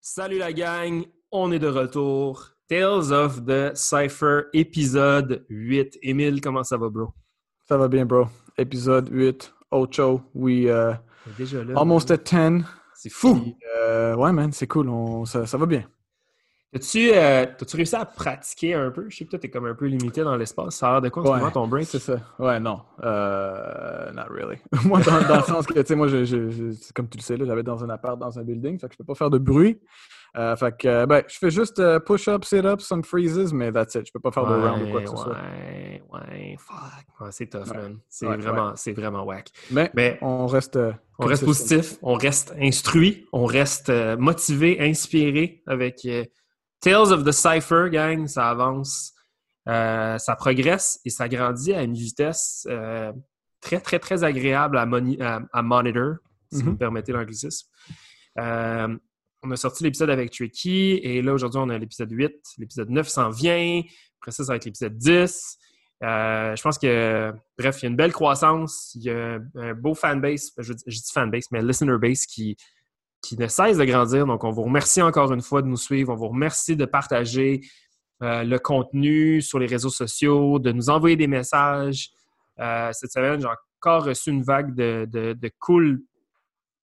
[0.00, 2.48] Salut la gang, on est de retour.
[2.68, 5.98] Tales of the Cypher, épisode 8.
[6.02, 7.08] Émile, comment ça va, bro?
[7.68, 8.26] Ça va bien, bro.
[8.56, 10.22] Épisode 8, Ocho.
[10.34, 10.94] We uh,
[11.36, 11.74] Déjà là.
[11.78, 12.64] almost at 10.
[12.94, 13.34] C'est fou.
[13.40, 14.88] Puis, euh, ouais, man, c'est cool.
[14.88, 15.84] On- ça, ça va bien.
[16.72, 19.06] As-tu euh, réussi à pratiquer un peu?
[19.08, 20.76] Je sais que toi, t'es comme un peu limité dans l'espace.
[20.76, 21.86] Ça a l'air de quoi Ouais, ton break?
[21.88, 22.18] C'est ça.
[22.38, 22.82] Ouais, non.
[23.02, 24.56] Euh, not really.
[24.84, 27.44] moi, dans, dans le sens que, tu sais, moi, je, comme tu le sais, là,
[27.44, 29.80] j'avais dans un appart, dans un building, fait que je peux pas faire de bruit.
[30.36, 34.06] Euh, fait que, euh, ben, je fais juste push-ups, sit-ups, some freezes, mais that's it.
[34.06, 35.32] Je peux pas faire de round ou quoi que ce soit.
[35.32, 37.20] ouais, ouais, fuck.
[37.20, 37.76] Ouais, c'est tough, Ouais.
[37.78, 37.98] man.
[38.08, 39.48] C'est Ouais, vraiment, c'est vraiment whack.
[39.72, 40.78] Mais, Mais on reste.
[41.18, 46.06] on reste positif, on reste instruit, on reste motivé, inspiré avec
[46.80, 48.26] Tales of the Cypher, gang.
[48.26, 49.12] Ça avance,
[49.68, 53.12] euh, ça progresse et ça grandit à une vitesse euh,
[53.60, 56.14] très, très, très agréable à, moni- à- à monitor,
[56.52, 56.72] si vous Mhm.
[56.72, 57.66] me permettez l'anglicisme.
[58.38, 58.96] Euh,
[59.42, 62.32] on a sorti l'épisode avec Tricky et là, aujourd'hui, on a l'épisode 8.
[62.58, 63.80] L'épisode 9 s'en vient.
[64.20, 65.56] Après ça, ça va être l'épisode 10.
[66.02, 68.92] Euh, je pense que, bref, il y a une belle croissance.
[68.94, 72.56] Il y a un, un beau fanbase, je, je dis fanbase, mais listener base qui,
[73.22, 74.26] qui ne cesse de grandir.
[74.26, 76.12] Donc, on vous remercie encore une fois de nous suivre.
[76.12, 77.60] On vous remercie de partager
[78.22, 82.10] euh, le contenu sur les réseaux sociaux, de nous envoyer des messages.
[82.58, 86.02] Euh, cette semaine, j'ai encore reçu une vague de, de, cool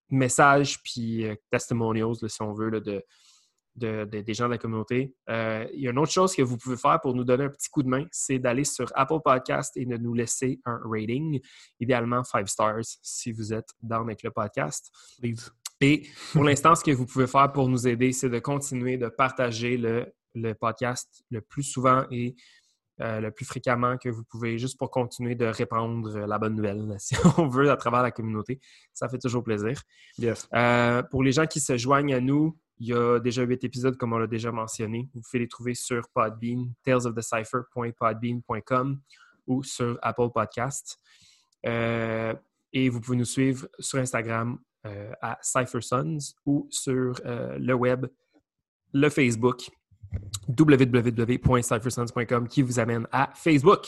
[0.10, 3.04] messages puis euh, testimonials, si on veut, de, de-
[3.76, 5.14] de- des gens de la communauté.
[5.28, 7.70] Il y a une autre chose que vous pouvez faire pour nous donner un petit
[7.70, 11.40] coup de main, c'est d'aller sur Apple Podcast et de nous laisser un rating,
[11.80, 14.90] idéalement 5 stars si vous êtes dans avec le podcast.
[15.20, 15.52] Please.
[15.82, 19.10] Et pour l'instant, ce que vous pouvez faire pour nous aider, c'est de continuer de
[19.10, 22.36] partager le, le podcast le plus souvent et
[23.00, 26.96] euh, le plus fréquemment que vous pouvez, juste pour continuer de répandre la bonne nouvelle,
[26.98, 28.60] si on veut, à travers la communauté.
[28.94, 29.80] Ça fait toujours plaisir.
[30.18, 30.50] Yes.
[30.56, 33.98] Euh, pour les gens qui se joignent à nous, il y a déjà huit épisodes,
[33.98, 35.08] comme on l'a déjà mentionné.
[35.14, 39.00] Vous pouvez les trouver sur Podbean, talesofdecipher.podbean.com
[39.46, 41.00] ou sur Apple Podcast.
[41.68, 42.34] Euh,
[42.74, 44.58] et vous pouvez nous suivre sur Instagram
[44.88, 48.06] euh, à CypherSons ou sur euh, le web,
[48.94, 49.70] le Facebook,
[51.28, 53.86] www.cyphersons.com qui vous amène à Facebook.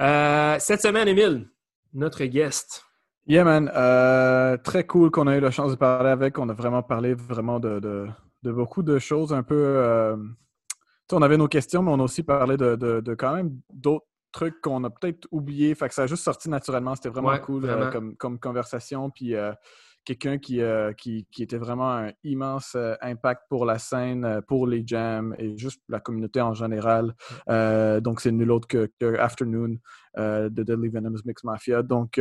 [0.00, 1.48] Euh, cette semaine, Émile,
[1.94, 2.84] notre guest.
[3.26, 3.70] Yeah, man.
[3.74, 6.38] Euh, très cool qu'on a eu la chance de parler avec.
[6.38, 8.06] On a vraiment parlé vraiment de, de-
[8.42, 9.56] de beaucoup de choses un peu.
[9.56, 10.16] euh,
[11.12, 14.84] on avait nos questions, mais on a aussi parlé de, quand même d'autres trucs qu'on
[14.84, 15.74] a peut-être oubliés.
[15.74, 16.94] Fait que ça a juste sorti naturellement.
[16.94, 19.10] C'était vraiment Ouais, cool euh, comme, comme conversation.
[19.10, 19.34] Puis
[20.06, 24.40] quelqu'un qui, euh, qui, qui était vraiment un immense euh, impact pour la scène, euh,
[24.40, 27.14] pour les jams et juste la communauté en général.
[27.50, 29.76] Euh, donc, c'est nul autre que, que Afternoon
[30.16, 31.82] euh, de Deadly Venom's Mix Mafia.
[31.82, 32.18] Donc,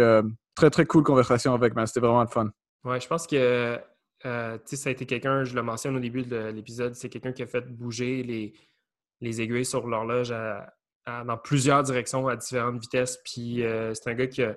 [0.56, 1.86] très, très cool conversation avec, man.
[1.86, 2.50] C'était vraiment le fun.
[2.84, 3.80] Ouais, je pense que
[4.22, 7.48] ça a été quelqu'un, je le mentionne au début de l'épisode, c'est quelqu'un qui a
[7.48, 8.54] fait bouger les,
[9.22, 10.34] les aiguilles sur l'horloge
[11.08, 13.20] dans plusieurs directions à différentes vitesses.
[13.24, 13.64] Puis
[13.94, 14.56] c'est un gars qui a,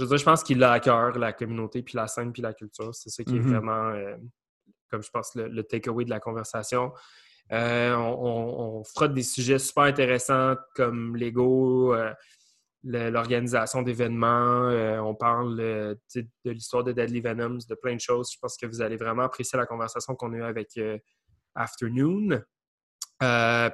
[0.00, 2.42] je veux dire, je pense qu'il a à cœur la communauté, puis la scène, puis
[2.42, 2.94] la culture.
[2.94, 3.50] C'est ça qui est Mhm.
[3.52, 4.16] vraiment, euh,
[4.90, 6.92] comme je pense, le, le takeaway de la conversation.
[7.52, 12.12] Euh, on, on- on frotte des sujets super intéressants comme l'ego, euh,
[12.84, 14.68] l'organisation d'événements.
[14.68, 15.98] euh, on parle de
[16.44, 18.30] l'histoire de Deadly Venoms, de plein de choses.
[18.32, 20.78] Je pense que vous allez vraiment apprécier la conversation qu'on a eue avec
[21.54, 22.40] Afternoon.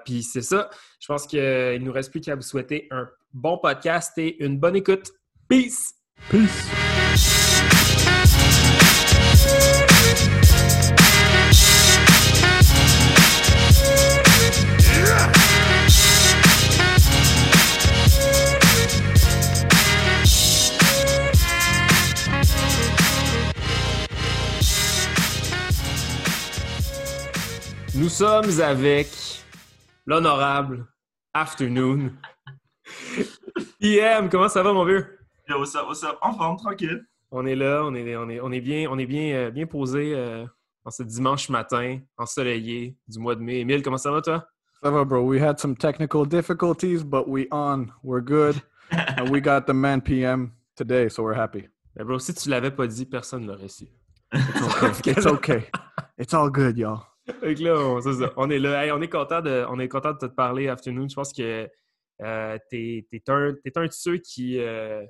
[0.04, 0.70] Puis c'est ça.
[0.98, 4.58] Je pense qu'il ne nous reste plus qu'à vous souhaiter un bon podcast et une
[4.58, 5.12] bonne écoute.
[5.48, 5.95] Peace!
[27.94, 29.08] Nous sommes avec
[30.06, 30.86] l'honorable
[31.32, 32.12] Afternoon.
[33.80, 35.15] IM, comment ça va, mon vieux?
[35.48, 36.18] Yo, what's up, what's up?
[36.22, 37.06] En forme, tranquille.
[37.30, 39.64] On est là, on est, on est, on est bien, on est bien, euh, bien
[39.64, 40.44] posé euh,
[40.84, 43.60] en ce dimanche matin, ensoleillé du mois de mai.
[43.60, 44.44] Émile, comment ça va, toi?
[44.82, 45.20] Ça va, bro.
[45.20, 47.92] We had some technical difficulties, but we on.
[48.02, 48.60] We're good.
[48.90, 51.68] And we got the man PM today, so we're happy.
[51.94, 53.86] Ben, bro, si tu l'avais pas dit, personne ne l'aurait su.
[54.32, 55.10] It's okay.
[55.16, 55.70] It's okay.
[56.18, 57.04] It's all good, y'all.
[57.40, 58.32] Que là, on, c'est ça.
[58.36, 58.84] On est là.
[58.84, 61.08] Hey, on est content de, on est content de te parler, Afternoon.
[61.08, 61.68] Je pense que
[62.22, 65.04] euh, t'es, t'es un, t'es un de ceux qui, euh,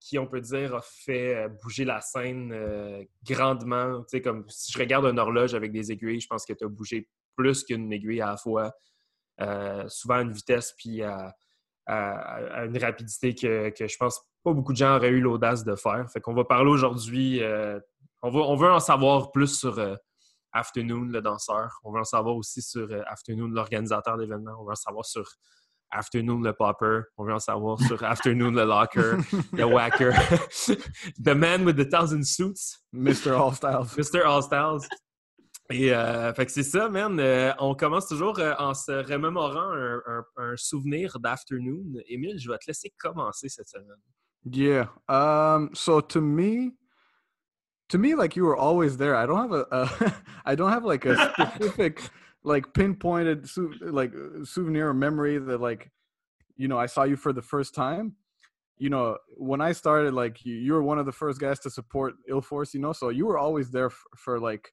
[0.00, 4.00] qui, on peut dire, a fait euh, bouger la scène euh, grandement.
[4.02, 6.64] Tu sais, comme si je regarde une horloge avec des aiguilles, je pense que tu
[6.64, 8.72] as bougé plus qu'une aiguille à la fois.
[9.40, 11.34] Euh, souvent à une vitesse puis à,
[11.86, 16.06] une rapidité que, je pense pas beaucoup de gens auraient eu l'audace de faire.
[16.12, 17.40] Fait qu'on va parler aujourd'hui.
[18.22, 19.80] on, va, on veut en savoir plus sur
[20.52, 21.78] Afternoon, le danseur.
[21.84, 24.56] On veut en savoir aussi sur Afternoon, l'organisateur d'événements.
[24.60, 25.24] On veut en savoir sur
[25.90, 27.02] Afternoon, le popper.
[27.16, 29.16] On veut en savoir sur Afternoon, le locker,
[29.52, 30.12] le whacker.
[31.18, 32.78] the man with the thousand suits.
[32.94, 33.32] Mr.
[33.32, 33.94] All Styles.
[33.96, 34.24] Mr.
[34.24, 34.86] All Styles.
[35.70, 37.18] Et euh, fait que c'est ça, man.
[37.20, 42.00] Euh, on commence toujours euh, en se remémorant un, un, un souvenir d'Afternoon.
[42.06, 43.98] Émile, je vais te laisser commencer cette semaine.
[44.50, 44.88] Yeah.
[45.08, 45.70] Um.
[45.74, 46.72] So to me,
[47.88, 49.14] to me, like you were always there.
[49.14, 50.14] I don't have a, a
[50.46, 52.02] I don't have like a specific,
[52.48, 53.48] like pinpointed,
[53.80, 54.12] like
[54.44, 55.90] souvenir or memory that like,
[56.56, 58.16] you know, I saw you for the first time.
[58.78, 61.70] You know, when I started, like you, you were one of the first guys to
[61.70, 62.74] support Ill Force.
[62.74, 64.72] You know, so you were always there for, for like,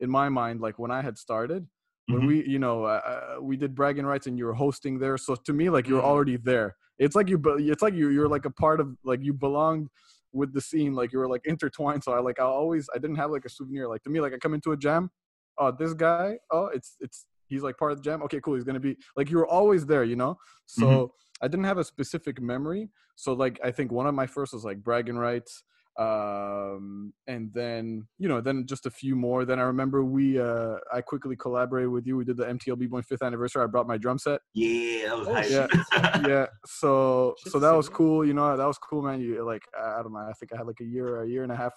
[0.00, 1.66] in my mind, like when I had started.
[2.08, 2.26] When Mhm.
[2.26, 3.00] we, you know, uh,
[3.38, 5.16] uh, we did bragging rights and you were hosting there.
[5.16, 6.12] So to me, like you were Mhm.
[6.12, 6.76] already there.
[6.98, 9.88] It's like you, be- it's like you, you're like a part of, like you belonged
[10.32, 13.16] with the scene like you were like intertwined so i like i always i didn't
[13.16, 15.10] have like a souvenir like to me like i come into a jam
[15.58, 18.22] oh this guy oh it's it's he's like part of the jam?
[18.22, 20.36] Okay cool he's gonna be like you were always there you know?
[20.66, 21.10] So Mhm.
[21.42, 22.88] i didn't have a specific memory.
[23.16, 25.64] So like i think one of my first was like bragging rights
[25.98, 29.44] um and then you know then just a few more.
[29.44, 32.16] Then i remember we uh i quickly collaborated with you.
[32.16, 33.62] We did the mtlb one fifth anniversary.
[33.62, 34.40] I brought my drum set.
[34.54, 35.50] Yeah, that was Oh, hype.
[35.50, 36.22] yeah.
[36.26, 36.46] yeah.
[36.66, 38.24] So so that was cool.
[38.24, 39.20] You know that was cool man.
[39.20, 40.20] You like i I don't know.
[40.20, 41.74] I think i had like a year a year and a half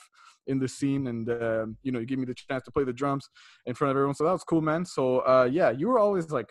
[0.47, 2.93] in the scene and um, you know you gave me the chance to play the
[2.93, 3.27] drums
[3.65, 4.15] in front of everyone.
[4.15, 4.85] So that was cool man.
[4.85, 6.49] So uh yeah you were always like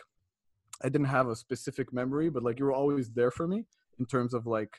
[0.83, 3.65] i didn't have a specific memory but like you were always there for me
[4.01, 4.73] in terms of like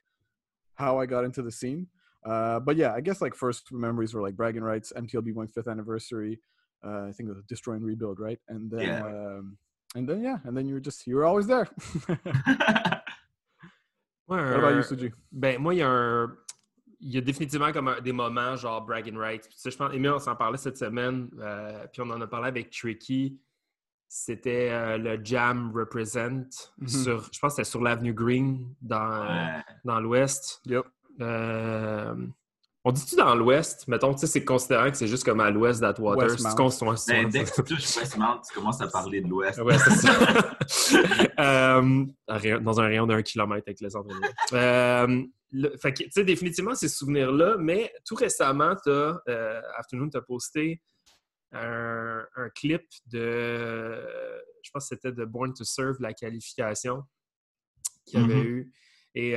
[0.75, 1.87] how i got into the scene
[2.25, 5.67] uh but yeah i guess like first memories were like bragging rights mtlb one fifth
[5.67, 6.39] anniversary
[6.85, 9.05] uh i think it was destroy and rebuild right and then Yeah.
[9.05, 9.57] um
[9.95, 11.67] and then yeah and then you were just you were always there
[14.27, 15.13] Ouais, What about you, Suji?
[15.31, 16.35] Ben, moi, il y a un.
[16.99, 19.47] Il y a définitivement comme un- des moments genre bragging rights.
[19.49, 22.25] Tu sais, je pense, Emile, on s'en parlait cette semaine, euh, puis on en a
[22.25, 23.39] parlé avec Tricky.
[24.07, 26.47] C'était euh, le Jam Represent
[26.79, 26.87] Mhm.
[26.87, 29.61] sur, je pense que c'était sur l'avenue Green dans, Ouais.
[29.83, 30.61] dans l'Ouest.
[30.65, 30.85] Yep.
[31.21, 32.15] Euh,
[32.83, 33.87] on dit-tu dans l'Ouest?
[33.87, 36.27] Mettons, tu sais, c'est considérant que c'est juste comme à l'Ouest d'Atwater.
[36.29, 36.69] Westmount.
[36.69, 39.21] C'est con- ouais, c'est- Ben, ouais, dès que tu touches Westmount, tu commences à parler
[39.21, 39.59] de l'Ouest.
[39.61, 40.11] Ouais, c'est ça.
[41.39, 42.05] Euh,
[42.61, 44.27] dans un rayon d'un kilomètre avec les entraînements.
[44.53, 50.09] Euh, le- fait que, tu sais, définitivement, ces souvenirs-là, mais tout récemment, t'as, euh, Afternoon
[50.09, 50.81] t'a posté
[51.51, 54.01] un, un clip de,
[54.63, 57.03] je pense que c'était de Born to Serve, la qualification
[58.05, 58.43] qu'il y avait Mhm.
[58.47, 58.71] eu.
[59.17, 59.35] Et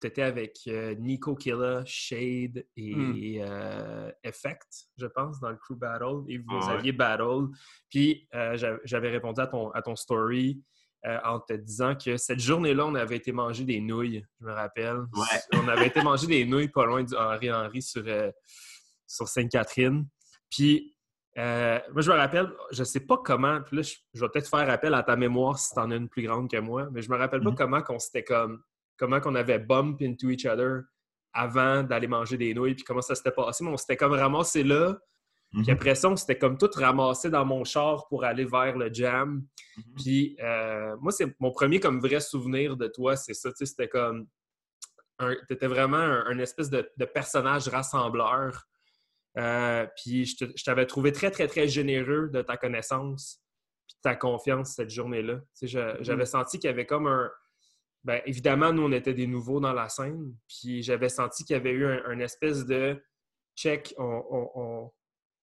[0.00, 3.40] tu étais avec euh, Nico Killa, Shade et Mm.
[3.42, 6.22] euh, Effect, je pense, dans le crew battle.
[6.28, 6.72] Et vous Ah ouais.
[6.74, 7.48] aviez battle.
[7.90, 10.62] Puis euh, j'a- j'avais répondu à ton, à ton story
[11.04, 14.52] euh, en te disant que cette journée-là, on avait été manger des nouilles, je me
[14.52, 14.98] rappelle.
[14.98, 15.40] Ouais.
[15.66, 18.30] On avait été manger des nouilles pas loin du Henri Henri sur, euh,
[19.08, 20.06] sur Sainte-Catherine.
[20.48, 20.96] Puis
[21.38, 24.48] euh, moi, je me rappelle, je sais pas comment, puis là, je, je vais peut-être
[24.48, 27.02] faire appel à ta mémoire si tu en as une plus grande que moi, mais
[27.02, 27.56] je me rappelle pas Mhm.
[27.56, 28.62] comment qu'on s'était comme,
[28.96, 30.82] comment qu'on avait bump into each other
[31.32, 34.62] avant d'aller manger des nouilles, puis comment ça s'était passé, mais on s'était comme ramassé
[34.62, 34.98] là,
[35.54, 35.62] Mhm.
[35.64, 38.90] puis après ça, on s'était comme tout ramassé dans mon char pour aller vers le
[38.92, 39.44] jam.
[39.76, 39.82] Mhm.
[40.02, 43.66] Puis euh, moi, c'est mon premier comme vrai souvenir de toi, c'est ça, tu sais,
[43.66, 44.26] c'était comme,
[45.18, 48.64] un- t'étais vraiment un, un espèce de, de personnage rassembleur.
[49.38, 53.40] Euh, puis je t'avais trouvé très, très, très généreux de ta connaissance
[53.88, 55.36] puis de ta confiance cette journée-là.
[55.58, 57.30] Tu sais, J'avais senti qu'il y avait comme un...
[58.04, 61.56] Ben, évidemment, nous, on était des nouveaux dans la scène, puis j'avais senti qu'il y
[61.58, 63.00] avait eu un, un espèce de
[63.56, 63.94] check.
[63.98, 64.92] on- on- on-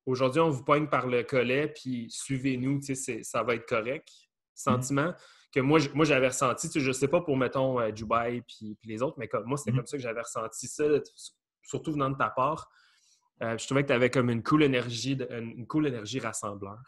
[0.05, 2.79] Aujourd'hui, on vous poigne par le collet, puis suivez-nous,
[3.21, 4.09] ça va être correct.
[4.55, 5.13] Sentiment
[5.53, 9.01] que moi, moi j'avais ressenti, je sais pas pour, mettons, euh, Dubaï puis, puis les
[9.03, 9.77] autres, mais comme, moi, c'était Mhm.
[9.77, 10.83] comme ça que j'avais ressenti ça,
[11.61, 12.69] surtout venant de ta part.
[13.43, 16.79] Euh, je trouvais que tu avais comme une cool énergie, de- une cool énergie rassembleur.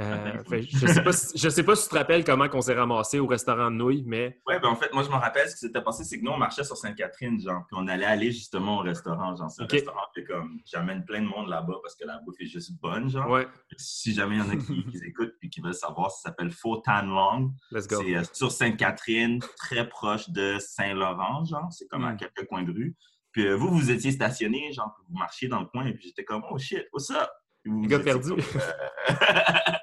[0.00, 2.60] Euh, fait, je sais pas si, je sais pas si tu te rappelles comment on
[2.60, 5.48] s'est ramassé au restaurant de nouilles, mais Ouais, ben en fait, moi, je me rappelle
[5.48, 8.04] ce qui s'était passé, c'est que nous, on marchait sur Sainte-Catherine, genre, puis on allait
[8.04, 9.72] aller justement au restaurant, genre, c'est un Ok.
[9.72, 13.10] restaurant, puis comme, j'amène plein de monde là-bas parce que la bouffe est juste bonne,
[13.10, 13.28] genre.
[13.28, 16.28] ouais, Si jamais il y en a qui, qui écoutent et qui veulent savoir, ça
[16.28, 17.52] s'appelle Faux Tan Long.
[17.72, 18.00] let's go.
[18.00, 22.16] C'est euh, sur Sainte-Catherine, très proche de Saint-Laurent, genre, c'est comme à Mm.
[22.18, 22.96] quelques coins de rue.
[23.32, 26.06] Puis euh, vous, vous étiez stationné, genre, puis vous marchiez dans le coin, et puis
[26.08, 27.28] j'étais comme, oh shit, what's up?
[27.64, 28.30] Le vous gars perdu.
[28.30, 29.12] comme, euh,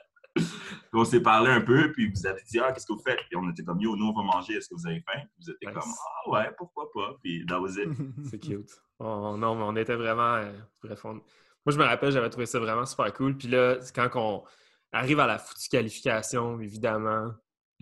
[0.99, 3.19] on s'est parlé un peu, puis vous avez dit, ah, qu'est-ce que vous faites?
[3.27, 5.19] Puis on était comme, yo, nous, on va manger, est-ce que vous avez faim?
[5.19, 5.75] Puis vous étiez Nice.
[5.75, 5.91] comme,
[6.25, 7.15] ah ouais, pourquoi pas?
[7.23, 7.89] Puis that was it.
[8.29, 8.69] C'est cute.
[8.99, 10.35] On- non, mais on était vraiment.
[10.35, 10.51] euh,
[10.83, 11.21] bref, on- Moi,
[11.67, 13.35] je me rappelle, j'avais trouvé ça vraiment super cool.
[13.37, 14.43] Puis là, c'est quand on
[14.91, 17.31] arrive à la foutue qualification, évidemment,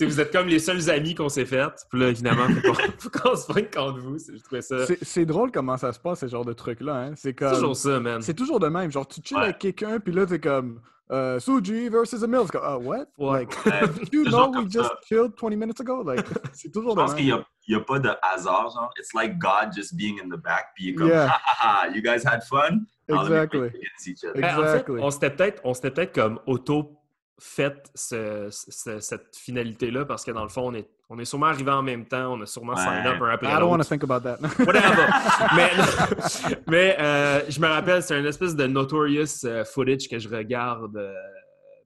[0.00, 1.68] vous êtes comme les seuls amis qu'on s'est fait.
[1.90, 4.18] Puis là, évidemment, faut qu'on, faut qu'on se pointe contre vous.
[4.18, 4.86] C'est- Je trouvais ça.
[4.86, 6.94] C'est- C'est drôle comment ça se passe, ce genre de trucs-là.
[6.94, 7.12] Hein?
[7.14, 7.52] C'est C'est comme...
[7.54, 8.22] toujours ça, man.
[8.22, 8.90] C'est toujours de même.
[8.90, 9.44] Genre, tu chill Ouais.
[9.44, 10.80] avec quelqu'un, puis là, t'es comme
[11.12, 12.40] euh, Suji versus Emil.
[12.46, 13.06] C'est comme, ah, what?
[13.18, 14.96] Like, Ouais, you know we just ça.
[15.06, 16.02] chilled 20 minutes ago?
[16.02, 17.36] Like, c'est toujours Je de pense qu'il même.
[17.36, 18.90] n'y a, il y a pas de hasard, genre.
[18.98, 21.28] It's like God just being in the back, puis il comme, Yeah.
[21.28, 22.86] ha ha ha, you guys had fun?
[23.08, 23.70] Now Exactly.
[24.06, 24.40] each other.
[24.40, 26.96] Ben, en fait, on s'était peut-être on s'était peut-être comme auto
[27.40, 31.46] fait ce- ce- cette finalité-là parce que dans le fond, on est, on est sûrement
[31.46, 32.82] arrivé en même temps, on a sûrement Ouais.
[32.82, 34.38] sign up un après I don't want to think about that.
[34.64, 35.06] Whatever.
[35.56, 35.70] mais
[36.68, 40.96] mais euh, je me rappelle, c'est un espèce de notorious euh, footage que je regarde.
[40.96, 41.14] euh,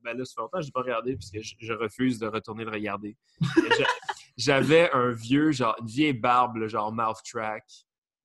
[0.05, 2.27] ben là, ça fait longtemps que je n'ai pas regardé puisque je, je refuse de
[2.29, 3.17] retourner le regarder.
[4.37, 7.65] J'avais un vieux, genre, une vieille barbe, là, genre mouth track,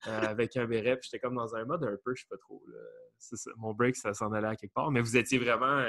[0.06, 2.36] euh, avec un béret, puis j'étais comme dans un mode un peu, je sais pas
[2.36, 2.62] trop.
[2.68, 2.78] là.
[3.18, 5.82] C'est ça, Mon break, ça s'en allait à quelque part, mais vous étiez vraiment.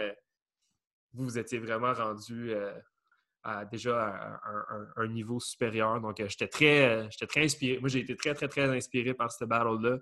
[1.13, 2.73] Vous, vous étiez vraiment rendu euh,
[3.43, 4.41] à déjà à
[4.97, 5.99] un, niveau supérieur.
[6.01, 7.79] Donc, euh, j'étais très, euh, j'étais très inspiré.
[7.79, 9.97] Moi, j'ai été très, très, très inspiré par cette battle-là.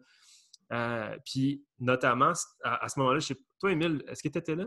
[0.73, 4.55] Euh, puis, notamment, à, à ce moment-là, je sais toi, Emile, est-ce que tu étais
[4.55, 4.65] là?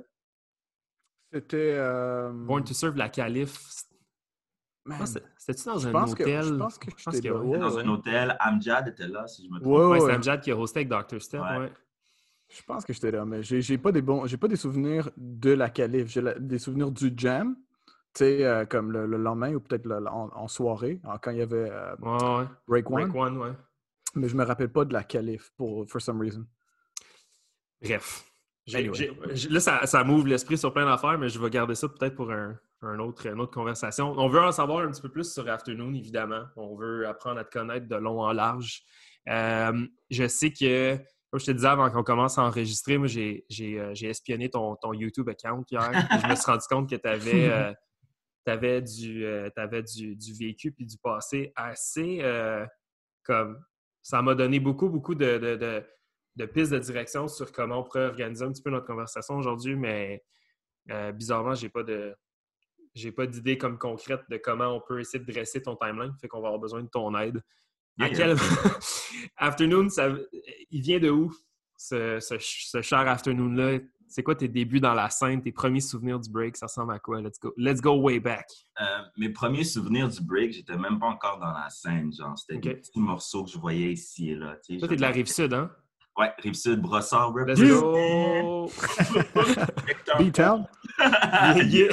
[1.33, 1.75] C'était.
[1.77, 3.59] euh, Born to Serve, la calife.
[4.87, 4.93] Je
[5.39, 6.45] C'était-tu dans je un pense que- hôtel?
[6.45, 7.83] Je pense que Je pense que ouais, Dans ouais.
[7.83, 9.73] un hôtel, Amjad était là, si je me trompe.
[9.73, 10.01] Ouais, Ouais, ouais.
[10.11, 11.23] c'est Amjad qui a hosté avec Dr.
[11.23, 11.73] Step, Ouais.
[12.57, 15.51] Je pense que j'étais là, mais j'ai pas des bons, j'ai pas des souvenirs de
[15.51, 16.07] la qualif.
[16.09, 17.57] J'ai des souvenirs du jam,
[18.15, 21.39] tu sais, euh, comme le, le lendemain ou peut-être le- en, en soirée, quand il
[21.39, 22.45] y avait euh, Ouais, ouais.
[22.69, 23.09] Break One.
[23.09, 23.53] Break One, ouais.
[24.15, 26.47] Mais je me rappelle pas de la qualif pour for some reason.
[27.83, 28.25] Bref.
[28.73, 29.11] Anyway.
[29.51, 32.31] là, ça, ça m'ouvre l'esprit sur plein d'affaires, mais je vais garder ça peut-être pour
[32.33, 34.15] un, un autre, une autre conversation.
[34.17, 36.45] On veut en savoir un petit peu plus sur Afternoon, évidemment.
[36.57, 38.83] On veut apprendre à te connaître de long en large.
[39.29, 40.99] Euh, je sais que,
[41.35, 44.93] comme je te disais avant qu'on commence à enregistrer, moi, j'ai euh, espionné ton, ton
[44.93, 45.91] YouTube account hier.
[46.23, 50.97] je me suis rendu compte que tu avais, du, euh, du, du vécu puis du
[50.97, 52.65] passé assez euh,
[53.25, 53.61] comme.
[54.01, 55.85] Ça m'a donné beaucoup, beaucoup de, de- de-
[56.37, 59.75] de pistes de direction sur comment on pourrait organiser un petit peu notre conversation aujourd'hui,
[59.75, 60.23] mais
[60.93, 62.15] euh, bizarrement, j'ai pas de
[62.95, 66.13] j'ai pas d'idée comme concrète de comment on peut essayer de dresser ton timeline.
[66.21, 67.43] Fait qu'on va avoir besoin de ton aide.
[68.01, 68.17] À Yeah.
[68.17, 68.37] quel
[69.37, 70.09] afternoon, ça...
[70.71, 71.33] il vient de où
[71.77, 73.79] ce, ce, ce cher afternoon-là?
[74.09, 76.57] C'est quoi tes débuts dans la scène, tes premiers souvenirs du break?
[76.57, 77.21] Ça ressemble à quoi?
[77.21, 78.47] Let's go, Let's go way back.
[78.81, 78.85] Euh,
[79.17, 82.13] mes premiers souvenirs du break, j'étais même pas encore dans la scène.
[82.13, 84.57] Genre, c'était des petits morceaux que je voyais ici et là.
[84.65, 85.71] tu sais, Toi, t'es de la rive sud, hein?
[86.17, 88.71] Ouais, Rive-Sud, Brossard, Let's go!
[90.19, 90.65] B-Town?
[91.67, 91.89] Yeah.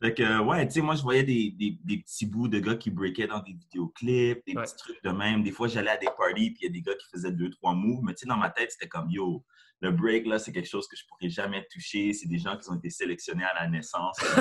[0.00, 2.76] Fait que, ouais, tu sais, moi, je voyais des, des, des petits bouts de gars
[2.76, 4.62] qui breakaient dans des vidéoclips, des Ouais.
[4.62, 5.42] petits trucs de même.
[5.42, 7.50] Des fois, j'allais à des parties, puis il y a des gars qui faisaient deux,
[7.50, 8.04] trois moves.
[8.04, 9.44] Mais tu sais, dans ma tête, c'était comme, yo,
[9.80, 12.12] le break, là, c'est quelque chose que je pourrais jamais toucher.
[12.12, 14.18] C'est des gens qui ont été sélectionnés à la naissance.
[14.20, 14.36] fait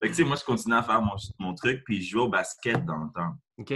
[0.00, 2.28] que, tu sais, moi, je continuais à faire mon, mon truc, puis je jouais au
[2.28, 3.34] basket dans le temps.
[3.58, 3.74] OK.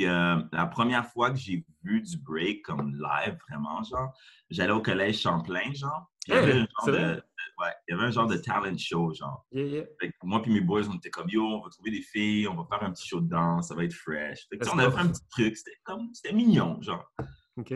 [0.00, 4.14] Puis euh, la première fois que j'ai vu du break comme live, vraiment, genre,
[4.48, 6.10] j'allais au collège Champlain, genre.
[6.26, 7.16] Il y avait Hey, un genre de, vrai?
[7.16, 7.22] de-
[7.58, 9.44] ouais, il y avait un genre de talent show, genre.
[9.52, 9.84] Yeah, yeah.
[10.22, 12.64] Moi puis mes boys, on était comme yo, on va trouver des filles, on va
[12.64, 14.46] faire un petit show de danse, ça va être fresh.
[14.48, 17.04] Fait que, on avait fait un petit truc, c'était comme, c'était mignon, genre.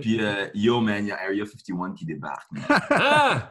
[0.01, 2.49] Puis euh, yo, man, il y a Area 51 qui débarque.
[2.91, 3.51] Ah!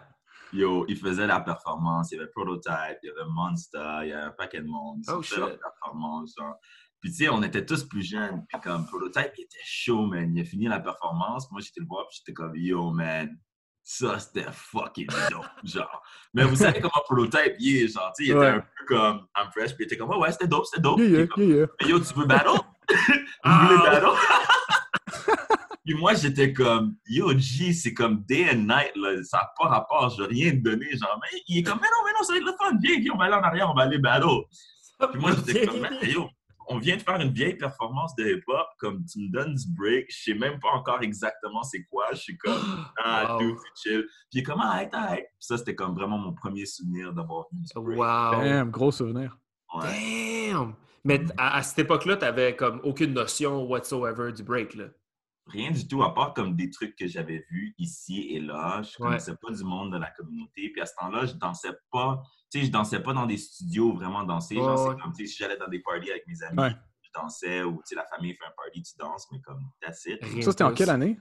[0.55, 4.13] Yo, il faisait la performance, il y avait Prototype, il y avait Monster, il y
[4.13, 4.99] avait un paquet de monde.
[5.03, 5.39] Ils Oh, shit.
[5.59, 6.55] performance, genre.
[7.03, 8.45] Puis tu sais, on était tous plus jeunes.
[8.47, 10.33] Puis comme Prototype, il était chaud, man.
[10.33, 11.51] Il a fini la performance.
[11.51, 13.29] Moi, j'étais le voir, puis j'étais comme, yo, man,
[13.83, 16.01] ça, c'était fucking dope, genre.
[16.33, 18.47] Mais vous savez comment Prototype, il est, genre, tu sais, il était Ouais.
[18.47, 20.97] un peu comme, I'm fresh, puis il était comme, ouais, ouais, c'était dope, c'était dope.
[20.99, 22.47] Yeah, comme, yeah, mais yo, tu veux battle?
[22.87, 22.95] Vous
[23.43, 23.67] Ah!
[23.69, 24.07] voulez battle?
[25.85, 29.21] Puis moi, j'étais comme, yo, G, c'est comme day and night, là.
[29.23, 30.89] Ça n'a pas rapport, je veux rien te donner.
[30.95, 32.77] Genre, mais il est comme, mais non, mais non, ça va être le fun.
[32.81, 34.45] Viens, viens, on va aller en arrière, on va aller battle.
[35.11, 36.29] Puis moi, j'étais comme, yo,
[36.67, 40.05] on vient de faire une vieille performance de hip-hop, comme tu me donnes du break,
[40.09, 42.05] je sais même pas encore exactement c'est quoi.
[42.11, 42.61] Je suis comme,
[43.03, 43.39] ah, Wow.
[43.39, 44.01] dude, c'est chill.
[44.03, 44.83] Puis il est comme, ah.
[45.15, 47.97] Puis ça, c'était comme vraiment mon premier souvenir d'avoir vu du break.
[47.99, 48.41] Wow!
[48.43, 49.37] Damn, gros souvenir.
[49.73, 50.49] Ouais.
[50.51, 50.75] Damn!
[51.03, 54.85] Mais t- à, à cette époque-là, tu n'avais comme aucune notion whatsoever du break, là.
[55.47, 58.81] Rien du tout, à part comme des trucs que j'avais vus ici et là.
[58.81, 59.09] Je Ouais.
[59.09, 60.69] connaissais pas du monde de la communauté.
[60.69, 62.23] Puis à ce temps-là, je dansais pas.
[62.53, 64.53] Tu sais, je dansais pas dans des studios vraiment danser.
[64.55, 66.75] Genre, Ouais, comme, si j'allais dans des parties avec mes amis, Ouais.
[67.01, 67.63] je dansais.
[67.63, 69.27] Ou, tu sais, la famille fait un party, tu danses.
[69.31, 70.23] Mais comme, that's it.
[70.43, 71.19] Ça, c'était en quelle année?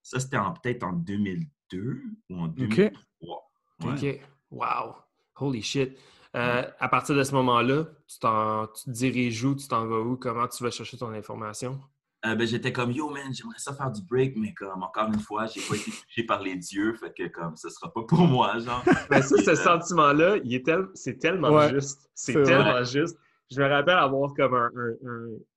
[0.00, 3.50] Ça, c'était en- peut-être en 2002 ou en 2003.
[3.82, 3.92] Ouais.
[3.92, 4.20] OK.
[4.52, 4.94] Wow!
[5.40, 5.98] Holy shit!
[6.36, 9.56] Euh, à partir de ce moment-là, tu, t'en- tu te diriges où?
[9.56, 10.16] Tu t'en vas où?
[10.16, 11.80] Comment tu vas chercher ton information?
[12.26, 15.20] Euh, ben, j'étais comme, yo, man, j'aimerais ça faire du break, mais comme, encore une
[15.20, 18.20] fois, j'ai pas été touché par les dieux, fait que, comme, ce sera pas pour
[18.20, 18.82] moi, genre.
[18.84, 22.10] Ça, Puis, ce euh, sentiment-là, il est tel- c'est tellement Ouais, juste.
[22.14, 23.16] C'est c'est tellement juste.
[23.50, 25.08] Je me rappelle avoir comme un, un-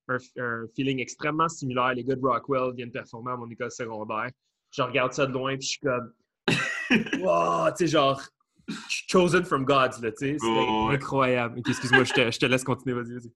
[0.08, 1.94] un- un- un feeling extrêmement similaire.
[1.94, 4.30] Les gars de Rockwell viennent performer à mon école secondaire.
[4.72, 6.12] Je regarde ça de loin, puis je suis comme,
[7.20, 8.20] wow, tu sais, genre,
[8.88, 10.36] chosen from gods, là, tu sais.
[10.40, 10.94] C'est ouais.
[10.94, 11.60] incroyable.
[11.68, 13.32] Excuse-moi, je te, je te laisse continuer, vas-y, vas-y.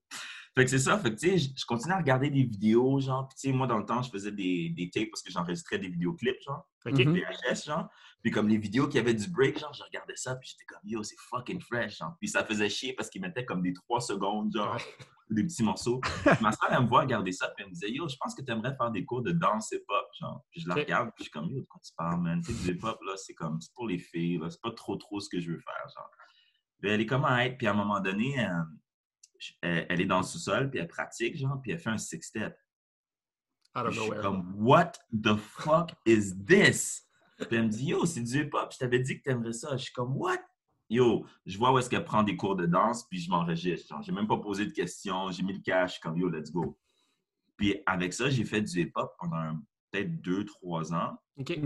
[0.59, 3.27] Fait que c'est ça, fait que, tu sais, je- continuais à regarder des vidéos, genre,
[3.29, 5.79] puis, tu sais, moi, dans le temps, je faisais des, des tapes parce que j'enregistrais
[5.79, 6.67] des vidéoclips, genre.
[6.85, 6.99] Ok?
[6.99, 7.13] Mhm.
[7.15, 7.87] VHS, genre.
[8.21, 10.81] Puis comme les vidéos qui avaient du break, genre, je regardais ça, puis j'étais comme,
[10.83, 12.13] yo, c'est fucking fresh, genre.
[12.19, 14.75] Puis ça faisait chier parce qu'ils mettaient comme des 3 secondes, genre,
[15.29, 16.01] des petits morceaux.
[16.41, 18.41] Ma soeur, elle me voit regarder ça, puis elle me disait, yo, je pense que
[18.41, 20.43] tu aimerais faire des cours de danse hip-hop, genre.
[20.51, 22.41] Puis je la regarde, puis je suis comme, yo, de quoi tu parles, man?
[22.41, 24.97] Tu sais, du hip-hop, là, c'est comme, c'est pour les filles, là, c'est pas trop,
[24.97, 26.11] trop ce que je veux faire, genre.
[26.81, 28.51] Puis elle est comme à être, puis à un moment donné, euh,
[29.61, 32.57] elle, elle est dans le sous-sol, puis elle pratique, genre, puis elle fait un six-step.
[33.75, 37.07] Je suis comme, what the fuck is this?
[37.37, 39.77] Puis elle me dit, yo, c'est du hip-hop, je t'avais dit que t'aimerais ça.
[39.77, 40.39] Je suis comme, what?
[40.89, 43.87] Yo, je vois où est-ce qu'elle prend des cours de danse, puis je m'enregistre.
[43.87, 46.29] Genre, J'ai même pas posé de questions, j'ai mis le cash, je suis comme, yo,
[46.29, 46.77] let's go.
[47.55, 49.59] Puis avec ça, j'ai fait du hip-hop pendant
[49.91, 51.17] peut-être deux, trois ans.
[51.37, 51.59] Ok?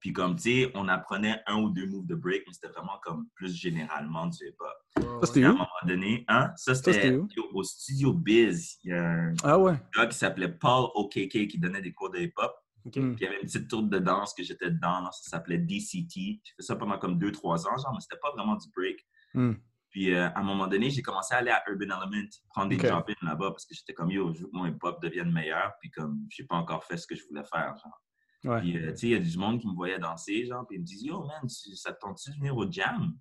[0.00, 2.98] Puis comme, tu sais, on apprenait un ou deux moves de break, mais c'était vraiment
[3.02, 4.72] comme plus généralement du hip-hop.
[4.96, 5.56] Ça, c'était Puis à un où?
[5.58, 7.28] moment donné, hein, ça c'était où?
[7.52, 8.78] au Studio Biz.
[8.84, 9.74] Il y a un Ah ouais.
[9.94, 12.52] gars qui s'appelait Paul OKK qui donnait des cours de hip-hop.
[12.90, 15.58] Puis il y avait une petite tour de danse que j'étais dedans, là, ça s'appelait
[15.58, 16.40] DCT.
[16.42, 19.06] J'ai fait ça pendant comme deux, trois ans, genre, mais c'était pas vraiment du break.
[19.34, 19.52] Hmm.
[19.90, 22.76] Puis euh, à un moment donné, j'ai commencé à aller à Urban Element, prendre des
[22.76, 22.86] Ok.
[22.86, 25.72] drop-ins là-bas parce que j'étais comme yo, je veux que mon hip-hop devienne meilleur.
[25.82, 28.00] Puis comme, j'ai pas encore fait ce que je voulais faire, genre.
[28.44, 28.60] Ouais.
[28.60, 30.76] Puis euh, tu sais, il y a du monde qui me voyait danser, genre, puis
[30.76, 33.14] ils me disent yo, man, tu- ça te tente-tu de venir au jam?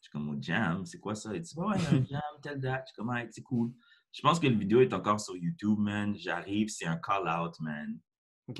[0.00, 1.34] Je suis comme au jam, c'est quoi ça?
[1.34, 2.82] Ils disent ouais, il y a un jam, telle date.
[2.86, 3.72] Je suis comme, ouais, c'est cool.
[4.12, 6.14] Je pense que la vidéo est encore sur YouTube, man.
[6.16, 7.98] J'arrive, c'est un call-out, man.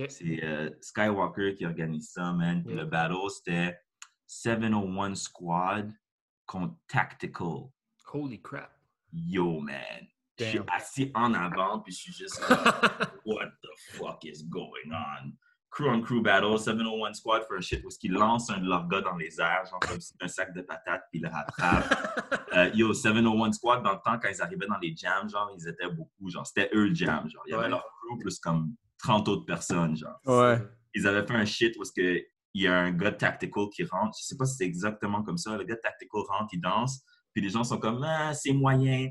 [0.08, 2.62] C'est euh, Skywalker qui organise ça, man.
[2.64, 2.84] Puis Yeah.
[2.84, 3.78] le battle, c'était
[4.26, 5.92] 701 Squad
[6.46, 7.68] contre Tactical.
[8.12, 8.72] Holy crap.
[9.12, 10.06] Yo, man.
[10.38, 12.56] Je suis assis en avant, puis je suis juste comme,
[13.26, 15.32] what the fuck is going on?
[15.72, 18.86] Crew on crew battle, 701 Squad for un shit où ils lancent un de leurs
[18.88, 22.38] gars dans les airs, genre comme si un sac de patates, puis ils le rattrapent.
[22.54, 25.66] Euh, yo, 701 Squad, dans le temps, quand ils arrivaient dans les jams, genre, ils
[25.66, 27.42] étaient beaucoup, genre, c'était eux le jam, genre.
[27.46, 27.70] Il y avait Ouais.
[27.70, 30.58] leur crew plus comme 30 autres personnes, genre Ouais.
[30.94, 32.22] ils avaient fait un shit où que
[32.54, 34.18] il y a un gars Tactical qui rentre.
[34.20, 35.56] Je sais pas si c'est exactement comme ça.
[35.56, 37.02] Le gars Tactical rentre, il danse.
[37.32, 39.08] Puis les gens sont comme, ah, c'est moyen.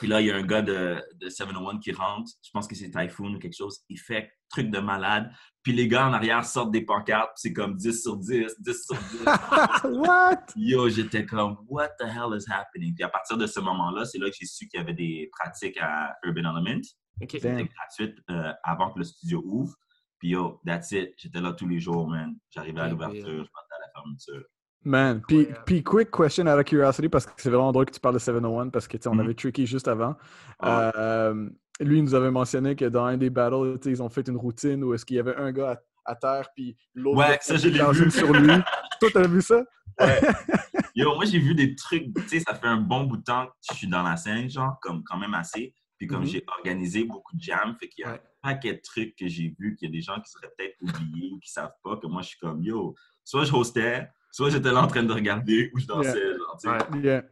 [0.00, 2.28] Puis là, il y a un gars de, de 701 qui rentre.
[2.42, 3.78] Je pense que c'est Typhoon ou quelque chose.
[3.88, 5.30] Il fait truc de malade.
[5.62, 7.30] Puis les gars en arrière sortent des pancartes.
[7.34, 9.24] puis C'est comme 10 sur 10, 10 sur 10.
[9.84, 10.44] What?
[10.56, 12.94] Yo, j'étais comme, what the hell is happening?
[12.94, 15.28] Puis à partir de ce moment-là, c'est là que j'ai su qu'il y avait des
[15.32, 16.80] pratiques à Urban Element.
[17.20, 17.30] Ok?
[17.32, 19.74] C'était gratuite euh, avant que le studio ouvre.
[20.18, 21.12] Puis yo, that's it.
[21.18, 22.36] J'étais là tous les jours, man.
[22.50, 24.44] J'arrivais à l'ouverture, je partais à la fermeture.
[24.84, 27.98] Man, puis, puis quick question out of curiosity, parce que c'est vraiment drôle que tu
[27.98, 29.20] parles de 701, parce que tu sais, on Mhm.
[29.20, 30.14] avait Tricky juste avant.
[30.60, 30.92] Ah.
[30.96, 34.36] Euh, lui, il nous avait mentionné que dans un des battles, ils ont fait une
[34.36, 37.56] routine où est-ce qu'il y avait un gars à, à terre, puis l'autre Ouais, ça,
[37.56, 38.10] je vu.
[38.10, 38.52] sur lui.
[39.00, 39.62] Toi, t'as vu ça?
[40.94, 43.46] Yo, moi, j'ai vu des trucs, tu sais, ça fait un bon bout de temps
[43.46, 45.74] que je suis dans la scène, genre, comme quand même assez.
[45.98, 46.26] Puis comme Mhm.
[46.26, 48.20] j'ai organisé beaucoup de jams, fait qu'il y a Ouais.
[48.42, 50.76] un paquet de trucs que j'ai vus, qu'il y a des gens qui seraient peut-être
[50.82, 54.50] oubliés ou qui savent pas, que moi, je suis comme, yo, soit je hostais, soit
[54.50, 56.76] j'étais là en train de regarder ou je dansais, genre, tu sais.
[56.94, 57.02] Ouais.
[57.02, 57.22] Yeah.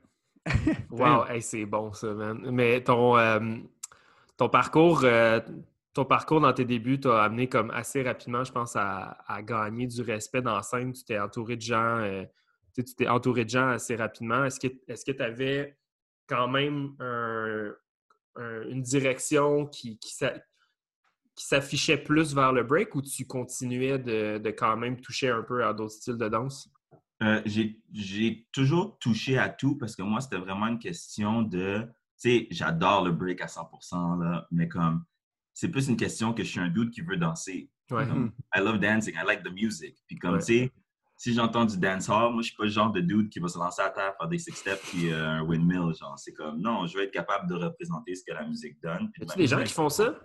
[0.91, 2.39] Wow, hey, c'est bon ça, man.
[2.51, 3.41] Mais ton, euh,
[4.37, 5.41] ton parcours, euh,
[5.93, 10.03] ton parcours dans tes débuts t'a amené comme assez rapidement, je pense, à, gagner du
[10.03, 10.93] respect dans la scène.
[10.93, 12.25] Tu t'es entouré de gens, euh,
[12.75, 14.45] tu t'es entouré de gens assez rapidement.
[14.45, 15.77] Est-ce que est-ce que tu avais
[16.27, 17.73] quand même un-
[18.37, 20.41] un- une direction qui, qui s'a-
[21.37, 25.65] qui s'affichait plus vers le break ou tu continuais de, quand même toucher un peu
[25.65, 26.69] à d'autres styles de danse?
[27.23, 27.41] Euh,
[27.93, 31.87] j'ai toujours touché à tout parce que moi, c'était vraiment une question de.
[32.21, 35.05] Tu sais, j'adore le break à 100%, là, mais comme.
[35.57, 37.71] C'est plus une question que je suis un dude qui veut danser.
[37.91, 38.07] Ouais.
[38.07, 39.97] Comme, I love dancing, I like the music.
[40.09, 40.39] Puis comme, Ouais.
[40.41, 40.73] tu sais,
[41.17, 43.57] si j'entends du dancehall, moi, je suis pas le genre de dude qui va se
[43.59, 46.19] lancer à terre, faire des six-steps puis euh, un windmill, genre.
[46.19, 49.11] C'est comme, non, je veux être capable de représenter ce que la musique donne.
[49.13, 50.19] puis Y a-tu des gens qui font ça?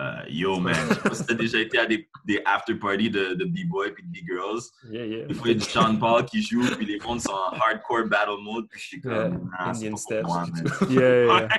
[0.00, 3.34] Euh, yo, man, je sais pas si t'as déjà été à des, des after-parties de,
[3.34, 4.62] de B-boy puis de B-girls.
[4.90, 5.26] Yeah, yeah.
[5.26, 7.52] Des fois, il y a du Sean Paul qui joue, puis les mondes sont en
[7.56, 10.90] hardcore battle mode, puis je suis comme, Ouais, nah, c'est pas steps, pour moi, man.
[10.90, 11.48] Yeah, yeah.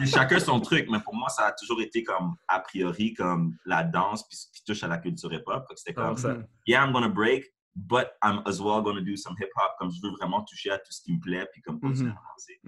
[0.00, 0.06] Ouais.
[0.06, 3.84] Chacun son truc, mais pour moi, ça a toujours été comme, a priori, comme la
[3.84, 5.64] danse, puis ce qui touche à la culture hip-hop.
[5.76, 6.42] C'était comme, 100%.
[6.66, 7.44] yeah, I'm gonna break,
[7.76, 10.70] but I'm as well going to do some hip hop comme je veux vraiment toucher
[10.72, 12.14] à tout ce qui me plaît puis comme Mhm.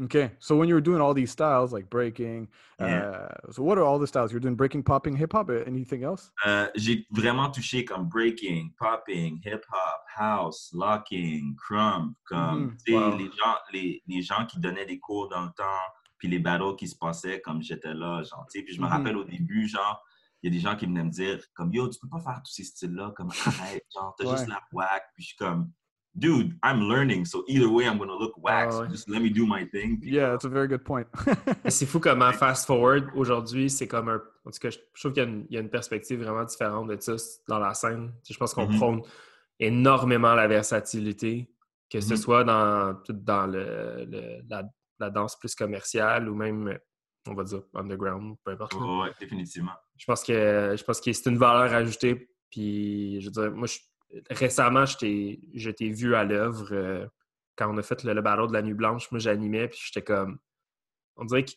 [0.05, 0.31] Okay.
[0.39, 3.11] So when you were doing all these styles like breaking, Yeah.
[3.47, 4.31] uh, so what are all the styles?
[4.33, 6.31] You're doing breaking, popping, hip hop, uh, anything else?
[6.47, 12.95] Euh, j'ai vraiment touché comme breaking, popping, hip hop, house, locking, crumb, comme Mhm.
[12.95, 13.17] Wow.
[13.17, 15.81] les gens les, les gens qui donnaient des cours dans le temps
[16.19, 18.87] puis les battles qui se passaient comme j'étais là genre tu sais puis je me
[18.87, 18.93] Mhm.
[18.93, 20.01] rappelle au début genre
[20.43, 22.41] il y a des gens qui venaient me dire comme yo tu peux pas faire
[22.45, 25.71] tous ces styles là comme arrête genre t'as juste la whack puis je suis comme
[26.15, 29.31] dude I'm learning so either way I'm gonna look whack Ah so just let me
[29.31, 31.07] do my thing Puis Yeah, that's a very good point.
[31.69, 34.21] C'est fou comment fast forward aujourd'hui, c'est comme un.
[34.45, 36.45] En tout cas, je trouve qu'il y, a une- il y a une perspective vraiment
[36.45, 37.13] différente de ça
[37.49, 38.13] dans la scène.
[38.29, 38.77] Je pense qu'on Mhm.
[38.77, 39.03] prône
[39.61, 41.49] énormément la versatilité,
[41.89, 42.17] que ce Mhm.
[42.17, 44.65] soit dans, tout dans le, le- la,
[44.99, 46.77] la danse plus commerciale ou même,
[47.29, 48.75] on va dire, underground, peu importe.
[48.75, 49.03] là.
[49.05, 52.29] Ouais, définitivement Je pense que je pense que c'est une valeur ajoutée.
[52.51, 53.79] Puis, je veux dire, moi, je-
[54.31, 57.07] récemment, je t'ai vu à l'œuvre euh,
[57.57, 59.11] quand on a fait le, le battle de la Nuit Blanche.
[59.11, 60.39] Moi, j'animais, puis j'étais comme.
[61.17, 61.53] On dirait que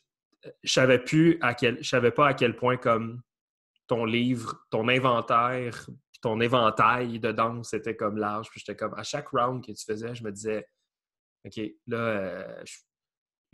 [0.45, 1.83] euh, je savais plus à quel.
[1.83, 3.21] Je savais pas à quel point, comme
[3.87, 8.49] ton livre, ton inventaire, puis ton éventail de danse était comme large.
[8.49, 8.93] Puis j'étais comme.
[8.95, 10.65] À chaque round que tu faisais, je me disais,
[11.45, 12.77] OK, là, euh, je,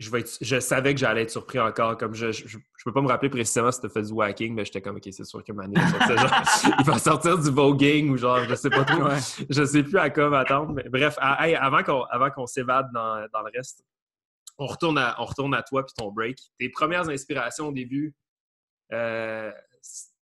[0.02, 1.96] je vais être- je savais que j'allais être surpris encore.
[1.96, 4.64] Comme je, je, je peux pas me rappeler précisément si tu fait du whacking, mais
[4.64, 5.74] j'étais comme, OK, c'est sûr que Mané
[6.78, 9.02] il va sortir du voguing ou genre, je sais pas trop.
[9.04, 9.18] Ouais.
[9.48, 10.72] Je sais plus à quoi m'attendre.
[10.74, 11.82] Mais bref, à- hey, avant
[12.30, 13.84] qu'on s'évade dans, dans le reste,
[14.58, 16.38] on retourne, à, on retourne à toi puis ton break.
[16.58, 18.14] Tes premières inspirations au début
[18.92, 19.50] euh,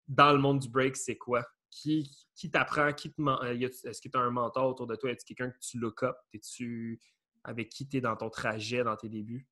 [0.08, 1.44] dans le monde du break, c'est quoi?
[1.70, 2.92] Qui, qui t'apprend?
[2.94, 3.54] Qui te, men- euh,
[3.86, 5.12] Est-ce que tu as un mentor autour de toi?
[5.12, 6.16] Est-ce quelqu'un que tu look up?
[6.34, 7.00] Es-tu
[7.44, 9.48] avec qui tu es dans ton trajet, dans tes débuts?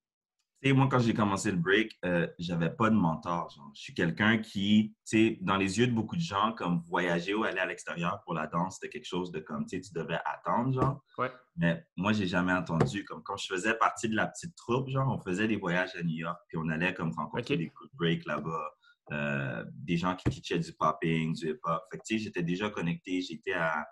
[0.62, 3.48] Sais, moi, quand j'ai commencé le break, euh, j'avais pas de mentor.
[3.50, 3.70] Genre.
[3.74, 7.32] Je suis quelqu'un qui, tu sais, dans les yeux de beaucoup de gens, comme voyager
[7.34, 9.94] ou aller à l'extérieur pour la danse, c'était quelque chose de comme, tu sais, tu
[9.94, 11.02] devais attendre, genre.
[11.16, 11.30] Ouais.
[11.56, 13.04] Mais moi, j'ai jamais entendu.
[13.04, 16.02] Comme quand je faisais partie de la petite troupe, genre, on faisait des voyages à
[16.02, 18.70] New York, puis on allait comme rencontrer des coups de break là-bas,
[19.12, 21.82] euh, des gens qui teachaient du popping, du hip-hop.
[21.90, 23.22] Fait que, tu sais, j'étais déjà connecté.
[23.22, 23.86] J'étais à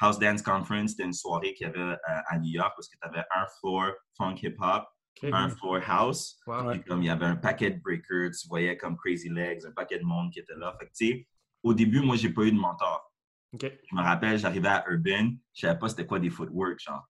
[0.00, 2.96] House Dance Conference, c'était une soirée qu'il y avait euh, à New York parce que
[3.00, 4.84] tu avais un floor funk hip-hop,
[5.22, 6.40] Un floor house.
[6.46, 6.70] Wow.
[6.70, 9.72] Puis comme il y avait un paquet de breakers, tu voyais comme Crazy Legs, un
[9.72, 10.74] paquet de monde qui était là.
[10.78, 11.26] Fait que, tu sais,
[11.62, 13.12] au début, moi, j'ai pas eu de mentor.
[13.52, 17.04] Je me rappelle, j'arrivais à Urban, je savais pas c'était quoi des footwork, genre.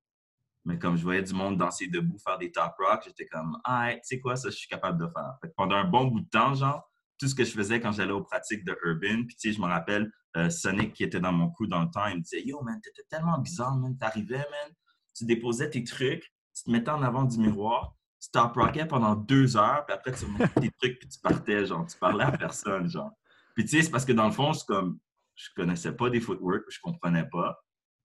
[0.65, 3.93] Mais comme je voyais du monde danser debout, faire des top rock, j'étais comme, ah,
[3.95, 5.37] tu sais quoi, ça, je suis capable de faire.
[5.41, 7.93] Fait que pendant un bon bout de temps, genre, tout ce que je faisais quand
[7.93, 11.21] j'allais aux pratiques de Urban, puis tu sais, je me rappelle, euh, Sonic qui était
[11.21, 13.97] dans mon crew dans le temps, il me disait, yo, man, t'étais tellement bizarre, man,
[13.99, 14.73] t'arrivais, man,
[15.15, 19.15] tu déposais tes trucs, tu te mettais en avant du miroir, tu top rockais pendant
[19.15, 22.33] deux heures, puis après, tu remettais tes trucs, puis tu partais, genre, tu parlais à
[22.33, 23.13] personne, genre.
[23.55, 24.99] Puis tu sais, c'est parce que dans le fond, je, suis comme,
[25.35, 27.59] je connaissais pas des footwork, je comprenais pas.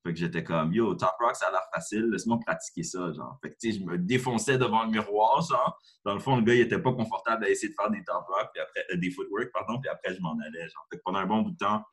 [0.04, 3.38] Fait que j'étais comme, yo, top rock, ça a l'air facile, laisse-moi pratiquer ça, genre.
[3.42, 5.78] Fait que, tu sais, je me défonçais devant le miroir, genre.
[6.06, 8.26] Dans le fond, le gars, il était pas confortable à essayer de faire des top
[8.28, 10.86] rock, puis après, euh, des footwork, pardon, puis après, je m'en allais, genre.
[10.92, 11.84] Fait que pendant un bon bout de temps,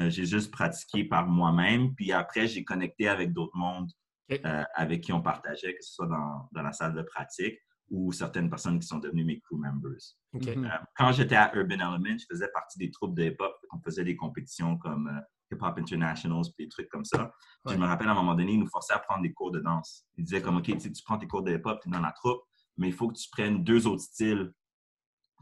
[0.00, 3.90] euh, j'ai juste pratiqué par moi-même, puis après, j'ai connecté avec d'autres mondes
[4.32, 7.58] euh, avec qui on partageait, que ce soit dans, dans la salle de pratique
[7.90, 9.98] ou certaines personnes qui sont devenues mes crew members.
[10.32, 10.66] Mhm.
[10.66, 13.54] Euh, quand j'étais à Urban Element, je faisais partie des troupes de hip-hop.
[13.72, 15.20] On faisait des compétitions comme euh,
[15.50, 17.32] Hip Hop Internationals, puis des trucs comme ça.
[17.64, 19.50] Puis Je me rappelle à un moment donné, ils nous forçaient à prendre des cours
[19.50, 20.04] de danse.
[20.16, 22.42] Ils disaient comme, OK, tu prends tes cours de hip-hop, tu es dans la troupe,
[22.76, 24.52] mais il faut que tu prennes deux autres styles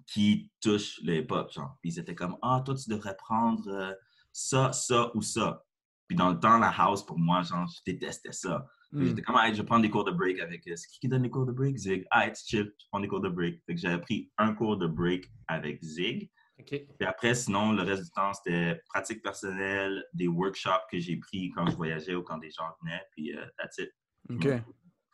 [0.07, 1.51] qui touchent le hip-hop.
[1.51, 1.77] Genre.
[1.81, 3.93] Puis ils étaient comme, ah, toi, tu devrais prendre euh,
[4.33, 5.63] ça, ça ou ça.
[6.07, 8.67] Puis dans le temps, la house, pour moi, genre, je détestais ça.
[8.93, 9.07] Puis Mm.
[9.09, 10.67] J'étais comme, ah, je vais prendre des cours de break avec.
[10.69, 11.77] euh, C'est qui qui donne les cours de break?
[11.77, 12.07] Zig.
[12.11, 13.61] Ah, it's chill, je prends des cours de break.
[13.67, 16.31] Fait que j'avais pris un cours de break avec Zig.
[16.59, 16.69] OK.
[16.69, 21.51] Puis après, sinon, le reste du temps, c'était pratique personnelle, des workshops que j'ai pris
[21.51, 23.03] quand je voyageais ou quand des gens venaient.
[23.13, 23.91] Puis euh, that's it.
[24.31, 24.49] OK.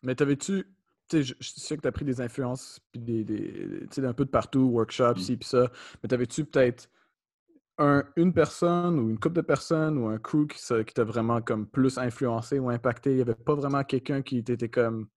[0.02, 0.64] Mais t'avais-tu.
[1.12, 4.30] Je, je sais que tu as pris des influences puis des, des, d'un peu de
[4.30, 5.20] partout, workshops, Mm.
[5.22, 5.70] ci, puis ça.
[6.02, 6.88] Mais t'avais-tu peut-être
[7.78, 11.40] un, une personne ou une couple de personnes ou un crew qui, qui t'a vraiment
[11.40, 13.10] comme plus influencé ou impacté?
[13.10, 15.08] Il n'y avait pas vraiment quelqu'un qui t'était comme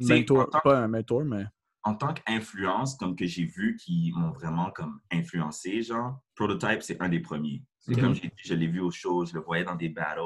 [0.00, 1.44] mentor, pas un mentor, mais.
[1.86, 7.00] En tant qu'influence, comme que j'ai vu qui m'ont vraiment comme influencé, genre, Prototype, c'est
[7.02, 7.62] un des premiers.
[7.78, 8.00] C'est Mhm.
[8.00, 10.20] comme j'ai dit, je l'ai vu aux shows, je le voyais dans des battles.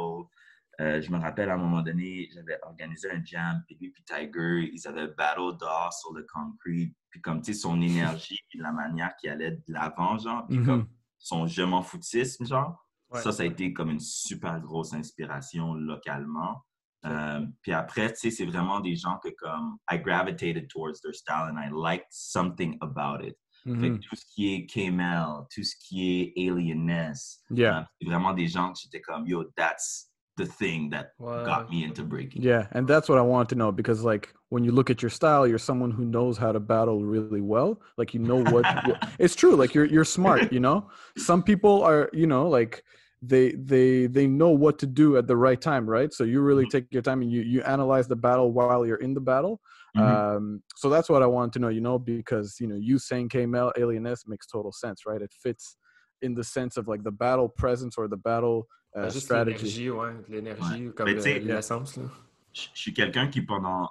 [0.80, 4.04] Euh, je me rappelle à un moment donné, j'avais organisé un jam, puis lui puis
[4.04, 6.94] Tiger, ils avaient battle dehors sur le concrete.
[7.10, 10.58] Puis comme, tu sais, son énergie, puis la manière qu'il allait de l'avant, genre, puis
[10.58, 10.64] Mhm.
[10.64, 10.86] comme
[11.18, 12.84] son je m'en foutisme, genre.
[13.10, 13.20] Ouais.
[13.22, 16.62] Ça, ça a été comme une super grosse inspiration localement.
[17.06, 21.14] Euh, puis après, tu sais, c'est vraiment des gens que comme I gravitated towards their
[21.14, 23.36] style and I liked something about it.
[23.64, 23.98] Fait Mhm.
[23.98, 27.78] que tout ce qui est K-Mel, tout ce qui est Alienness, Yeah.
[27.78, 31.70] euh, c'est vraiment des gens que j'étais comme, yo, that's, the thing that Ouais, got
[31.70, 32.42] me into breaking.
[32.42, 35.10] Yeah, and that's what I wanted to know because, like, when you look at your
[35.10, 37.80] style, you're someone who knows how to battle really well.
[37.96, 39.56] Like, you know what, what- it's true.
[39.56, 40.52] Like, you're you're smart.
[40.52, 42.84] You know, some people are, you know, like
[43.22, 46.12] they they they know what to do at the right time, right?
[46.12, 46.70] So you really Mhm.
[46.70, 49.60] take your time and you you analyze the battle while you're in the battle.
[49.94, 50.28] Mhm.
[50.34, 51.68] Um, so that's what I wanted to know.
[51.68, 55.20] You know, because you know, you saying KML Alieness makes total sense, right?
[55.22, 55.76] It fits
[56.22, 58.62] in the sense of like the battle presence or the battle
[58.96, 59.88] uh, Ben, juste strategy.
[59.88, 60.12] l'énergie, ouais.
[60.28, 62.04] L'énergie, comme le- l'essence, là.
[62.52, 63.88] Je suis quelqu'un qui, pendant.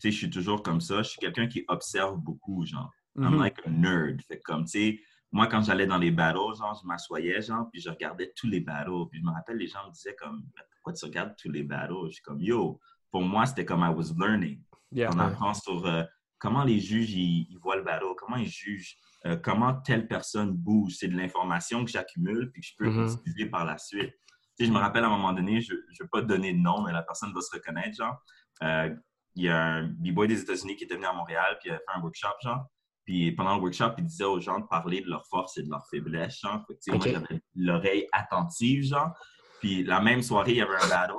[0.00, 1.02] Tu sais, je suis toujours comme ça.
[1.02, 2.90] Je suis quelqu'un qui observe beaucoup, genre.
[3.18, 3.38] I'm Mhm.
[3.40, 4.20] like a nerd.
[4.22, 5.00] Fait comme, tu sais,
[5.32, 8.60] moi, quand j'allais dans les battles, genre, je m'assoyais, genre, puis je regardais tous les
[8.60, 9.08] battles.
[9.10, 10.44] Puis je me rappelle, les gens me disaient comme,
[10.76, 11.94] pourquoi tu regardes tous les battles?
[12.08, 12.78] Je suis comme, yo,
[13.10, 14.62] pour moi, c'était comme I was learning.
[14.92, 15.10] Yeah.
[15.14, 16.04] On apprend sur euh,
[16.38, 20.52] comment les juges, ils, ils voient le battle, comment ils jugent, euh, comment telle personne
[20.52, 20.94] bouge.
[20.98, 23.12] C'est de l'information que j'accumule puis que je peux Mhm.
[23.12, 24.14] utiliser par la suite.
[24.58, 26.52] Tu sais, je me rappelle à un moment donné, je ne vais pas te donner
[26.54, 28.16] de nom, mais la personne va se reconnaître, genre.
[28.62, 28.94] Euh,
[29.38, 31.76] Il y a un b-boy des États-Unis qui était venu à Montréal, puis il a
[31.76, 32.64] fait un workshop, genre.
[33.04, 35.68] Puis pendant le workshop, il disait aux gens de parler de leurs forces et de
[35.68, 36.64] leurs faiblesses, genre.
[36.66, 36.96] Fait que.
[36.96, 39.12] Moi, j'avais l'oreille attentive, genre.
[39.60, 41.12] Puis la même soirée, il y avait un battle.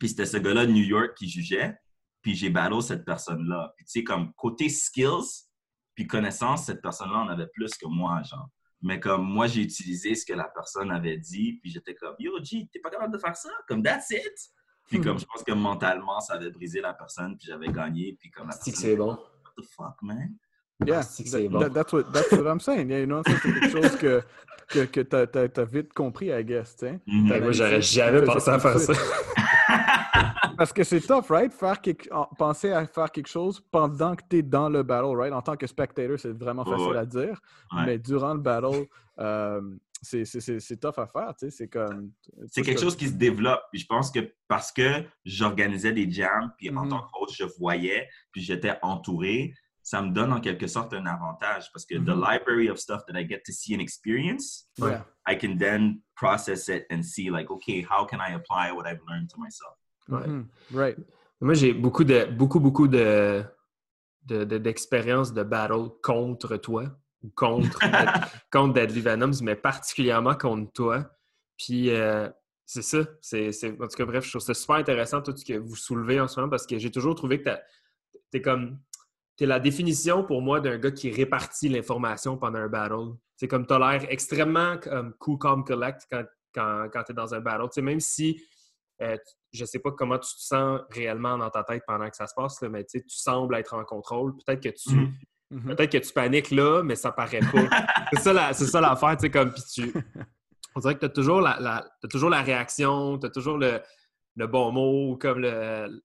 [0.00, 1.76] Puis c'était ce gars-là de New York qui jugeait.
[2.22, 3.72] Puis j'ai battle cette personne-là.
[3.76, 5.46] Puis tu sais, comme côté skills,
[5.94, 8.48] puis connaissance, cette personne-là en avait plus que moi, genre.
[8.82, 12.32] Mais comme moi, j'ai utilisé ce que la personne avait dit, puis j'étais comme, yo,
[12.42, 13.50] G, t'es pas capable de faire ça?
[13.68, 14.20] Comme, that's it!
[14.88, 15.04] Puis Hmm.
[15.04, 18.48] comme, je pense que mentalement, ça avait brisé la personne, puis j'avais gagné, puis comme
[18.48, 19.10] la C'est que personne, c'est bon.
[19.12, 20.34] what the fuck, man?
[20.84, 21.60] Yeah, Ah, c'est que c'est that- bon.
[21.60, 22.88] that- that's what that's what I'm saying.
[22.90, 24.22] Yeah, you know, c'est quelque chose que
[24.68, 27.00] que, que t'as, t'as, t'as vite compris, I guess, tu sais.
[27.06, 28.92] Ben, moi, j'aurais jamais pensé à faire ça.
[30.56, 31.52] Parce que c'est tough, right?
[31.52, 35.16] Faire quelque, en- penser à faire quelque chose pendant que tu es dans le battle,
[35.16, 35.32] right?
[35.32, 36.98] En tant que spectator, c'est vraiment facile ouais.
[36.98, 37.40] à dire.
[37.72, 37.86] Ouais.
[37.86, 38.86] Mais durant le battle,
[39.18, 39.60] euh,
[40.02, 41.50] c'est, tough à faire, tu sais.
[41.50, 42.10] C'est comme.
[42.48, 43.60] C'est quelque chose qui se développe.
[43.70, 46.88] Puis je pense que parce que j'organisais des jams, puis en Mhm.
[46.90, 51.06] tant que coach, je voyais, puis j'étais entouré, ça me donne en quelque sorte un
[51.06, 52.20] avantage parce que the Mhm.
[52.30, 55.04] library of stuff that I get to see and experience, Yeah.
[55.28, 59.00] I can then process it and see like, okay, how can I apply what I've
[59.08, 59.74] learned to myself?
[60.08, 60.26] Ouais.
[60.26, 60.46] Mhm.
[60.74, 60.98] Right.
[61.40, 63.42] Moi, j'ai beaucoup de beaucoup, beaucoup de
[64.26, 66.84] de- de- d'expériences de, battle contre toi
[67.24, 67.78] ou contre,
[68.52, 71.10] contre Deadly Venoms, mais particulièrement contre toi.
[71.58, 72.28] Puis euh,
[72.66, 72.98] c'est ça.
[73.20, 76.20] C'est, en tout cas, bref, je trouve ça super intéressant tout ce que vous soulevez
[76.20, 77.50] en ce moment parce que j'ai toujours trouvé que
[78.30, 78.78] tu es comme.
[79.36, 83.14] T'es la définition pour moi d'un gars qui répartit l'information pendant un battle.
[83.34, 87.14] C'est comme tu as l'air extrêmement comme, cool, calm, collect quand, quand, quand tu es
[87.14, 87.64] dans un battle.
[87.64, 88.40] Tu sais, même si
[89.02, 89.16] euh,
[89.52, 92.34] je sais pas comment tu te sens réellement dans ta tête pendant que ça se
[92.34, 94.34] passe, là, mais tu sais, tu sembles être en contrôle.
[94.46, 95.14] Peut-être que tu Mhm.
[95.50, 95.76] Mhm.
[95.76, 97.48] peut-être que tu paniques là, mais ça paraît pas.
[98.14, 99.92] c'est ça l'affaire, tu sais, comme puis tu.
[100.74, 103.80] On dirait que tu as toujours la, toujours la réaction, tu as toujours le,
[104.36, 106.02] le bon mot, comme le,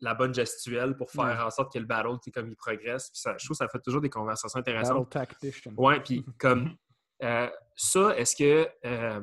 [0.00, 1.38] la bonne gestuelle pour faire Ouais.
[1.42, 3.10] en sorte que le battle, comme il progresse.
[3.10, 5.12] Puis ça, je trouve que ça fait toujours des conversations intéressantes.
[5.12, 5.72] Battle tactician.
[5.76, 6.76] Ouais, puis comme
[7.24, 9.20] euh, ça, est-ce que euh,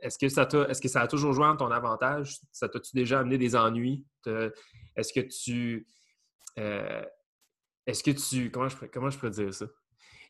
[0.00, 2.38] est-ce que ça ça a toujours joué en ton avantage?
[2.52, 4.04] Ça t'a-tu déjà amené des ennuis?
[4.96, 5.86] Est-ce que tu
[6.58, 7.04] euh,
[7.86, 9.66] est-ce que tu comment je comment je peux dire ça?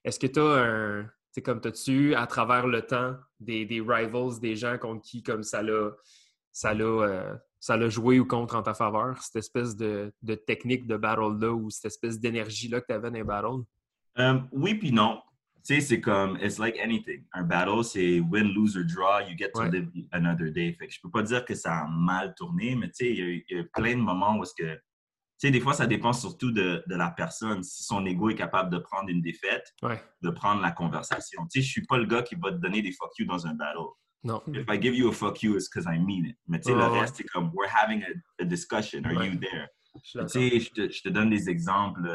[0.04, 4.56] Est-ce que tu as un c'est comme t'as-tu à travers le temps des, rivals, des
[4.56, 5.90] gens contre qui comme ça l'a
[6.50, 10.34] ça l'a euh, ça l'a joué ou contre en ta faveur, cette espèce de, de
[10.34, 13.64] technique de battle-là ou cette espèce d'énergie-là que tu avais dans les battles?
[14.18, 15.20] Euh, oui puis non.
[15.66, 17.24] Tu sais, c'est comme, it's like anything.
[17.32, 19.70] Un battle, c'est win, lose or draw, you get to Ouais.
[19.70, 20.72] live another day.
[20.78, 23.44] Fait que je peux pas dire que ça a mal tourné, mais tu sais, il
[23.50, 24.80] y y, a plein de moments où est-ce que, tu
[25.38, 27.64] sais, des fois, ça dépend surtout de, de la personne.
[27.64, 30.00] Si son ego est capable de prendre une défaite, Ouais.
[30.22, 31.42] de prendre la conversation.
[31.48, 33.44] Tu sais, je suis pas le gars qui va te donner des fuck you dans
[33.46, 33.88] un battle.
[34.22, 34.42] Non.
[34.54, 36.36] If I give you a fuck you, it's because I mean it.
[36.46, 37.00] Mais tu sais, Ouais, le ouais.
[37.00, 39.02] reste, c'est comme, we're having a, a discussion.
[39.04, 39.66] Are you there?
[40.04, 40.20] Je
[40.60, 42.08] je te, je te donne des exemples.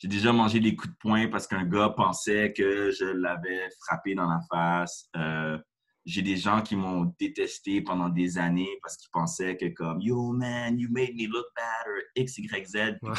[0.00, 4.14] J'ai déjà mangé des coups de poing parce qu'un gars pensait que je l'avais frappé
[4.14, 5.08] dans la face.
[5.16, 5.58] Euh,
[6.06, 10.32] J'ai des gens qui m'ont détesté pendant des années parce qu'ils pensaient que comme Yo
[10.32, 12.96] man, you made me look bad or X, Y, Z.
[13.02, 13.16] Puis Ouais.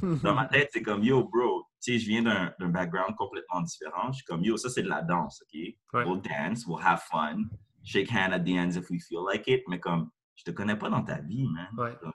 [0.00, 3.60] comme, dans ma tête, c'est comme Yo bro, tu sais, je viens d'un background complètement
[3.60, 4.10] différent.
[4.10, 5.60] Je suis comme Yo, ça c'est de la danse, OK?
[5.92, 6.04] Ouais.
[6.06, 7.44] We'll dance, we'll have fun,
[7.84, 9.62] shake hand at the ends if we feel like it.
[9.68, 11.68] Mais comme, je te connais pas dans ta vie, man.
[11.76, 11.94] Ouais.
[12.00, 12.12] Comme,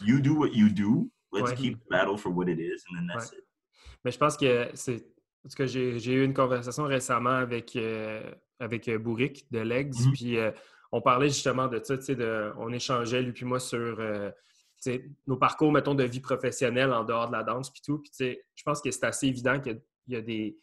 [0.00, 1.10] You do what you do.
[1.32, 1.54] Let's Ouais.
[1.56, 3.44] keep the battle for what it is, and then that's it.
[4.04, 5.06] Mais je pense que c'est.
[5.44, 8.22] En tout cas, j'ai eu une conversation récemment avec, euh,
[8.58, 10.12] avec euh, Bourric de Legs, Mhm.
[10.12, 10.50] puis euh,
[10.92, 14.30] on parlait justement de ça, tu sais, de- on échangeait, lui puis moi, sur euh,
[15.26, 17.98] nos parcours, mettons, de vie professionnelle en dehors de la danse, puis tout.
[17.98, 20.20] Puis, tu sais, je pense que c'est assez évident qu'il y a- il y a
[20.20, 20.58] des.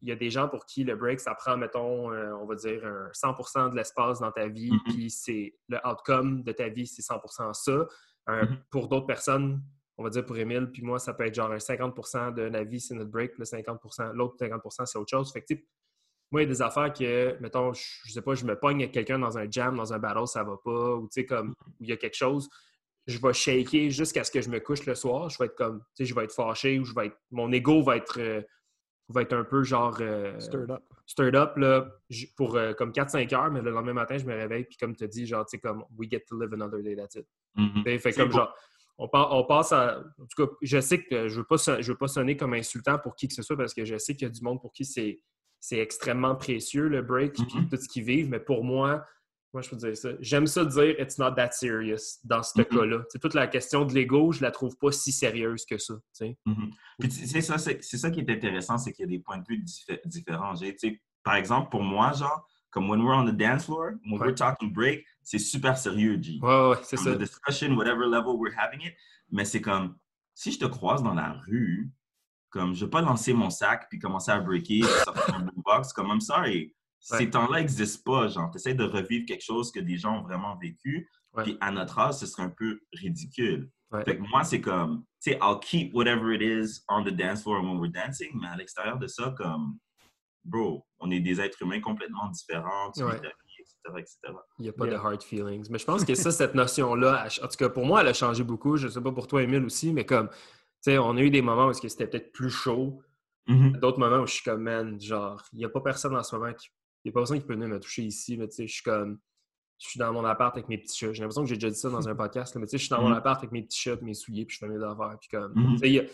[0.00, 2.54] il y a des gens pour qui le break, ça prend, mettons, euh, on va
[2.54, 4.80] dire, un 100% de l'espace dans ta vie, Mhm.
[4.84, 7.84] puis c'est le outcome de ta vie, c'est 100% ça.
[8.28, 8.58] Mhm.
[8.70, 9.60] Pour d'autres personnes,
[9.98, 12.64] on va dire pour Émile, puis moi, ça peut être genre un 50% de la
[12.64, 13.80] vie, c'est notre break, le 50
[14.14, 15.32] l'autre 50% c'est autre chose.
[15.32, 15.54] Fait que,
[16.30, 18.82] moi, il y a des affaires que, mettons, je, je sais pas, je me pogne
[18.82, 21.54] avec quelqu'un dans un jam, dans un battle, ça va pas, ou tu sais, comme,
[21.66, 22.48] où il y a quelque chose,
[23.08, 25.30] je vais shaker jusqu'à ce que je me couche le soir.
[25.30, 27.50] Je vais être comme, tu sais, je vais être fâché ou je vais être, mon
[27.50, 28.42] ego va être, euh,
[29.08, 30.82] va être un peu genre euh, Stirred up.
[31.06, 31.90] stirred up là,
[32.36, 35.04] pour euh, comme 4-5 heures, mais le lendemain matin, je me réveille, puis comme tu
[35.04, 37.26] as dit, genre, tu sais, comme, we get to live another day, that's it.
[37.56, 37.82] Mhm.
[37.84, 38.36] Sais, Fait comme beau.
[38.36, 38.54] genre,
[38.98, 40.00] on, pa- on passe à.
[40.18, 42.54] En tout cas, je sais que je veux pas son- je veux pas sonner comme
[42.54, 44.60] insultant pour qui que ce soit parce que je sais qu'il y a du monde
[44.60, 45.20] pour qui c'est
[45.60, 47.68] c'est extrêmement précieux le break puis Mhm.
[47.68, 49.04] tout ce qu'ils vivent, mais pour moi,
[49.52, 50.10] moi je peux dire ça.
[50.20, 52.64] J'aime ça dire it's not that serious dans ce Mhm.
[52.66, 52.98] cas-là.
[53.08, 55.94] C'est toute la question de l'ego, je la trouve pas si sérieuse que ça.
[57.00, 57.10] Puis
[57.42, 59.58] ça, c'est c'est ça qui est intéressant, c'est qu'il y a des points de vue
[59.62, 60.54] diffé- différents.
[61.24, 64.26] Par exemple, pour moi, genre, comme when we're on the dance floor, when Ouais.
[64.28, 66.38] we're talking break, c'est super sérieux, G.
[66.40, 67.14] Ouais, ouais, c'est ça.
[67.14, 68.94] the discussion, whatever level we're having it.
[69.30, 69.98] Mais c'est comme,
[70.34, 71.92] si je te croise dans la rue,
[72.48, 75.92] comme, je vais pas lancer mon sac puis commencer à breaker, puis sortir un boombox,
[75.92, 76.74] comme, I'm sorry.
[77.10, 77.18] Ouais.
[77.18, 78.28] Ces temps-là n'existent pas.
[78.28, 81.06] Genre, tu essaies de revivre quelque chose que des gens ont vraiment vécu.
[81.42, 83.70] Puis à notre âge, ce serait un peu ridicule.
[84.06, 87.42] Fait que moi, c'est comme, tu sais, I'll keep whatever it is on the dance
[87.42, 89.78] floor when we're dancing, mais à l'extérieur de ça, comme,
[90.42, 93.20] bro, on est des êtres humains complètement différents, tu Ouais.
[93.96, 94.18] Etc..
[94.58, 94.94] Il n'y a pas Yeah.
[94.98, 95.68] de hard feelings.
[95.70, 98.42] Mais je pense que ça, cette notion-là, en tout cas pour moi, elle a changé
[98.44, 98.76] beaucoup.
[98.76, 100.36] Je ne sais pas pour toi, Emile aussi, mais comme, tu
[100.82, 103.00] sais, on a eu des moments où c'était peut-être plus chaud.
[103.46, 103.78] Mhm.
[103.78, 106.36] D'autres moments où je suis comme, man, genre, il n'y a pas personne en ce
[106.36, 106.68] moment qui.
[107.04, 108.36] Il n'y a pas personne qui peut venir me toucher ici.
[108.36, 109.18] Mais tu sais, je suis comme.
[109.80, 111.12] Je suis dans mon appart avec mes petits chats.
[111.12, 112.54] J'ai l'impression que j'ai déjà dit ça dans un podcast.
[112.54, 113.14] là, mais tu sais, je suis dans mon Mhm.
[113.16, 115.16] appart avec mes petits chats, mes souliers, puis je fais mes affaires.
[115.20, 115.52] Puis comme.
[115.54, 115.72] Mhm.
[115.74, 116.04] tu sais, il y a-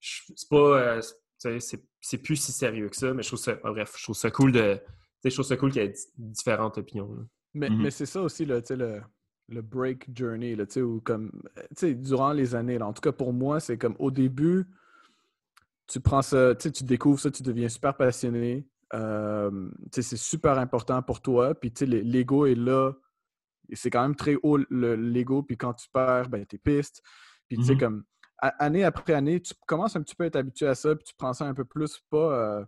[0.00, 0.56] je- c'est pas.
[0.56, 3.56] euh, tu sais, c'est- c'est plus si sérieux que ça, mais je trouve ça.
[3.64, 4.78] ah, bref, je trouve ça cool de.
[5.24, 7.12] Je trouve ça cool qu'il y ait di- différentes opinions.
[7.14, 7.22] là.
[7.54, 7.82] Mais, Mhm.
[7.82, 9.02] mais c'est ça aussi, là, tu sais, le,
[9.48, 12.86] le break journey, là, tu sais, où comme, euh, tu sais, durant les années, là,
[12.86, 14.66] en tout cas pour moi, c'est comme au début,
[15.86, 21.20] tu prends ça, tu découvres ça, tu deviens super passionné, euh, c'est super important pour
[21.20, 22.92] toi, puis tu sais, le- l'ego est là,
[23.68, 27.02] et c'est quand même très haut le- l'ego, puis quand tu perds, ben, t'es piste,
[27.48, 27.80] puis tu sais, Mhm.
[27.80, 28.04] comme,
[28.38, 31.04] a- année après année, tu commences un petit peu à être habitué à ça, puis
[31.04, 32.60] tu prends ça un peu plus, pas...
[32.60, 32.64] euh,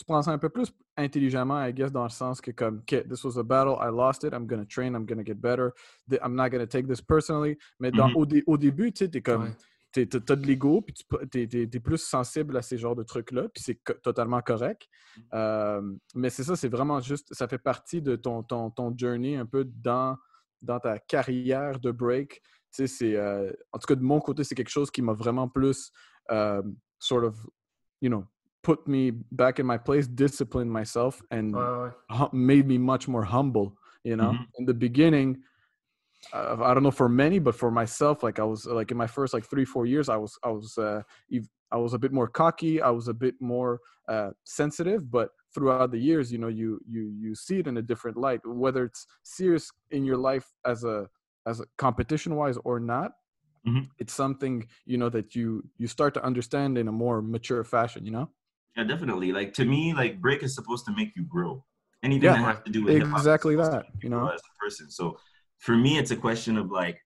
[0.00, 3.06] tu prends ça un peu plus intelligemment, I guess, dans le sens que comme, OK,
[3.06, 5.72] this was a battle, I lost it, I'm gonna train, I'm gonna get better,
[6.10, 7.58] I'm not gonna take this personally.
[7.78, 8.16] Mais dans, Mhm.
[8.16, 10.06] au, dé- au début, tu sais, t'es comme, Ouais.
[10.06, 10.94] t'as de l'ego, puis
[11.30, 14.88] t'es t'es plus sensible à ces genres de trucs-là, puis c'est co- totalement correct.
[15.34, 15.82] Euh,
[16.14, 19.44] mais c'est ça, c'est vraiment juste, ça fait partie de ton, ton, ton journey un
[19.46, 20.16] peu dans,
[20.62, 22.40] dans ta carrière de break.
[22.40, 25.12] Tu sais, c'est, euh, en tout cas, de mon côté, c'est quelque chose qui m'a
[25.12, 25.92] vraiment plus,
[26.30, 26.62] euh,
[26.98, 27.36] sort of,
[28.00, 28.24] you know,
[28.62, 31.92] put me back in my place, disciplined myself, and Ouais, ouais.
[32.32, 33.78] made me much more humble.
[34.04, 34.46] You know, Mhm.
[34.58, 35.42] in the beginning,
[36.32, 39.06] uh, I don't know for many, but for myself, like I was like in my
[39.06, 41.02] first like three four years, I was I was uh,
[41.72, 42.80] I was a bit more cocky.
[42.82, 45.10] I was a bit more uh, sensitive.
[45.10, 48.40] But throughout the years, you know, you you you see it in a different light,
[48.44, 51.08] whether it's serious in your life as a
[51.46, 53.12] as a competition wise or not.
[53.64, 53.90] Mhm.
[53.98, 58.04] It's something you know that you you start to understand in a more mature fashion.
[58.06, 58.30] You know.
[58.76, 59.32] Yeah, definitely.
[59.32, 61.64] Like to me, like break is supposed to make you grow.
[62.02, 64.28] Anything Yeah, that has to do with exactly that, you know?
[64.28, 64.90] as a person.
[64.90, 65.18] So
[65.58, 66.98] for me, it's a question of like,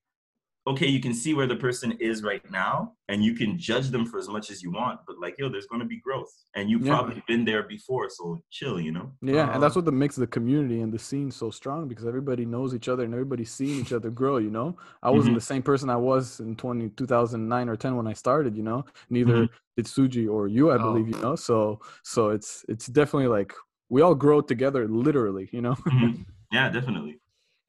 [0.66, 4.06] okay, you can see where the person is right now, and you can judge them
[4.06, 5.00] for as much as you want.
[5.06, 6.94] But like, yo, there's going to be growth, and you've Yeah.
[6.96, 8.08] probably been there before.
[8.10, 9.12] So chill, you know.
[9.22, 12.06] Yeah, and that's Um, what the makes the community and the scene so strong because
[12.06, 14.76] everybody knows each other and everybody's seeing each other grow, you know?
[15.02, 15.38] I wasn't Mhm.
[15.40, 18.84] the same person I was in 20, 2009 or 10 when I started, you know?
[19.10, 20.82] Neither did Suji or you, I Oh.
[20.82, 21.36] believe, you know?
[21.36, 23.52] So so it's it's definitely like
[23.90, 25.76] we all grow together literally, you know?
[25.86, 26.24] Mhm.
[26.52, 27.18] Yeah, definitely.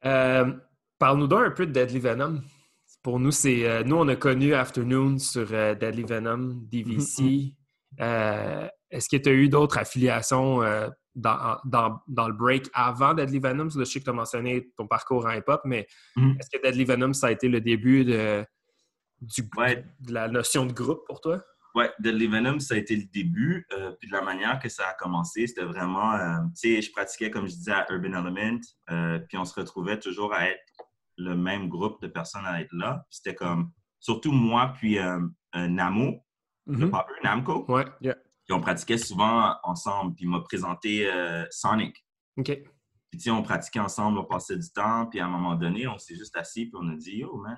[0.03, 0.59] Euh,
[0.99, 2.43] Parle-nous donc un peu de Deadly Venom.
[3.05, 7.53] Pour nous, c'est euh, nous, on a connu Afternoon sur euh, Deadly Venom, DVC.
[7.99, 10.61] Euh, Est-ce que tu as eu d'autres affiliations
[11.13, 13.69] dans, dans, dans le break avant Deadly Venom?
[13.69, 16.37] Je sais que tu as mentionné ton parcours en hip-hop, mais Mhm.
[16.39, 18.43] est-ce que Deadly Venom, ça a été le début de,
[19.21, 19.85] du, Ouais.
[19.99, 21.43] de la notion de groupe pour toi?
[21.75, 23.67] Ouais, Deadly Venom, ça a été le début.
[23.99, 26.17] puis de la manière que ça a commencé, c'était vraiment,
[26.59, 28.61] tu sais, je pratiquais, comme je disais, à Urban Element.
[29.27, 30.59] puis on se retrouvait toujours à être
[31.17, 33.05] le même groupe de personnes à être là.
[33.09, 35.19] Puis C'était comme, surtout moi, puis euh,
[35.55, 36.21] euh, Namo,
[36.67, 36.91] le Mhm.
[36.91, 37.65] popper Namco.
[37.71, 37.85] Ouais.
[38.01, 40.15] Puis on pratiquait souvent ensemble.
[40.15, 41.95] Puis il m'a présenté euh, Sonic.
[42.37, 42.45] OK.
[43.09, 45.05] Puis tu sais, on pratiquait ensemble, on passait du temps.
[45.07, 47.57] Puis à un moment donné, on s'est juste assis, puis on a dit, yo, man,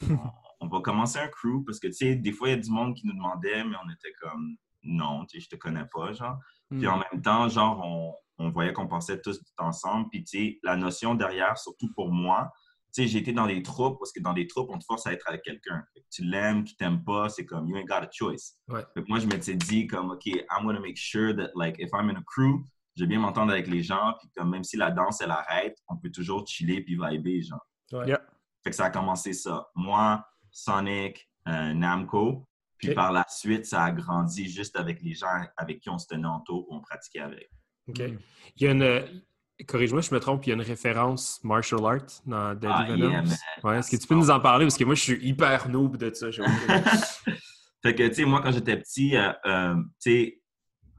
[0.10, 1.64] on, on va commencer un crew.
[1.64, 3.76] Parce que tu sais, des fois, il y a du monde qui nous demandait, mais
[3.84, 6.38] on était comme, non, tu sais, je te connais pas, genre.
[6.70, 6.90] Puis Hmm.
[6.90, 10.08] en même temps, genre, on, on voyait qu'on pensait tous ensemble.
[10.10, 12.50] Puis, tu sais, la notion derrière, surtout pour moi,
[12.92, 15.12] sais, j'ai été dans des troupes, parce que dans des troupes, on te force à
[15.12, 15.84] être avec quelqu'un.
[15.94, 18.58] Que Tu l'aimes, tu t'aimes pas, c'est comme, you ain't got a choice.
[18.68, 18.84] Ouais.
[18.94, 21.90] Fait que moi, je m'étais dit, comme, OK, I'm gonna make sure that, like, if
[21.92, 22.64] I'm in a crew,
[22.96, 25.78] je vais bien m'entendre avec les gens, puis comme, même si la danse, elle arrête,
[25.88, 27.66] on peut toujours chiller puis vibrer, genre.
[27.92, 28.08] Ouais.
[28.08, 28.20] Yeah.
[28.62, 29.68] Fait que ça a commencé ça.
[29.74, 32.46] Moi, Sonic, euh, Namco.
[32.76, 36.06] Puis par la suite, ça a grandi juste avec les gens avec qui on se
[36.06, 37.50] tenait en tour, on pratiquait avec.
[37.88, 37.98] OK.
[37.98, 38.18] Hmm.
[38.56, 39.22] Il y a une.
[39.66, 43.22] Corrige-moi, je me trompe, il y a une référence martial art dans Deadly Ah, yeah,
[43.22, 43.36] man.
[43.64, 44.64] ouais, Est-ce que tu peux nous en parler?
[44.64, 46.28] Parce que moi, je suis hyper noob de ça.
[47.82, 50.42] fait que, tu sais, moi, quand j'étais petit, euh, euh, tu sais,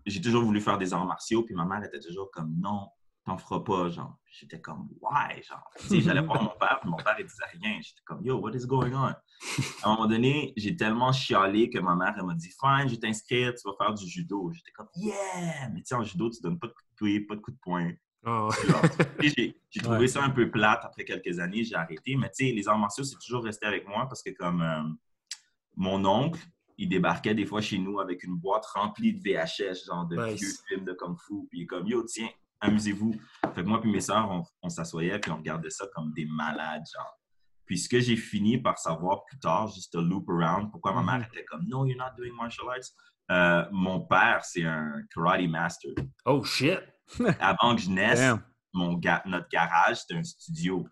[0.05, 2.88] j'ai toujours voulu faire des arts martiaux, puis ma mère était toujours comme, non,
[3.26, 4.18] t'en feras pas, genre.
[4.26, 5.70] J'étais comme, why, genre?
[5.91, 7.78] J'allais voir mon père, puis mon père, il disait rien.
[7.82, 9.07] J'étais comme, yo, what is going on?
[9.07, 9.16] À
[9.84, 12.99] un moment donné, j'ai tellement chialé que ma mère, elle m'a dit, fine, je vais
[12.99, 14.51] t'inscrire, tu vas faire du judo.
[14.53, 15.70] J'étais comme, yeah!
[15.74, 17.57] Mais tu sais, en judo, tu donnes pas de coups de pied, pas de coups
[17.57, 17.91] de poing.
[18.26, 18.49] Ah,
[19.19, 20.07] J'ai trouvé Ouais.
[20.07, 22.15] ça un peu plate après quelques années, j'ai arrêté.
[22.15, 24.82] Mais tu sais, les arts martiaux, c'est toujours resté avec moi parce que comme euh,
[25.76, 26.39] mon oncle,
[26.78, 30.39] il débarquait des fois chez nous avec une boîte remplie de VHS, genre de Nice.
[30.39, 31.47] vieux films de Kung Fu.
[31.49, 33.13] Puis il est comme, yo, tiens, amusez-vous.
[33.55, 36.26] Fait que moi puis mes sœurs, on, on s'assoyait puis on regardait ça comme des
[36.26, 37.17] malades, genre.
[37.65, 41.01] Puis ce que j'ai fini par savoir plus tard, juste un loop around, pourquoi ma
[41.17, 42.89] mère était comme, no, you're not doing martial arts.
[43.32, 45.91] Euh, mon père, c'est un karate master.
[46.26, 46.80] Oh shit!
[47.39, 48.35] Avant que je naisse,
[48.73, 50.87] mon ga- notre garage, c'était un studio.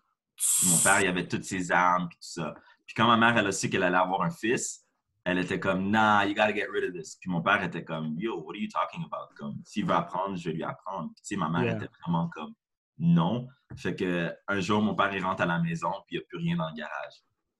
[0.66, 2.54] Mon père, il avait toutes ses armes et tout ça.
[2.86, 4.84] Puis quand ma mère, elle a su qu'elle allait avoir un fils,
[5.24, 7.16] elle était comme, nah, you gotta get rid of this.
[7.20, 9.34] Puis mon père était comme, yo, what are you talking about?
[9.36, 11.10] Comme, s'il veut apprendre, je vais lui apprendre.
[11.14, 11.76] Puis tu sais, ma mère Yeah.
[11.76, 12.54] était vraiment comme,
[12.98, 13.46] non.
[13.76, 16.26] Fait que un jour, mon père, il rentre à la maison, puis il n'y a
[16.28, 17.12] plus rien dans le garage.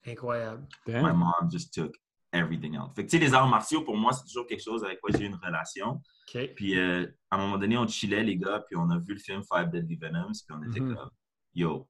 [0.07, 0.66] Incroyable.
[0.86, 1.16] My Damn.
[1.18, 1.94] mom just took
[2.33, 2.91] everything out.
[2.95, 5.11] Fait que tu sais, les arts martiaux, pour moi, c'est toujours quelque chose avec quoi
[5.16, 6.01] j'ai une relation.
[6.55, 9.18] Puis euh, à un moment donné, on chillait, les gars, puis on a vu le
[9.20, 10.95] film Five Deadly Venoms, puis on était Mhm.
[10.95, 11.11] comme,
[11.55, 11.89] yo,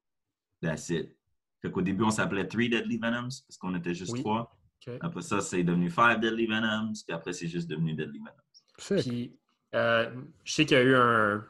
[0.63, 1.15] that's it.
[1.63, 4.21] Fait qu'au début, on s'appelait Three Deadly Venoms, parce qu'on était juste Oui.
[4.21, 4.57] trois.
[5.03, 8.33] Après ça, c'est devenu Five Deadly Venoms, puis après, c'est juste devenu Deadly Venoms.
[8.79, 8.99] Sick.
[9.11, 9.39] Puis,
[9.75, 10.11] euh,
[10.45, 11.45] je sais qu'il y a eu un.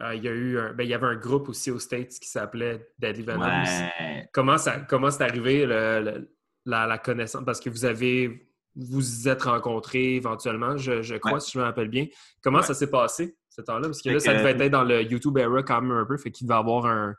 [0.00, 2.18] euh, il y a eu un- ben, il y avait un groupe aussi aux States
[2.20, 3.62] qui s'appelait Deadly Venoms.
[3.62, 4.28] Ouais.
[4.32, 6.34] Comment ça comment c'est arrivé le- le-
[6.64, 7.44] la, la connaissance?
[7.44, 11.40] Parce que vous avez vous vous êtes rencontrés éventuellement, je, je crois, Ouais.
[11.40, 12.06] si je me rappelle bien.
[12.42, 12.64] Comment Ouais.
[12.64, 13.82] ça s'est passé, ce temps-là?
[13.88, 16.16] Parce que Fait là, ça devait être dans le YouTube era quand même un peu,
[16.16, 17.14] fait qu'il devait avoir un,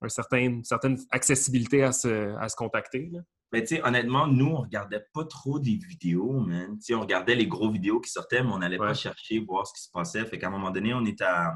[0.00, 3.08] un certain, une certaine accessibilité à se, à se contacter.
[3.12, 3.18] là.
[3.52, 6.76] Mais tu sais, honnêtement, nous, on regardait pas trop des vidéos, man.
[6.78, 8.86] Tu sais, on regardait les gros vidéos qui sortaient, mais on n'allait Ouais.
[8.86, 10.24] pas chercher, voir ce qui se passait.
[10.24, 11.54] Fait qu'à un moment donné, on était à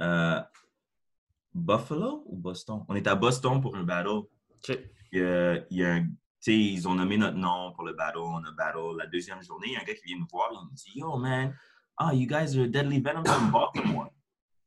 [0.00, 0.40] euh,
[1.54, 2.84] Buffalo ou Boston?
[2.88, 4.22] On était à Boston pour un battle.
[4.68, 6.06] Il y a, il y a un,
[6.46, 8.18] ils ont nommé notre nom pour le battle.
[8.18, 8.96] On a battle.
[8.98, 10.50] La deuxième journée, il y a un gars qui vient nous voir.
[10.52, 11.54] Il nous dit Yo, man,
[11.96, 14.10] ah, you guys are Deadly Venom from Baltimore.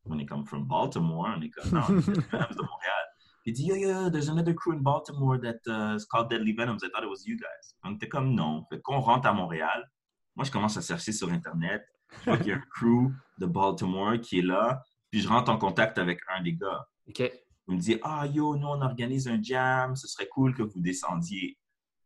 [0.06, 1.30] On est comme from Baltimore?
[1.38, 3.06] On est comme non, Deadly Venoms de Montréal.
[3.46, 6.84] Il dit Yo, yo, there's another crew in Baltimore that uh, is called Deadly Venoms.
[6.84, 7.76] I thought it was you guys.
[7.84, 8.66] On était comme non.
[8.70, 9.90] Fait qu'on rentre à Montréal.
[10.36, 11.84] Moi, je commence à chercher sur Internet.
[12.20, 14.84] Je vois qu'il y a un crew de Baltimore qui est là.
[15.10, 16.86] Puis je rentre en contact avec un des gars.
[17.08, 17.32] OK.
[17.68, 20.80] Il me dit Ah, yo, nous, on organise un jam, ce serait cool que vous
[20.82, 21.58] descendiez.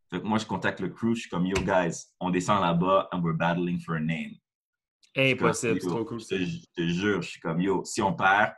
[0.10, 3.08] Fait que moi, je contacte le crew, je suis comme Yo, guys, on descend là-bas
[3.12, 4.34] and we're battling for a name.
[5.18, 6.20] Impossible, c'est trop cool.
[6.20, 8.54] Je te, jure, je suis comme Yo, si on perd,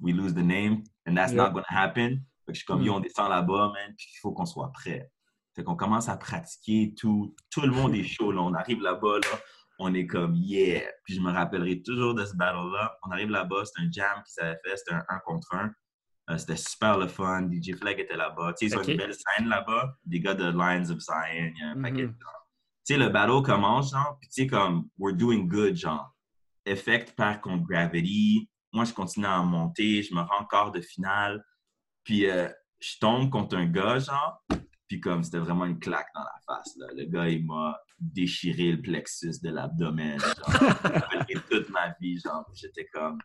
[0.00, 1.44] we lose the name and that's Yeah.
[1.44, 2.24] not gonna happen.
[2.46, 2.86] Fait que je suis comme Mm.
[2.86, 5.10] Yo, on descend là-bas, man, puis il faut qu'on soit prêt.
[5.54, 7.34] Fait qu'on commence à pratiquer tout.
[7.50, 8.40] Tout le monde est chaud, là.
[8.42, 9.38] On arrive là-bas, là.
[9.78, 10.82] On est comme yeah.
[11.04, 12.96] Puis je me rappellerai toujours de ce battle-là.
[13.06, 15.70] On arrive là-bas, c'était un jam qui s'avait fait, c'était un 1 contre 1.
[16.30, 17.48] Euh, c'était super le fun.
[17.50, 18.52] DJ Flag était là-bas.
[18.54, 18.88] Tu sais, ils ont Ok.
[18.88, 19.96] une belle scène là-bas.
[20.04, 22.16] Des gars de Lions of Zion, il y a un paquet de Mhm.
[22.20, 22.28] gens.
[22.86, 26.14] Tu sais, le battle commence, genre, puis tu sais, comme, we're doing good, genre.
[26.64, 28.48] Effect par contre Gravity.
[28.72, 30.02] Moi, je continue à monter.
[30.02, 31.44] Je me rends quart de finale.
[32.04, 32.48] Puis euh,
[32.80, 34.42] je tombe contre un gars, genre.
[34.88, 36.86] Puis comme, c'était vraiment une claque dans la face, là.
[36.96, 40.32] Le gars, il m'a déchiré le plexus de l'abdomen, genre.
[41.50, 42.44] Toute ma vie, genre.
[42.54, 43.18] J'étais comme,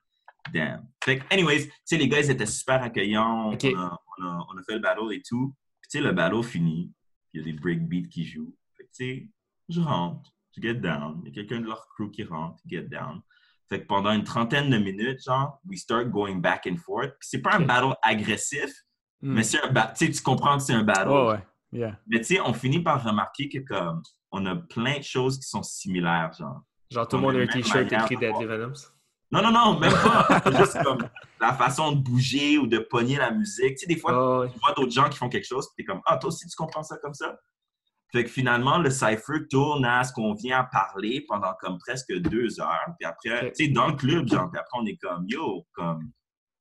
[0.53, 0.87] damn.
[1.03, 3.49] Fait que, anyways, tu sais, les gars, ils étaient super accueillants.
[3.49, 5.53] On, a, on, a, on a fait le battle et tout.
[5.81, 6.91] Puis, tu sais, le battle finit.
[7.29, 8.55] Puis, il y a des breakbeats qui jouent.
[8.75, 9.29] Fait que, tu sais,
[9.69, 11.21] je rentre, je get down.
[11.23, 13.21] Il y a quelqu'un de leur crew qui rentre, get down.
[13.69, 17.09] Fait que pendant une trentaine de minutes, genre, we start going back and forth.
[17.19, 18.71] Puis, c'est pas un battle agressif,
[19.19, 19.33] Mm.
[19.33, 19.93] mais c'est un battle.
[19.97, 21.09] Tu sais, tu comprends que c'est un battle.
[21.09, 21.43] Ouais, ouais.
[21.71, 21.99] Yeah.
[22.07, 25.47] Mais, tu sais, on finit par remarquer que, comme, on a plein de choses qui
[25.49, 26.61] sont similaires, genre.
[26.91, 28.45] Genre, tout le On monde a un t-shirt écrit de Deadly.
[28.45, 28.73] Venoms.
[29.31, 30.41] Non, non, non, même pas.
[30.45, 30.99] C'est juste comme
[31.41, 33.75] la façon de bouger ou de pogner la musique.
[33.75, 34.49] Tu sais, des fois, ouais.
[34.51, 36.55] tu vois d'autres gens qui font quelque chose, puis t'es comme, ah, toi aussi, tu
[36.55, 37.37] comprends ça comme ça?
[38.13, 42.13] Fait que finalement, le cypher tourne à ce qu'on vient à parler pendant comme presque
[42.19, 42.85] deux heures.
[42.97, 46.09] Puis après, tu sais, dans le club, genre, puis après, on est comme, yo, comme,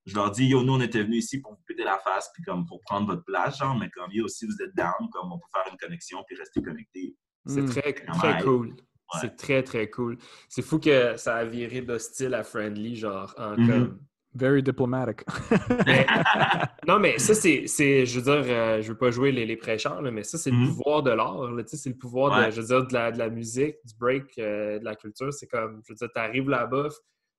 [0.06, 2.42] je leur dis, yo, nous, on était venus ici pour vous péter la face, puis
[2.42, 5.38] comme, pour prendre votre place, genre, mais comme, yo, si vous êtes down, comme, on
[5.38, 7.14] peut faire une connexion, puis rester connecté.
[7.46, 7.68] C'est Mm.
[7.70, 8.74] très, très cool.
[9.14, 9.20] Ouais.
[9.20, 10.18] C'est très, très cool.
[10.48, 13.66] C'est fou que ça a viré d'hostile à friendly, genre, en Mhm.
[13.68, 13.98] comme...
[14.34, 15.22] Very diplomatic.
[16.86, 19.56] Non, mais ça, c'est, c'est- je veux dire, euh, je veux pas jouer les, les
[19.56, 20.68] prêcheurs, là, mais ça, c'est le Mhm.
[20.68, 23.10] pouvoir de l'art, là, tu sais, c'est le pouvoir, de, je veux dire, de la,
[23.12, 25.32] de la musique, du break, euh, de la culture.
[25.32, 26.88] C'est comme, je veux dire, t'arrives là-bas,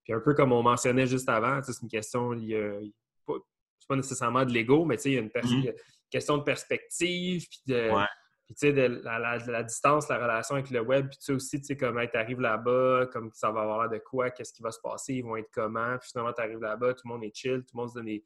[0.03, 2.79] puis un peu comme on mentionnait juste avant, c'est une question, il y a-
[3.79, 5.65] c'est pas nécessairement de l'ego, mais tu sais, il y a une Mhm.
[5.67, 5.73] une
[6.09, 7.91] question de perspective, puis de...
[7.91, 8.05] Ouais.
[8.47, 11.17] Puis, tu sais, de la, la- de la distance, la relation avec le web, puis
[11.17, 14.03] tu sais aussi, tu sais, comme, tu arrives là-bas, comme ça va avoir l'air de
[14.03, 16.93] quoi, qu'est-ce qui va se passer, ils vont être comment, puis finalement, tu arrives là-bas,
[16.93, 18.23] tout le monde est chill, tout le monde se donne des,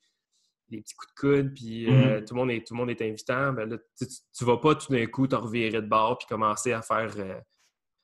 [0.69, 2.26] des petits coups de coude, puis euh, Mhm.
[2.26, 3.51] tout, le monde est, tout le monde est invitant.
[3.51, 6.72] Ben là, tu, tu- vas pas tout d'un coup te revirer de bord, puis commencer
[6.72, 7.39] à faire, euh,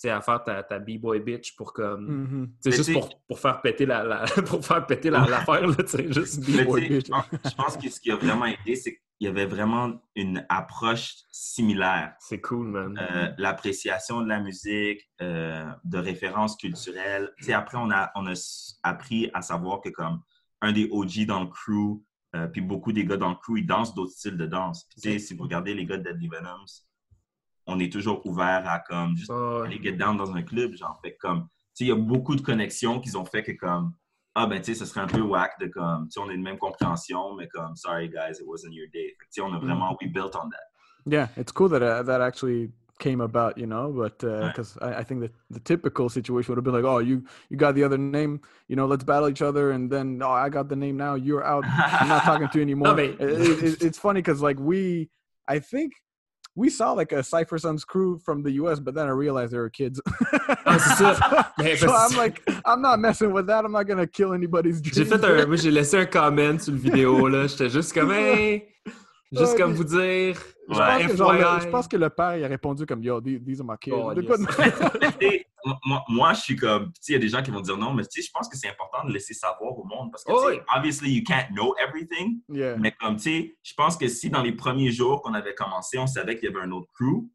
[0.05, 2.05] à faire ta, ta b-boy bitch pour comme.
[2.07, 2.47] Mhm.
[2.47, 5.65] tu sais, Mais juste pour, pour faire péter la, la- pour faire péter la- l'affaire,
[5.67, 7.07] là, tu sais, juste b-boy bitch.
[7.07, 11.15] je pense- que ce qui a vraiment aidé, c'est qu'il y avait vraiment une approche
[11.31, 12.13] similaire.
[12.19, 12.99] C'est cool, man.
[13.01, 17.31] Euh, l'appréciation de la musique, euh, de références culturelles.
[17.39, 18.33] Tu sais, après, on a, on a
[18.83, 20.21] appris à savoir que comme
[20.61, 22.03] un des OG dans le crew,
[22.35, 24.85] euh, puis beaucoup des gars dans le crew, ils dansent d'autres styles de danse.
[24.89, 25.21] Puis, tu sais, Ok.
[25.21, 26.65] si vous regardez les gars de Deadly Venoms,
[27.68, 29.65] on est toujours ouvert à comme juste ouais.
[29.65, 30.99] aller get down dans un club, genre.
[31.03, 33.93] Fait comme, tu sais, il y a beaucoup de connexions qu'ils ont fait que comme,
[34.36, 36.34] ah ben, tu sais, ce serait un peu whack de comme, tu sais, on a
[36.34, 39.09] une même compréhension, mais comme, sorry guys, it wasn't your day.
[39.20, 40.63] Fait tu sais, on a vraiment, we built on that.
[41.09, 43.91] Yeah, it's cool that uh, that actually came about, you know.
[43.93, 44.47] But Right.
[44.47, 47.55] because I, I think that the typical situation would have been like, oh, you you
[47.57, 50.68] got the other name, you know, let's battle each other, and then oh, I got
[50.68, 52.99] the name now, you're out, I'm not talking to you anymore.
[52.99, 55.09] it- it- it's funny because like we,
[55.47, 55.93] I think.
[56.58, 59.60] We saw like a Cypher Sons crew from the US, but then I realized they
[59.60, 60.01] were kids.
[60.66, 63.64] Mais so I'm like, I'm not messing with that.
[63.64, 65.45] I'm not gonna kill anybody's J'ai fait un.
[65.45, 67.45] Moi, j'ai laissé un comment sur le vidéo, là.
[67.45, 68.70] J'étais juste comme, hey!
[69.32, 70.38] Juste Ouais, comme vous dire.
[70.69, 70.86] Je Ouais.
[71.03, 71.61] pense, que, genre, le- FYI.
[71.61, 73.91] je pense que le père il a répondu comme Yo, these, are my kids.
[73.93, 74.39] Oh, yes.
[75.86, 77.78] moi, moi, je suis comme, tu sais, il y a des gens qui vont dire
[77.78, 80.23] non, mais tu sais, je pense que c'est important de laisser savoir au monde parce
[80.23, 80.59] que, Oh, oui.
[80.75, 82.75] obviously, you can't know everything, yeah.
[82.78, 85.97] mais comme, tu sais, je pense que si dans les premiers jours qu'on avait commencé,
[85.97, 87.25] on savait qu'il y avait un autre crew,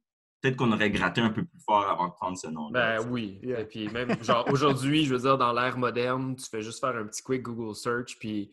[0.40, 2.98] peut-être qu'on aurait gratté un peu plus fort avant de prendre ce nom-là.
[3.00, 3.38] Ben oui.
[3.42, 3.60] Yeah.
[3.60, 6.96] Et puis même, genre, aujourd'hui, je veux dire, dans l'ère moderne, tu fais juste faire
[6.96, 8.50] un petit quick Google search, puis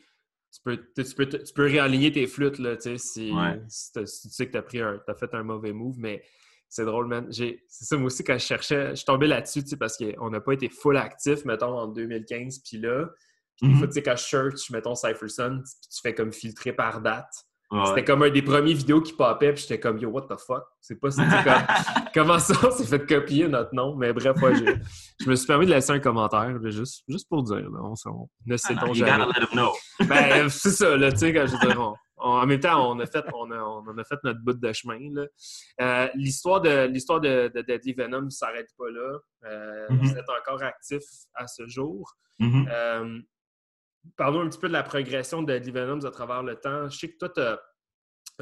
[0.52, 3.62] tu peux, tu, tu peux, tu peux réaligner tes flûtes, là, tu si, Ouais.
[3.68, 6.24] si, t'as- si tu sais que un, t'as fait un mauvais move, mais
[6.68, 7.28] c'est drôle, man.
[7.32, 10.42] C'est ça, moi aussi, quand je cherchais, je suis tombé là-dessus, tu parce qu'on n'a
[10.42, 13.10] pas été full actif, mettons, en 2015, puis là,
[13.58, 17.34] puis tu sais, quand je search, mettons, Cypherson, tu fais comme filtrer par date.
[17.72, 17.86] Ouais.
[17.86, 20.64] C'était comme un des premiers vidéos qui popait, puis j'étais comme, yo, what the fuck?
[20.82, 21.26] C'est pas comme,
[22.16, 23.96] comment ça, on s'est fait copier notre nom?
[23.96, 24.76] Mais bref, ouais, j'ai-
[25.20, 28.28] je me suis permis de laisser un commentaire, juste, juste pour dire, là, on, on
[28.48, 29.26] ne sait-on You jamais.
[30.08, 32.92] Ben, c'est ça, là, tu sais, quand je veux dire, on- on- en même temps,
[32.92, 35.26] on a fait, on a, on en a fait notre bout de chemin, là.
[35.82, 39.20] Euh, l'histoire de, l'histoire de, de Deadly Venom ne s'arrête pas là.
[39.46, 40.00] Euh, Mhm.
[40.02, 41.04] Vous êtes encore actif
[41.36, 42.12] à ce jour.
[42.40, 42.68] Mhm.
[42.72, 43.20] Euh,
[44.16, 46.90] Parlons un petit peu de la progression de Deadly Venoms à travers le temps.
[46.90, 47.60] Je sais que toi, t'as-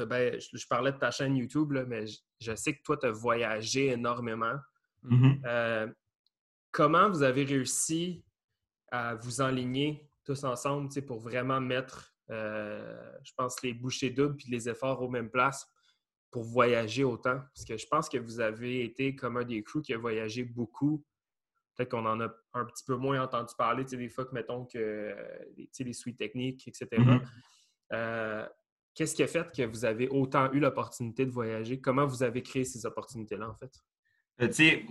[0.00, 2.82] euh, ben, je, je parlais de ta chaîne YouTube, là, mais je, je sais que
[2.82, 4.54] toi, tu as voyagé énormément.
[5.02, 5.42] Mhm.
[5.44, 5.88] Euh,
[6.70, 8.24] comment vous avez réussi
[8.90, 14.36] à vous enligner tous ensemble tu pour vraiment mettre, euh, je pense, les bouchées doubles
[14.36, 15.66] puis les efforts aux mêmes places
[16.30, 17.40] pour voyager autant?
[17.54, 20.44] Parce que je pense que vous avez été comme un des crews qui a voyagé
[20.44, 21.04] beaucoup.
[21.78, 24.34] Peut-être qu'on en a un petit peu moins entendu parler, tu sais, des fois que,
[24.34, 25.14] mettons, que
[25.56, 26.88] les, tu sais, les suites techniques, etc.
[26.98, 27.20] Mhm.
[27.92, 28.46] Euh,
[28.94, 31.80] Qu'est-ce qui a fait que vous avez autant eu l'opportunité de voyager?
[31.80, 33.70] Comment vous avez créé ces opportunités-là, en fait?
[34.40, 34.86] Euh, tu sais,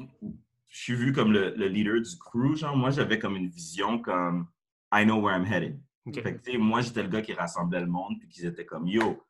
[0.69, 2.55] je suis vu comme le, le leader du crew.
[2.55, 4.47] Genre, moi, j'avais comme une vision comme
[4.93, 5.77] I know where I'm headed.
[6.05, 6.21] OK.
[6.21, 8.65] Fait que, tu sais, moi, j'étais le gars qui rassemblait le monde, puis qu'ils étaient
[8.65, 9.21] comme Yo,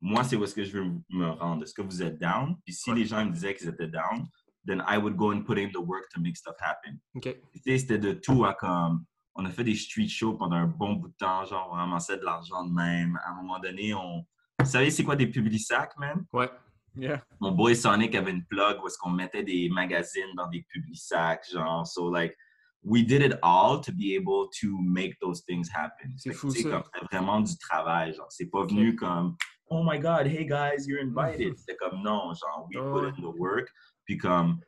[0.00, 1.62] moi, c'est où est-ce que je veux me rendre?
[1.64, 2.56] Est-ce que vous êtes down?
[2.64, 2.96] Puis si Ouais.
[2.96, 4.26] les gens me disaient qu'ils étaient down,
[4.66, 7.00] then I would go and put in the work to make stuff happen.
[7.16, 7.22] OK.
[7.50, 9.04] Puis, tu sais, c'était de tout à comme.
[9.34, 12.18] On a fait des street shows pendant un bon bout de temps, genre, on ramassait
[12.18, 13.18] de l'argent de même.
[13.24, 14.24] À un moment donné, on.
[14.58, 16.24] Vous savez, c'est quoi des publisacs, man?
[16.32, 16.50] Ouais.
[16.94, 17.22] Yeah.
[17.40, 21.46] mon boy Sonic avait une plug où est-ce qu'on mettait des magazines dans des publisacs,
[21.50, 21.86] genre.
[21.86, 22.36] So, like,
[22.84, 26.12] we did it all to be able to make those things happen.
[26.18, 26.70] C'est Fait que, fou, tu sais, ça.
[26.70, 28.26] comme, C'était vraiment du travail, genre.
[28.30, 29.36] C'est pas venu comme,
[29.70, 31.56] oh my God, hey guys, you're invited.
[31.56, 33.70] C'était comme, non, genre, we Ah put in the work.
[34.04, 34.60] Puis comme,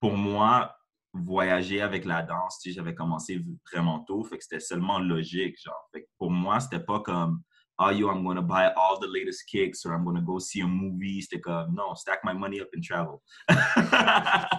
[0.00, 0.74] pour moi,
[1.12, 5.56] voyager avec la danse, tu sais, j'avais commencé vraiment tôt, fait que c'était seulement logique,
[5.62, 5.88] genre.
[5.92, 7.42] Fait que pour moi, c'était pas comme,
[7.78, 10.66] oh yo, I'm gonna buy all the latest kicks or I'm gonna go see a
[10.66, 11.22] movie.
[11.22, 13.20] C'était comme, non, stack my money up and travel.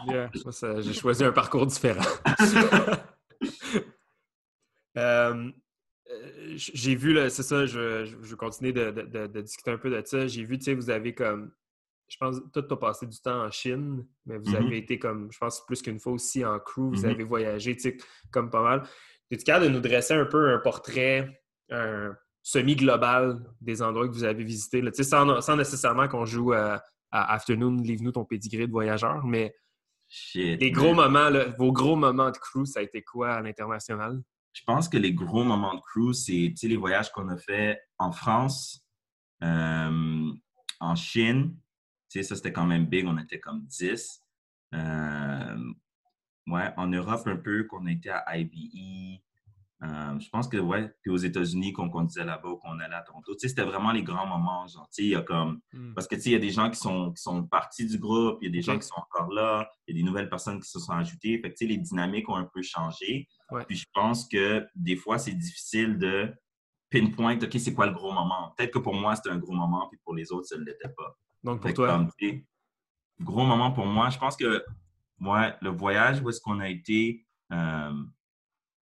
[0.07, 0.29] yeah,
[0.81, 2.05] j'ai choisi un parcours différent.
[4.97, 5.49] Euh,
[6.11, 10.27] euh, j'ai vu, c'est ça, je, vais continuer de, discuter un peu de ça.
[10.27, 11.51] J'ai vu, tu sais, vous avez comme,
[12.11, 14.55] je pense, toi, tu as passé du temps en Chine, mais vous Mm-hmm.
[14.55, 17.11] avez été comme, je pense, plus qu'une fois aussi en crew, vous Mhm.
[17.11, 17.97] avez voyagé, tu sais,
[18.31, 18.83] comme pas mal.
[19.29, 24.25] Es-tu capable de nous dresser un peu un portrait, un semi-global des endroits que vous
[24.25, 24.91] avez visités, là?
[24.91, 26.81] Tu sais, sans, sans nécessairement qu'on joue à,
[27.11, 29.55] à Afternoon, livre-nous ton pédigré de voyageur, mais
[30.09, 30.59] Shit.
[30.59, 34.21] les gros moments, là, vos gros moments de crew, ça a été quoi à l'international?
[34.51, 37.37] Je pense que les gros moments de cruise, c'est tu sais, les voyages qu'on a
[37.37, 38.85] fait en France,
[39.43, 40.29] euh,
[40.81, 41.55] en Chine.
[42.11, 43.05] Sais, ça, c'était quand même big.
[43.07, 44.21] On était comme 10.
[44.75, 45.73] Euh,
[46.47, 49.21] ouais, en Europe, un peu, qu'on été à IBE.
[49.83, 53.33] Euh, je pense que, ouais, puis aux États-Unis, qu'on conduisait là-bas, qu'on allait à Toronto.
[53.33, 54.67] Tu sais, c'était vraiment les grands moments.
[54.67, 55.61] Genre, tu sais, il y a comme
[55.95, 57.97] parce que, tu sais, il y a des gens qui sont, qui sont partis du
[57.97, 60.29] groupe, il y a des gens qui sont encore là, il y a des nouvelles
[60.29, 61.39] personnes qui se sont ajoutées.
[61.39, 63.27] Fait que, tu sais, les dynamiques ont un peu changé.
[63.51, 63.63] Ouais.
[63.65, 66.29] Puis je pense que des fois, c'est difficile de
[66.91, 68.53] pinpoint, OK, c'est quoi le gros moment?
[68.57, 70.89] Peut-être que pour moi, c'était un gros moment, puis pour les autres, ça ne l'était
[70.89, 71.17] pas.
[71.43, 72.07] Donc, pour toi,
[73.19, 74.63] gros moment pour moi, je pense que,
[75.19, 78.03] ouais, le voyage où est-ce qu'on a été euh,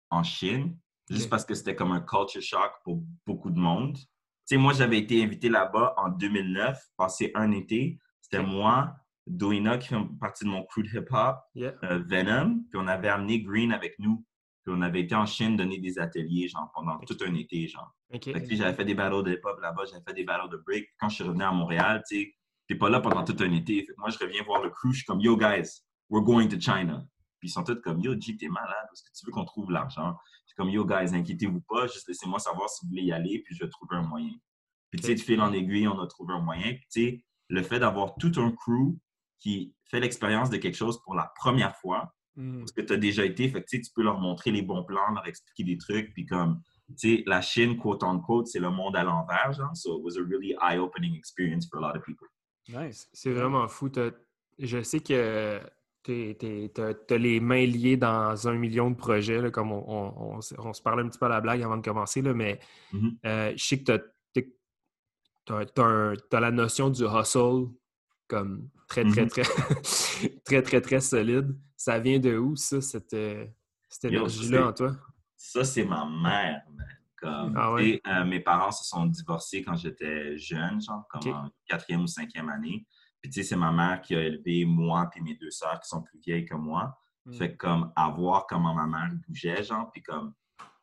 [0.10, 0.78] en Chine,
[1.10, 3.98] juste parce que c'était comme un culture shock pour beaucoup de monde.
[3.98, 4.06] Tu
[4.46, 7.98] sais, moi, j'avais été invité là-bas en 2009, passé un été.
[8.22, 11.74] C'était moi, Doina, qui fait partie de mon crew de hip-hop, yeah.
[11.84, 14.26] euh, Venom, puis on avait amené Green avec nous.
[14.64, 17.94] Puis on avait été en Chine donner des ateliers, genre, pendant tout un été, genre.
[18.10, 20.88] J'avais fait des battles de hip-hop là-bas, j'avais fait des battles de break.
[21.00, 22.36] Quand je suis revenu à Montréal, tu sais,
[22.68, 23.82] t'es pas là pendant tout un été.
[23.82, 26.48] Fait que moi, je reviens voir le crew, je suis comme, yo, guys, we're going
[26.48, 27.06] to China.
[27.40, 29.70] Puis ils sont tous comme, yo, G, t'es malade, parce que tu veux qu'on trouve
[29.70, 30.16] l'argent.
[30.46, 33.40] Je suis comme, yo, guys, inquiétez-vous pas, juste laissez-moi savoir si vous voulez y aller,
[33.44, 34.34] puis je vais trouver un moyen.
[34.92, 36.74] Puis, tu sais, de fil en aiguille, on a trouvé un moyen.
[36.74, 38.96] Puis, tu sais, le fait d'avoir tout un crew
[39.40, 42.60] qui fait l'expérience de quelque chose pour la première fois, Mhm.
[42.60, 45.12] parce que tu as déjà été, fait que, tu peux leur montrer les bons plans,
[45.14, 46.62] leur expliquer des trucs, puis comme,
[47.00, 49.76] tu sais, la Chine, quote unquote, c'est le monde à l'envers, genre.
[49.76, 52.28] So it was a really eye-opening experience for a lot of people.
[52.70, 53.08] Nice.
[53.14, 53.90] C'est vraiment fou.
[54.60, 55.60] Je sais que
[56.04, 60.40] tu as, les mains liées dans un million de projets, là, comme on, on- on
[60.40, 62.60] s- on se parlait un petit peu à la blague avant de commencer, là, mais
[62.94, 63.18] Mhm.
[63.26, 63.84] euh, je sais que
[65.46, 65.54] tu
[66.34, 67.68] as, la notion du hustle
[68.34, 69.30] comme très, très, Mhm.
[69.30, 69.44] très,
[70.46, 71.56] très, très, très solide.
[71.78, 73.46] Ça vient de où, ça, cette, euh,
[73.90, 74.96] cette énergie-là en toi?
[75.38, 76.88] Ça, c'est ma mère, man.
[77.18, 78.02] Comme, Ah ouais?
[78.08, 82.50] euh, mes parents se sont divorcés quand j'étais jeune, genre, comme en quatrième ou cinquième
[82.50, 82.86] année.
[83.22, 85.88] Puis, tu sais, c'est ma mère qui a élevé moi et mes deux sœurs qui
[85.88, 86.98] sont plus vieilles que moi.
[87.26, 87.34] Mhm.
[87.34, 90.34] Fait que, comme, à voir comment ma mère bougeait, genre, puis comme,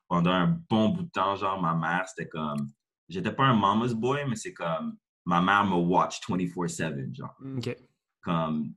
[0.09, 2.71] pendant un bon bout de temps, genre, ma mère, c'était comme,
[3.09, 7.35] j'étais pas un mama's boy, mais c'est comme, ma mère me watch 24-7, genre.
[7.41, 7.59] Mhm.
[7.59, 7.77] OK.
[8.23, 8.75] Comme,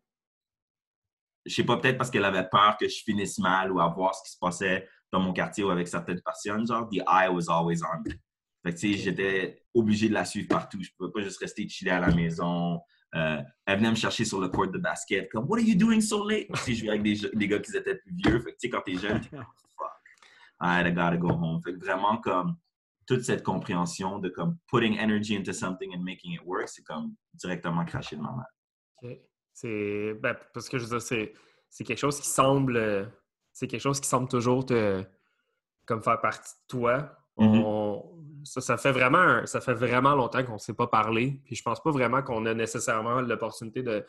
[1.45, 4.15] je sais pas, peut-être parce qu'elle avait peur que je finisse mal ou à voir
[4.15, 7.49] ce qui se passait dans mon quartier ou avec certaines personnes, genre, the eye was
[7.49, 8.15] always on me.
[8.63, 10.81] Fait que, tu sais, j'étais obligé de la suivre partout.
[10.81, 12.79] Je pouvais pas juste rester chillé à la maison.
[13.13, 15.99] Euh, elle venait me chercher sur le court de basket, comme, What are you doing
[15.99, 16.47] so late?
[16.65, 18.39] Je jouais avec des, gars qui étaient plus vieux.
[18.39, 19.45] Fait que, tu sais, quand t'es jeune, t'es comme,
[19.77, 19.91] fuck,
[20.61, 21.61] I gotta go home.
[21.61, 22.55] Fait que vraiment, comme,
[23.07, 27.13] toute cette compréhension de, comme, putting energy into something and making it work, c'est comme
[27.33, 28.35] directement craché de ma.
[29.01, 29.19] OK.
[29.53, 30.13] C'est.
[30.15, 31.01] Ben, parce que je veux dire,
[31.69, 33.11] c'est, quelque chose qui semble.
[33.51, 35.03] C'est quelque chose qui semble toujours te.
[35.85, 37.17] Comme faire partie de toi.
[37.37, 37.61] Mhm.
[37.65, 38.09] On-
[38.45, 41.41] ça, ça fait vraiment un- ça fait vraiment longtemps qu'on ne s'est pas parlé.
[41.45, 44.05] Puis je pense pas vraiment qu'on a nécessairement l'opportunité de,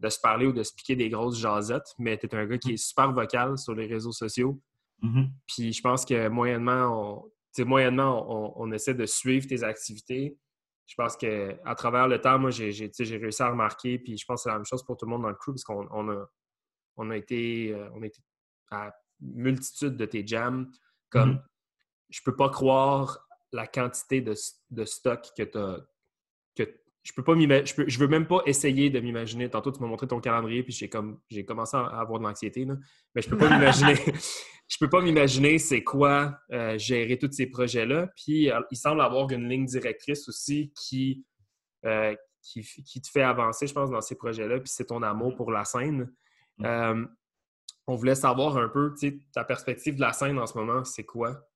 [0.00, 1.94] de se parler ou de se piquer des grosses jasettes.
[1.98, 4.60] Mais tu es un gars qui est super vocal sur les réseaux sociaux.
[5.02, 5.30] Mhm.
[5.46, 7.24] Puis je pense que moyennement,
[7.62, 10.38] moyennement, on, on essaie de suivre tes activités.
[10.86, 12.72] Je pense qu'à travers le temps, moi, j'ai
[13.16, 15.22] réussi à remarquer, puis je pense que c'est la même chose pour tout le monde
[15.22, 16.26] dans le crew, parce qu'on on a,
[16.96, 18.20] on a, été, euh, on a été
[18.70, 20.70] à multitude de tes jams.
[21.10, 21.42] Comme, Mhm.
[22.10, 24.34] je peux pas croire la quantité de,
[24.70, 25.86] de stock que tu as.
[26.56, 26.64] Que,
[27.04, 29.50] je peux pas je, peux- je veux même pas essayer de m'imaginer.
[29.50, 32.64] Tantôt, tu m'as montré ton calendrier, puis j'ai comme j'ai commencé à avoir de l'anxiété.
[32.64, 32.76] là.
[33.14, 33.94] Mais je peux pas m'imaginer.
[34.68, 38.08] je peux pas m'imaginer c'est quoi euh, gérer tous ces projets-là.
[38.16, 41.26] Puis euh, il semble avoir une ligne directrice aussi qui,
[41.84, 44.58] euh, qui, qui te fait avancer, je pense, dans ces projets-là.
[44.60, 46.10] Puis c'est ton amour pour la scène.
[46.56, 46.64] Mm.
[46.64, 47.04] Euh,
[47.86, 50.84] on voulait savoir un peu, tu sais, ta perspective de la scène en ce moment,
[50.84, 51.46] c'est quoi?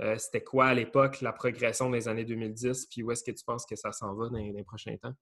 [0.00, 2.86] Euh, C'était quoi à l'époque la progression des années 2010?
[2.86, 5.12] Puis où est-ce que tu penses que ça s'en va dans, dans les prochains temps?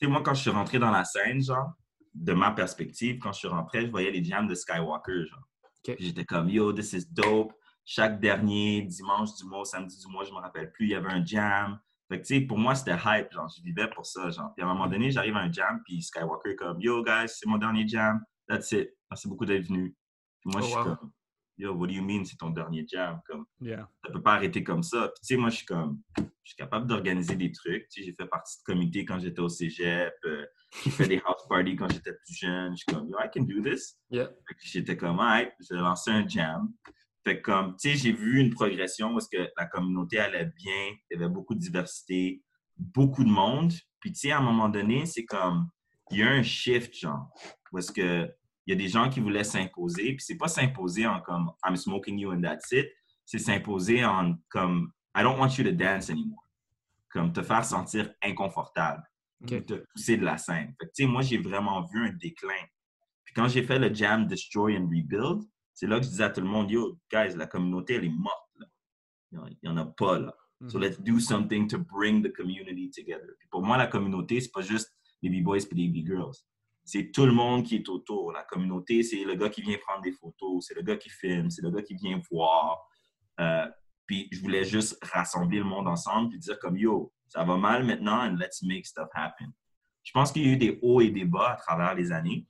[0.00, 1.72] Tu sais, moi, quand je suis rentré dans la scène, genre,
[2.14, 5.48] de ma perspective, quand je suis rentré, je voyais les jams de Skywalker, genre.
[5.98, 7.52] J'étais comme, yo, this is dope.
[7.84, 11.10] Chaque dernier dimanche du mois, samedi du mois, je me rappelle plus, il y avait
[11.12, 11.78] un jam.
[12.08, 13.30] Fait Fait que, tu sais, pour moi, c'était hype.
[13.30, 14.30] Genre, je vivais pour ça.
[14.30, 14.52] Genre.
[14.54, 17.28] Puis à un moment donné, j'arrive à un jam, puis Skywalker est comme Yo, guys,
[17.28, 18.24] c'est mon dernier jam.
[18.48, 18.90] That's it.
[19.10, 19.94] Merci beaucoup d'être venu.
[20.40, 20.84] Puis moi, Oh, je suis wow.
[20.96, 21.12] comme
[21.56, 23.20] Yo, what do you mean, c'est ton dernier jam?
[23.26, 23.88] Comme, Yeah.
[24.04, 25.08] ça peut pas arrêter comme ça.
[25.14, 27.88] Puis, tu sais, moi, je suis comme, je suis capable d'organiser des trucs.
[27.88, 30.12] Tu sais, j'ai fait partie de comité quand j'étais au cégep.
[30.24, 30.44] euh,
[30.84, 32.72] j'ai fait des house parties quand j'étais plus jeune.
[32.72, 33.96] Je suis comme, yo, I can do this.
[34.10, 34.30] Yeah.
[34.64, 36.72] J'étais comme, alright, j'ai lancé un jam.
[37.24, 41.12] Fait comme, tu sais, j'ai vu une progression parce que la communauté allait bien, il
[41.12, 42.42] y avait beaucoup de diversité,
[42.76, 43.72] beaucoup de monde.
[44.00, 45.68] Puis, tu sais, à un moment donné, c'est comme,
[46.10, 47.28] il y a un shift, genre,
[47.72, 48.28] parce que
[48.66, 51.76] il y a des gens qui voulaient s'imposer, puis c'est pas s'imposer en comme, I'm
[51.76, 52.88] smoking you and that's it,
[53.24, 56.44] c'est s'imposer en comme, I don't want you to dance anymore.
[57.10, 59.02] Comme te faire sentir inconfortable,
[59.42, 59.64] Ok.
[59.66, 60.74] te pousser de la scène.
[60.80, 62.64] Fait que, tu sais, moi, j'ai vraiment vu un déclin.
[63.24, 65.42] Puis quand j'ai fait le jam Destroy and Rebuild,
[65.72, 68.08] c'est là que je disais à tout le monde, yo, guys, la communauté, elle est
[68.08, 68.50] morte.
[68.58, 68.66] Là.
[69.50, 70.34] Il n'y en a pas, là.
[70.68, 73.34] So let's do something to bring the community together.
[73.38, 74.90] Puis pour moi, la communauté, c'est pas juste
[75.20, 76.34] les B-boys et les B-girls.
[76.84, 78.32] C'est tout le monde qui est autour.
[78.32, 81.50] La communauté, c'est le gars qui vient prendre des photos, c'est le gars qui filme,
[81.50, 82.86] c'est le gars qui vient voir.
[83.40, 83.66] Euh,
[84.06, 87.84] puis je voulais juste rassembler le monde ensemble puis dire comme yo, ça va mal
[87.84, 89.52] maintenant and let's make stuff happen.
[90.02, 92.46] Je pense qu'il y a eu des hauts et des bas à travers les années.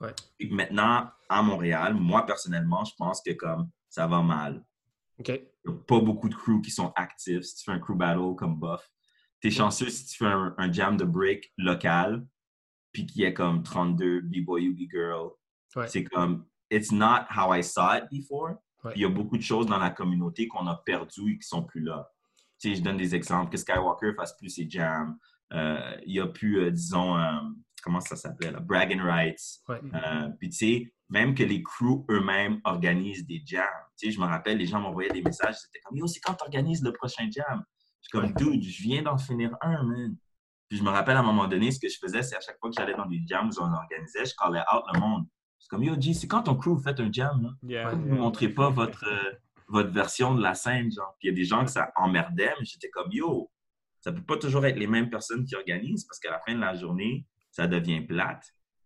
[0.00, 0.14] Ouais.
[0.38, 4.64] Et maintenant, à Montréal, moi personnellement, je pense que comme ça va mal.
[5.18, 5.28] OK.
[5.28, 7.42] Il n'y a pas beaucoup de crews qui sont actifs.
[7.42, 8.88] Si tu fais un crew battle comme Buff,
[9.40, 12.24] tu es chanceux si tu fais un, un jam de break local,
[12.92, 15.30] puis qu'il y ait comme 32 B-boy ou B-girl.
[15.74, 15.88] Ouais.
[15.88, 18.56] C'est comme, it's not how I saw it before.
[18.84, 18.92] Ouais.
[18.96, 21.62] Il y a beaucoup de choses dans la communauté qu'on a perdues et qui sont
[21.62, 22.10] plus là.
[22.60, 25.16] Tu sais, je donne des exemples, que Skywalker fasse plus ses jams.
[25.52, 27.40] Euh, il y a plus, euh, disons, euh,
[27.82, 28.60] comment ça s'appelait, là?
[28.60, 29.60] Bragging Rights.
[29.68, 29.80] Ouais.
[30.38, 33.64] Puis tu sais, même que les crews eux-mêmes organisent des jams.
[33.98, 36.34] Tu sais, je me rappelle, les gens m'envoyaient des messages, c'était comme Yo, c'est quand
[36.34, 37.62] tu organises le prochain jam?
[38.00, 40.16] Je suis comme Dude, je viens d'en finir un, man.
[40.72, 42.58] Puis je me rappelle à un moment donné, ce que je faisais, c'est à chaque
[42.58, 45.26] fois que j'allais dans des jams où on organisait, je callais out le monde.
[45.58, 47.50] C'est comme Yo, G, c'est quand ton crew fait un jam, là?
[47.62, 49.32] Yeah, Pourquoi vous ne montrez pas votre, euh,
[49.68, 51.14] votre version de la scène, genre?
[51.18, 53.50] Puis il y a des gens que ça emmerdait, mais j'étais comme Yo,
[54.00, 56.60] ça peut pas toujours être les mêmes personnes qui organisent parce qu'à la fin de
[56.60, 58.42] la journée, ça devient plate.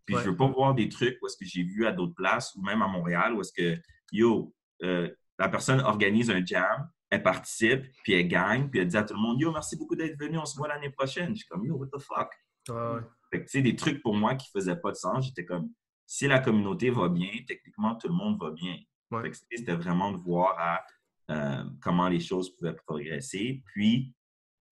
[0.07, 0.23] Puis Ouais.
[0.25, 2.63] je veux pas voir des trucs où est-ce que j'ai vu à d'autres places ou
[2.63, 3.81] même à Montréal où est-ce que,
[4.11, 5.09] yo, euh,
[5.39, 9.15] la personne organise un jam, elle participe, puis elle gagne, puis elle dit à tout
[9.15, 11.31] le monde, yo, merci beaucoup d'être venu, on se voit l'année prochaine.
[11.31, 12.31] Je suis comme, yo, what the fuck?
[12.69, 13.01] Ouais.
[13.31, 15.71] Fait que, tu sais, des trucs pour moi qui faisaient pas de sens, j'étais comme,
[16.05, 18.77] si la communauté va bien, techniquement, tout le monde va bien.
[19.11, 19.23] Ouais.
[19.23, 20.85] Fait que, c'était vraiment de voir à,
[21.31, 23.63] euh, comment les choses pouvaient progresser.
[23.67, 24.13] Puis,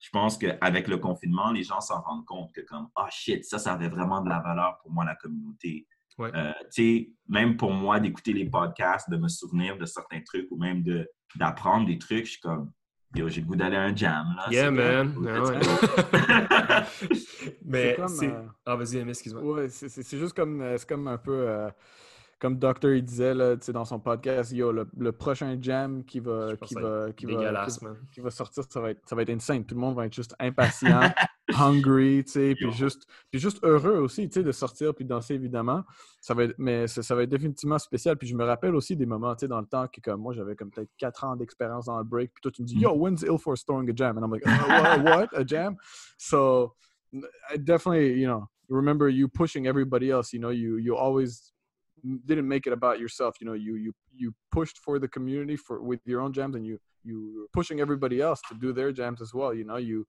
[0.01, 3.59] je pense qu'avec le confinement, les gens s'en rendent compte que comme, ah shit, ça,
[3.59, 5.87] ça avait vraiment de la valeur pour moi, la communauté.
[6.19, 6.31] Ouais.
[6.35, 10.47] Euh, tu sais, même pour moi, d'écouter les podcasts, de me souvenir de certains trucs
[10.51, 12.71] ou même de- d'apprendre des trucs, je suis comme,
[13.15, 14.47] yo, j'ai le goût d'aller à un jam, là.
[14.51, 15.15] Yeah, man.
[15.15, 16.85] comme, Ah.
[17.65, 18.29] Mais C'est comme, c'est.
[18.31, 19.43] euh, Ah, vas-y, excuse-moi.
[19.43, 21.69] Ouais, c'est juste comme, euh, c'est comme un peu euh,
[22.41, 26.05] comme Doctor il disait là, tu sais, dans son podcast, yo, le, le prochain jam
[26.05, 27.67] qui va, qui va, qui va,
[28.13, 29.65] qui va sortir, ça va, être, ça va être insane.
[29.65, 31.01] Tout le monde va être juste impatient,
[31.53, 35.11] hungry, tu sais, puis juste, puis juste heureux aussi, tu sais, de sortir puis de
[35.11, 35.85] danser évidemment.
[36.21, 38.17] Ça va être, mais ça, ça va être définitivement spécial.
[38.17, 40.33] Puis je me rappelle aussi des moments, tu sais, dans le temps que comme moi
[40.33, 42.83] j'avais comme peut-être 4 ans d'expérience dans le break, puis toi tu me dis, Mhm.
[42.83, 44.17] yo, when's Ill for throwing a jam?
[44.17, 45.77] And I'm like, uh, what, what, a jam?
[46.19, 46.75] So
[47.53, 50.33] I definitely, you know, remember you pushing everybody else.
[50.33, 51.53] You know, you you always
[52.27, 53.37] didn't make it about yourself.
[53.41, 56.67] You know, you you you pushed for the community for with your own jams, and
[56.67, 59.53] you you were pushing everybody else to do their jams as well.
[59.55, 60.07] You know, you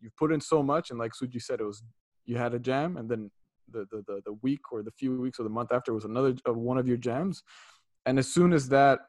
[0.00, 1.82] you put in so much, and like Suji said, it was
[2.24, 3.30] you had a jam, and then
[3.70, 6.34] the the the, the week or the few weeks or the month after was another
[6.48, 7.42] uh, one of your jams,
[8.04, 9.00] and as soon as that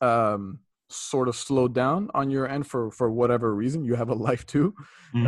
[0.00, 4.14] um sort of slowed down on your end for for whatever reason you have a
[4.14, 4.74] life too
[5.14, 5.26] Mhm.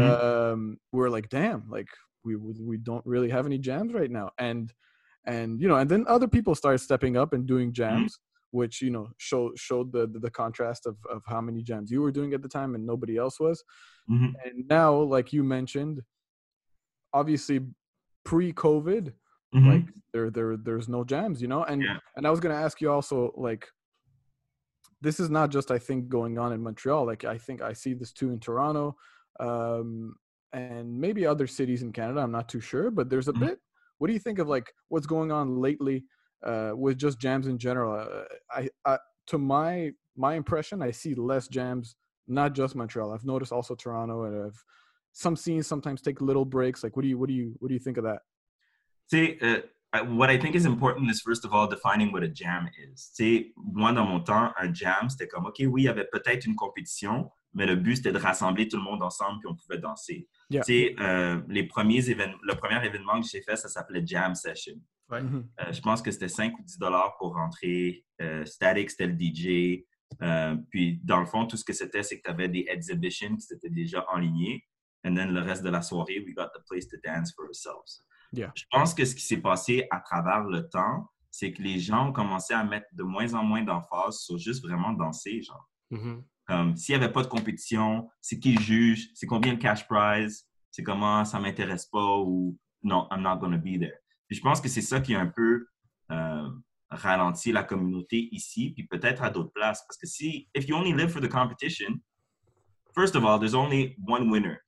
[0.53, 1.89] um, we're like, damn, like
[2.25, 4.73] we we we don't really have any jams right now, and
[5.27, 8.19] and you know, and then other people started stepping up and doing jams,
[8.53, 12.01] which you know show showed the, the the contrast of of how many jams you
[12.03, 13.63] were doing at the time and nobody else was,
[14.11, 14.41] Mhm.
[14.45, 16.03] and now like you mentioned,
[17.13, 17.61] obviously
[18.25, 19.15] pre-COVID,
[19.53, 19.61] Mhm.
[19.65, 21.99] like there there there's no jams, you know, and Yeah.
[22.17, 23.67] and I was gonna ask you also like.
[25.01, 27.07] This is not just, I think, going on in Montreal.
[27.07, 28.97] Like, I think I see this too in Toronto
[29.39, 30.17] um,
[30.53, 32.21] and maybe other cities in Canada.
[32.21, 33.47] I'm not too sure, but there's a Mhm.
[33.47, 33.61] bit.
[33.99, 36.05] What do you think of like what's going on lately
[36.43, 37.93] uh, with just jams in general?
[37.95, 38.99] Uh, I, I
[39.29, 41.97] to my my impression, I see less jams,
[42.27, 43.13] not just Montreal.
[43.13, 44.65] I've noticed also Toronto, and I've,
[45.13, 46.83] some scenes sometimes take little breaks.
[46.83, 48.21] Like, what do you what do you what do you think of that?
[49.11, 49.63] See, sais,
[49.93, 53.11] I- what I think is important is first of all defining what a jam is.
[53.17, 56.07] Tu sais, moi, dans mon temps, un jam, c'était comme, OK, oui, il y avait
[56.13, 59.57] peut-être une compétition, mais le but, c'était de rassembler tout le monde ensemble, puis on
[59.57, 60.29] pouvait danser.
[60.49, 60.63] Yeah.
[60.63, 64.37] Tu sais, euh, les premiers événements, le premier événement que j'ai fait, ça s'appelait Jam
[64.37, 64.77] Session.
[65.11, 65.23] Ouais.
[65.23, 65.49] Mhm.
[65.61, 68.05] Euh, je pense que c'était 5 ou 10 dollars pour rentrer.
[68.23, 69.85] Euh, Static, c'était le DJ.
[70.23, 73.37] Euh, puis, dans le fond, tout ce que c'était, c'est que tu avais des exhibitions
[73.37, 74.65] qui étaient déjà enlignés.
[75.05, 78.03] And then, le reste de la soirée, we got the place to dance for ourselves.
[78.33, 78.53] Yeah.
[78.55, 82.09] Je pense que ce qui s'est passé à travers le temps, c'est que les gens
[82.09, 85.69] ont commencé à mettre de moins en moins d'emphase sur juste vraiment danser, genre.
[85.91, 86.25] Mhm.
[86.47, 90.47] Comme s'il n'y avait pas de compétition, c'est qui juge, c'est combien le cash prize,
[90.71, 93.99] c'est comment ça m'intéresse pas ou non, I'm not gonna be there.
[94.27, 95.67] Puis je pense que c'est ça qui a un peu
[96.11, 96.49] euh,
[96.91, 99.83] ralenti la communauté ici, puis peut-être à d'autres places.
[99.87, 102.01] Parce que si, if you only live for the competition,
[102.95, 104.59] first of all, there's only one winner.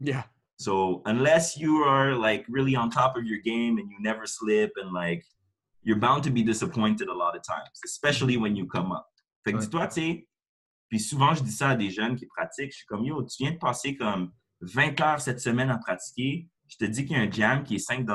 [0.00, 0.24] Yeah.
[0.58, 4.72] So unless you are like really on top of your game and you never slip
[4.76, 5.22] and like
[5.82, 9.06] you're bound to be disappointed a lot of times, especially when you come up.
[9.44, 9.64] Fait que Ouais.
[9.64, 10.28] dis-toi, tu sais,
[10.88, 13.42] puis souvent je dis ça à des jeunes qui pratiquent, je suis comme yo, tu
[13.44, 17.20] viens de passer comme 20 heures cette semaine à pratiquer, je te dis qu'il y
[17.20, 18.06] a un jam qui est 5 10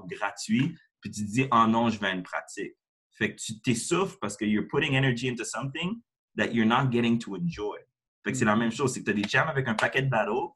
[0.00, 2.72] ou gratuit, puis tu te dis oh non, je vais à une pratique.
[3.10, 6.00] Fait que tu t'essouffles parce que you're putting energy into something
[6.36, 7.78] that you're not getting to enjoy.
[8.24, 10.02] Fait que c'est la même chose, c'est que tu as des jams avec un paquet
[10.02, 10.54] de battles,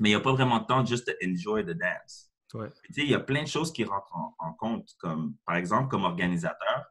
[0.00, 2.32] mais il n'y a pas vraiment de temps juste to enjoy the dance.
[2.54, 2.70] Ouais.
[2.82, 5.36] Puis, Tu sais, il y a plein de choses qui rentrent en, en compte, comme
[5.44, 6.84] par exemple, comme organisateur.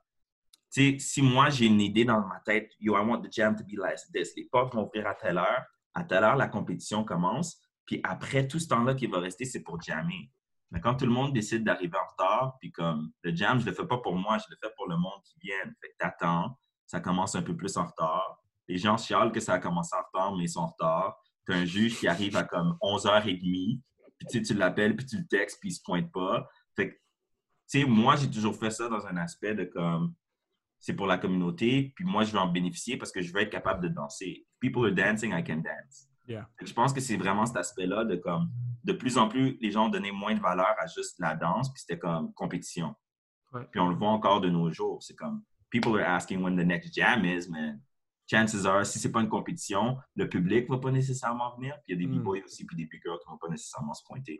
[0.71, 3.55] Tu sais, si moi j'ai une idée dans ma tête, yo, I want the jam
[3.55, 6.47] to be like this, les portes vont ouvrir à telle heure, à telle heure la
[6.47, 10.31] compétition commence, puis après tout ce temps-là qui va rester, c'est pour jammer.
[10.75, 13.71] Mais quand tout le monde décide d'arriver en retard, puis comme le jam, je le
[13.71, 15.63] fais pas pour moi, je le fais pour le monde qui vient.
[15.79, 18.43] Fait que t'attends, ça commence un peu plus en retard.
[18.67, 21.15] Les gens chialent que ça a commencé en retard, mais ils sont en retard.
[21.45, 23.79] T'as un juge qui arrive à comme 11h30,
[24.17, 26.45] puis tu l'appelles, puis tu le textes, puis il se pointe pas.
[26.75, 26.99] Fait que, tu
[27.67, 30.13] sais, moi, j'ai toujours fait ça dans un aspect de comme,
[30.77, 33.49] c'est pour la communauté, puis moi, je veux en bénéficier parce que je veux être
[33.49, 34.45] capable de danser.
[34.59, 36.09] People are dancing, I can dance.
[36.27, 36.49] Yeah.
[36.61, 38.49] Je pense que c'est vraiment cet aspect-là de comme,
[38.83, 41.71] de plus en plus, les gens ont donné moins de valeur à juste la danse,
[41.71, 42.95] puis c'était comme compétition.
[43.53, 43.67] Ouais.
[43.71, 45.01] Puis on le voit encore de nos jours.
[45.03, 47.79] C'est comme, people are asking when the next jam is, man.
[48.29, 51.75] Chances are, si c'est pas une compétition, le public va pas nécessairement venir.
[51.83, 52.19] Puis il y a des Mm.
[52.21, 54.37] b-boys aussi, puis des pickers qui vont pas nécessairement se pointer.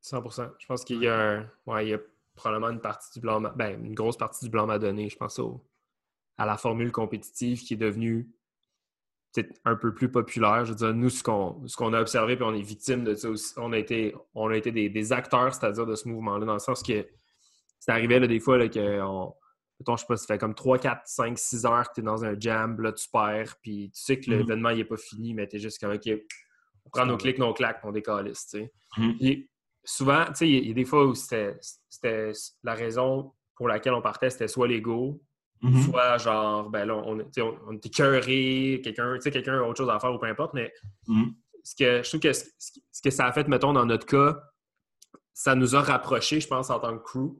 [0.00, 0.48] 100%.
[0.58, 1.98] Je pense qu'il y a, un- ouais, il y a
[2.34, 5.38] probablement une partie du blanc, ben, une grosse partie du blanc à donner, je pense,
[5.38, 5.62] au-
[6.38, 8.30] à la formule compétitive qui est devenue
[9.32, 10.64] peut-être un peu plus populaire.
[10.64, 13.14] Je veux dire, nous, ce qu'on ce qu'on a observé, puis on est victime de
[13.14, 16.46] ça aussi, on a été, on a été des, des acteurs, c'est-à-dire de ce mouvement-là,
[16.46, 17.06] dans le sens que
[17.78, 19.34] c'est arrivé là, des fois là, que on,
[19.78, 22.04] mettons, je sais pas, ça fait comme 3, 4, 5, 6 heures que tu es
[22.04, 25.46] dans un jam, là, tu perds, puis tu sais que l'événement n'est pas fini, mais
[25.48, 26.08] tu es juste comme, OK,
[26.84, 28.72] on prend nos clics, nos claques, puis on décalisse, tu sais.
[28.98, 29.16] Mhm.
[29.18, 29.50] Puis
[29.84, 31.56] souvent, tu sais, il y, a- il y a des fois où c'était
[32.62, 35.22] la raison pour laquelle on partait, c'était soit l'ego,
[35.62, 35.82] Mhm.
[35.82, 39.78] soit genre, ben là, on, on, on était cœuré, quelqu'un, tu sais, quelqu'un a autre
[39.78, 40.72] chose à faire ou peu importe, mais
[41.06, 41.34] Mhm.
[41.62, 44.40] ce que je trouve que ce, ce que ça a fait, mettons, dans notre cas,
[45.34, 47.36] ça nous a rapprochés, je pense, en tant que crew.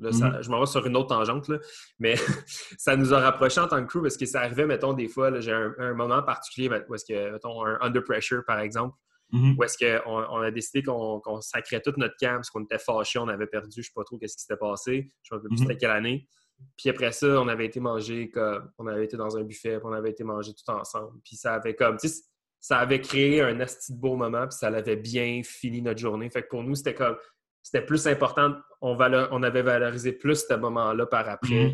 [0.00, 0.42] Là, ça- Mhm.
[0.42, 1.58] je m'en vais sur une autre tangente, là.
[2.00, 2.14] mais
[2.78, 5.38] ça nous a rapprochés en tant que crew parce que ça arrivait, mettons, des fois,
[5.40, 8.96] j'ai un, un moment particulier où est-ce que, mettons, un under pressure, par exemple,
[9.32, 9.54] Mhm.
[9.58, 13.18] où est-ce qu'on on a décidé qu'on sacrait toute notre camp parce qu'on était fâchés,
[13.18, 15.48] on avait perdu, je sais pas trop qu'est-ce qui s'était passé, je ne sais pas
[15.48, 16.28] plus c'était quelle année.
[16.76, 19.86] Puis après ça, on avait été manger comme on avait été dans un buffet, puis
[19.86, 21.18] on avait été manger tout ensemble.
[21.24, 22.22] Puis ça avait comme tu sais,
[22.60, 26.30] ça avait créé un asti de beau moment, puis ça l'avait bien fini notre journée.
[26.30, 27.16] Fait que pour nous, c'était comme
[27.62, 31.72] c'était plus important, on, on avait valorisé plus ce moment-là par après Mhm.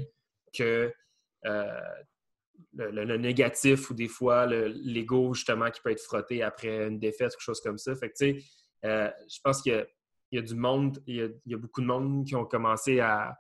[0.57, 0.93] que
[1.47, 1.81] euh,
[2.75, 6.87] le, le- le négatif ou des fois le- l'ego justement qui peut être frotté après
[6.87, 7.95] une défaite ou quelque chose comme ça.
[7.97, 8.45] Fait que tu sais,
[8.85, 9.73] euh, je pense qu'il
[10.33, 12.37] y y a du monde, il y a, il y a beaucoup de monde qui
[12.37, 13.37] ont commencé à,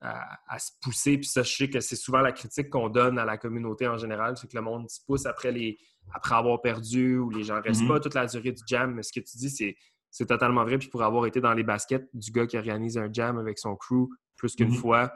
[0.00, 1.18] à- à se pousser.
[1.18, 3.98] Puis ça, je sais que c'est souvent la critique qu'on donne à la communauté en
[3.98, 5.78] général, c'est que le monde se pousse après, les,
[6.14, 7.88] après avoir perdu ou les gens restent Mhm.
[7.88, 8.94] pas toute la durée du jam.
[8.94, 9.76] Mais ce que tu dis, c'est,
[10.10, 10.78] c'est totalement vrai.
[10.78, 13.76] Puis pour avoir été dans les baskets du gars qui organise un jam avec son
[13.76, 14.74] crew plus qu'une Mhm.
[14.76, 15.12] fois,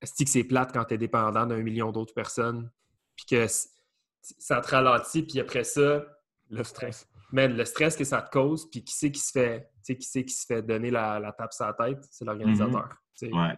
[0.00, 2.70] est-ce que c'est plate quand tu es dépendant d'un million d'autres personnes?
[3.16, 3.46] Puis que
[4.38, 6.04] ça te ralentit, puis après ça,
[6.48, 7.06] Le stress.
[7.32, 10.24] man, le stress que ça te cause, puis qui c'est qui se fait, qui c'est
[10.24, 12.02] qui se fait donner la, la tape sur la tête?
[12.10, 12.88] C'est l'organisateur.
[12.88, 12.96] tu sais.
[13.22, 13.56] Ouais.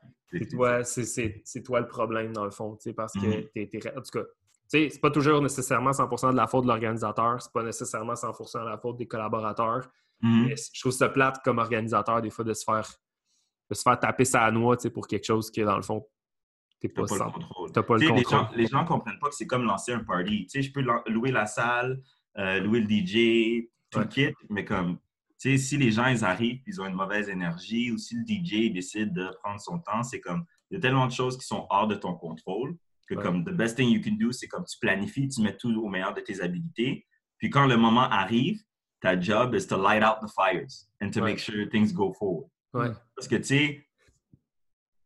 [0.84, 3.48] C'est toi, le problème dans le fond, parce que Mhm.
[3.54, 4.24] t'es, t'es- en tout cas,
[4.66, 8.68] c'est pas toujours nécessairement 100% de la faute de l'organisateur, c'est pas nécessairement 100% de
[8.70, 9.88] la faute des collaborateurs.
[10.22, 10.46] Mhm.
[10.46, 12.88] Mais je trouve ça plate comme organisateur des fois de se faire
[13.70, 16.06] de se faire taper sa noix, pour quelque chose que dans le fond
[16.78, 17.72] t'es pas, pas le contrôle.
[17.72, 18.24] pas le les, contrôle.
[18.30, 20.46] gens, les gens comprennent pas que c'est comme lancer un party.
[20.52, 22.02] Je peux louer la salle,
[22.38, 24.04] euh, louer le DJ, tout Ouais.
[24.04, 24.98] le kit, mais comme,
[25.50, 28.72] sais, si les gens, ils arrivent ils ont une mauvaise énergie ou si le DJ
[28.72, 31.66] décide de prendre son temps, c'est comme, il y a tellement de choses qui sont
[31.70, 32.76] hors de ton contrôle
[33.08, 33.22] Que Ouais.
[33.22, 35.88] comme the best thing you can do, c'est comme tu planifies, tu mets tout au
[35.88, 37.06] meilleur de tes habilités.
[37.38, 38.60] Puis quand le moment arrive,
[39.00, 41.32] ta job is to light out the fires and to Ouais.
[41.32, 42.48] make sure things go forward.
[42.72, 42.90] Ouais.
[43.16, 43.86] Parce que, tu sais,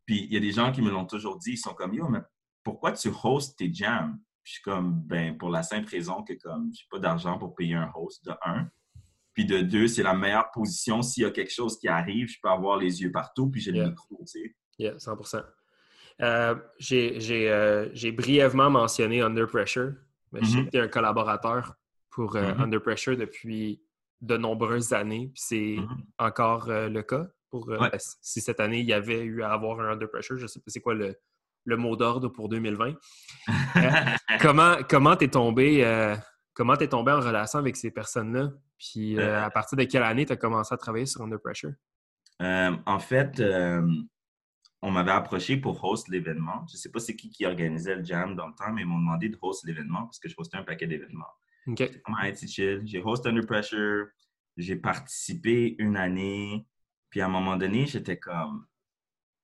[0.05, 2.07] puis il y a des gens qui me l'ont toujours dit, ils sont comme, yo,
[2.07, 2.21] mais
[2.63, 4.17] pourquoi tu hostes tes jams?
[4.43, 7.55] Puis je suis comme, ben, pour la simple raison que, comme, j'ai pas d'argent pour
[7.55, 8.69] payer un host, de un.
[9.37, 11.03] Puis de deux, c'est la meilleure position.
[11.03, 13.69] S'il y a quelque chose qui arrive, je peux avoir les yeux partout, puis j'ai
[13.71, 13.83] Yeah.
[13.83, 14.55] le micro, tu sais.
[14.79, 15.15] Yeah, 100
[16.23, 17.19] Euh, J'ai
[17.51, 19.93] euh, j'ai brièvement mentionné Under Pressure,
[20.31, 21.75] mais que tu es un collaborateur
[22.09, 22.61] pour euh, Mhm.
[22.61, 23.79] Under Pressure depuis
[24.21, 26.03] de nombreuses années, puis c'est Mhm.
[26.17, 27.27] encore euh, le cas.
[27.51, 27.91] Pour, Ouais.
[28.21, 30.65] si cette année, il y avait eu à avoir un Under Pressure, je sais pas
[30.71, 31.15] c'est quoi le,
[31.65, 32.95] le mot d'ordre pour 2020.
[34.41, 35.83] comment comment t'es tombé,
[36.59, 38.51] euh, comment t'es tombé en relation avec ces personnes-là?
[38.77, 39.43] Puis euh, Euh.
[39.45, 41.73] à partir de quelle année tu as commencé à travailler sur Under Pressure?
[42.41, 43.87] Euh, en fait, euh,
[44.81, 46.65] on m'avait approché pour host l'événement.
[46.71, 48.99] Je sais pas c'est qui qui organisait le jam dans le temps, mais ils m'ont
[48.99, 51.25] demandé de host l'événement parce que je hostais un paquet d'événements.
[51.67, 51.79] OK.
[51.79, 52.81] Ouais, c'est chill.
[52.85, 54.07] J'ai host Under Pressure.
[54.55, 56.67] J'ai participé une année.
[57.09, 58.65] Puis à un moment donné, j'étais comme.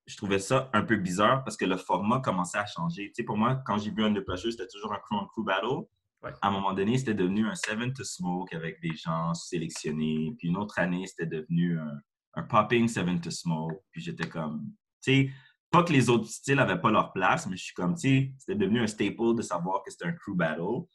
[0.06, 3.08] Je trouvais ça un peu bizarre parce que le format commençait à changer.
[3.08, 5.44] Tu sais, pour moi, quand j'ai vu Under Pressure, c'était toujours un crew on crew
[5.44, 5.86] battle.
[6.24, 6.32] Ouais.
[6.42, 10.34] À un moment donné, c'était devenu un Seven to Smoke avec des gens sélectionnés.
[10.38, 12.00] Puis une autre année, c'était devenu un,
[12.34, 13.76] un popping Seven to Smoke.
[13.92, 14.64] Puis j'étais comme.
[15.02, 15.30] Tu sais,
[15.70, 18.34] pas que les autres styles n'avaient pas leur place, mais je suis comme, tu sais,
[18.38, 20.86] c'était devenu un staple de savoir que c'était un crew battle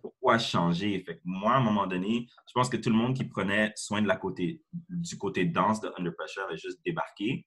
[0.00, 1.02] pourquoi changer?
[1.04, 3.72] Fait que moi, à un moment donné, je pense que tout le monde qui prenait
[3.76, 7.46] soin de la côté, du côté danse de Under Pressure avait juste débarqué.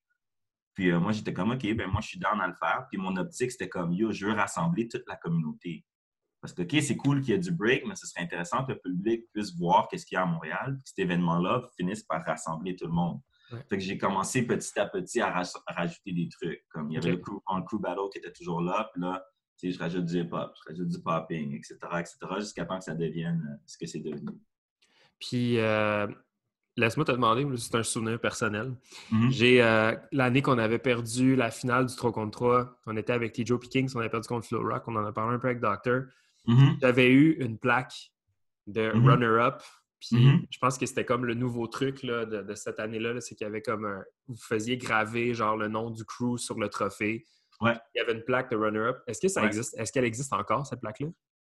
[0.76, 2.86] Puis euh, moi, j'étais comme, OK, ben moi, je suis down à le faire.
[2.90, 5.86] Puis mon optique, c'était comme, yo, je veux rassembler toute la communauté.
[6.42, 8.72] Parce que, OK, c'est cool qu'il y ait du break, mais ce serait intéressant que
[8.72, 12.04] le public puisse voir qu'est-ce qu'il y a à Montréal, puis que cet événement-là finisse
[12.04, 13.20] par rassembler tout le monde.
[13.52, 13.60] Ouais.
[13.68, 16.64] Fait que j'ai commencé petit à petit à, raj- à rajouter des trucs.
[16.70, 19.26] Comme il y avait le crew, battle qui était toujours là, puis là,
[19.58, 22.86] tu sais, je rajoute du hip-hop, je rajoute du popping, etc., etc., jusqu'à temps que
[22.86, 24.30] ça devienne euh, ce que c'est devenu.
[25.20, 26.08] Puis, euh,
[26.78, 28.74] laisse-moi te demander, c'est un souvenir personnel.
[29.12, 29.32] Mhm.
[29.32, 33.38] J'ai euh, l'année qu'on avait perdu la finale du 3 contre 3, on était avec
[33.38, 35.48] les Joe Pickings, on avait perdu contre Flow Rock, on en a parlé un peu
[35.48, 35.60] avec
[36.48, 36.78] Mhm.
[36.82, 38.12] J'avais eu une plaque
[38.68, 39.08] de Mhm.
[39.10, 39.62] runner-up.
[40.00, 40.46] Puis Mhm.
[40.50, 43.36] je pense que c'était comme le nouveau truc là, de, de cette année-là, là, c'est
[43.36, 44.04] qu'il y avait comme un.
[44.28, 47.26] Vous faisiez graver genre le nom du crew sur le trophée.
[47.60, 47.78] Ouais.
[47.94, 49.00] Il y avait une plaque de runner-up.
[49.08, 49.48] Est-ce que ça Ouais.
[49.48, 49.78] existe?
[49.78, 51.08] Est-ce qu'elle existe encore, cette plaque-là?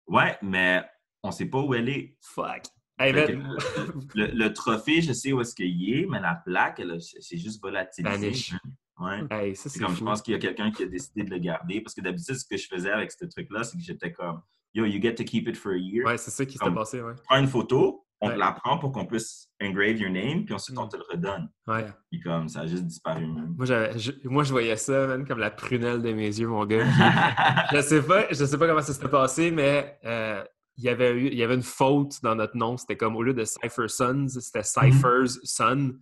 [0.07, 0.81] Ouais, mais
[1.23, 2.15] on sait pas où elle est.
[2.21, 2.63] Fuck!
[2.99, 3.33] Hey, que,
[4.15, 6.81] le, le trophée, je sais où est-ce qu'il est, mais la plaque,
[7.19, 8.55] c'est juste volatilisé.
[8.99, 9.21] Ouais.
[9.29, 11.81] hey, C'est comme je pense qu'il y a quelqu'un qui a décidé de le garder.
[11.81, 14.41] Parce que d'habitude, ce que je faisais avec ce truc-là, c'est que j'étais comme
[14.77, 16.05] Yo, you get to keep it for a year.
[16.05, 17.13] Ouais, c'est ça qui Comme- passé, ouais.
[17.25, 18.35] Prends une photo, on Ouais.
[18.35, 20.81] te la prend pour qu'on puisse engrave your name, puis ensuite Mm.
[20.81, 21.49] on te le redonne.
[21.67, 21.85] ouais.
[22.11, 23.25] Puis comme ça a juste disparu.
[23.25, 23.55] man.
[23.57, 26.63] Moi, j'avais- je, moi, je voyais ça, man, comme la prunelle de mes yeux, mon
[26.67, 26.85] gars.
[27.73, 30.43] je sais pas, je sais pas comment ça s'était passé, mais euh,
[30.77, 32.77] il y avait eu, il y avait une faute dans notre nom.
[32.77, 35.95] C'était comme au lieu de Cypher Sons, c'était Cypher's Son.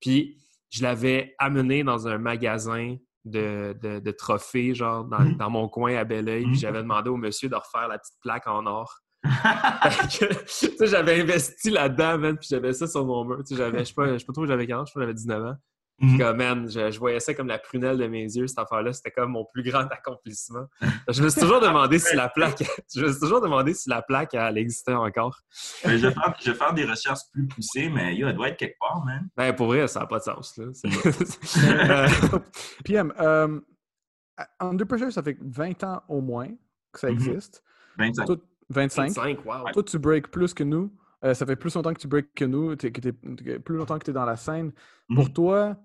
[0.00, 0.36] Puis
[0.70, 5.36] je l'avais amené dans un magasin de, de, de trophées, genre dans, Mhm.
[5.36, 6.44] dans mon coin à Belleuil.
[6.46, 6.50] Mhm.
[6.52, 9.00] Puis j'avais demandé au monsieur de refaire la petite plaque en or.
[10.46, 13.40] Sais, j'avais investi là-dedans, man, puis j'avais ça sur mon mur.
[13.44, 15.44] Sais, j'avais, je sais pas, sais pas trop, j'avais 40, je crois que j'avais 19
[15.44, 15.54] ans.
[16.00, 16.18] Mhm.
[16.18, 18.92] Comme, man, je, je voyais ça comme la prunelle de mes yeux, cette affaire-là.
[18.94, 20.66] C'était comme mon plus grand accomplissement.
[21.08, 22.62] Je me suis toujours demandé si la plaque,
[22.94, 25.38] je me suis toujours demandé si la plaque, elle existait encore.
[25.84, 28.56] Je, vais faire, je vais faire des recherches plus poussées, mais yo, elle doit être
[28.56, 29.28] quelque part, man.
[29.36, 30.66] Ben, pour vrai, ça n'a pas de sens, là.
[30.72, 30.88] C'est-
[31.68, 32.38] Euh,
[32.84, 33.60] PM, euh,
[34.58, 36.48] Under Pressure, ça fait 20 ans au moins
[36.92, 37.14] que ça Mhm.
[37.14, 37.62] existe.
[37.98, 38.24] 25.
[38.26, 38.36] Toi,
[38.70, 39.02] 25.
[39.12, 39.70] 25, wow.
[39.72, 40.90] Toi, tu breaks plus que nous.
[41.22, 44.10] Euh, ça fait plus longtemps que tu breaks que nous, que plus longtemps que tu
[44.10, 44.72] es dans la scène.
[45.14, 45.76] Pour toi,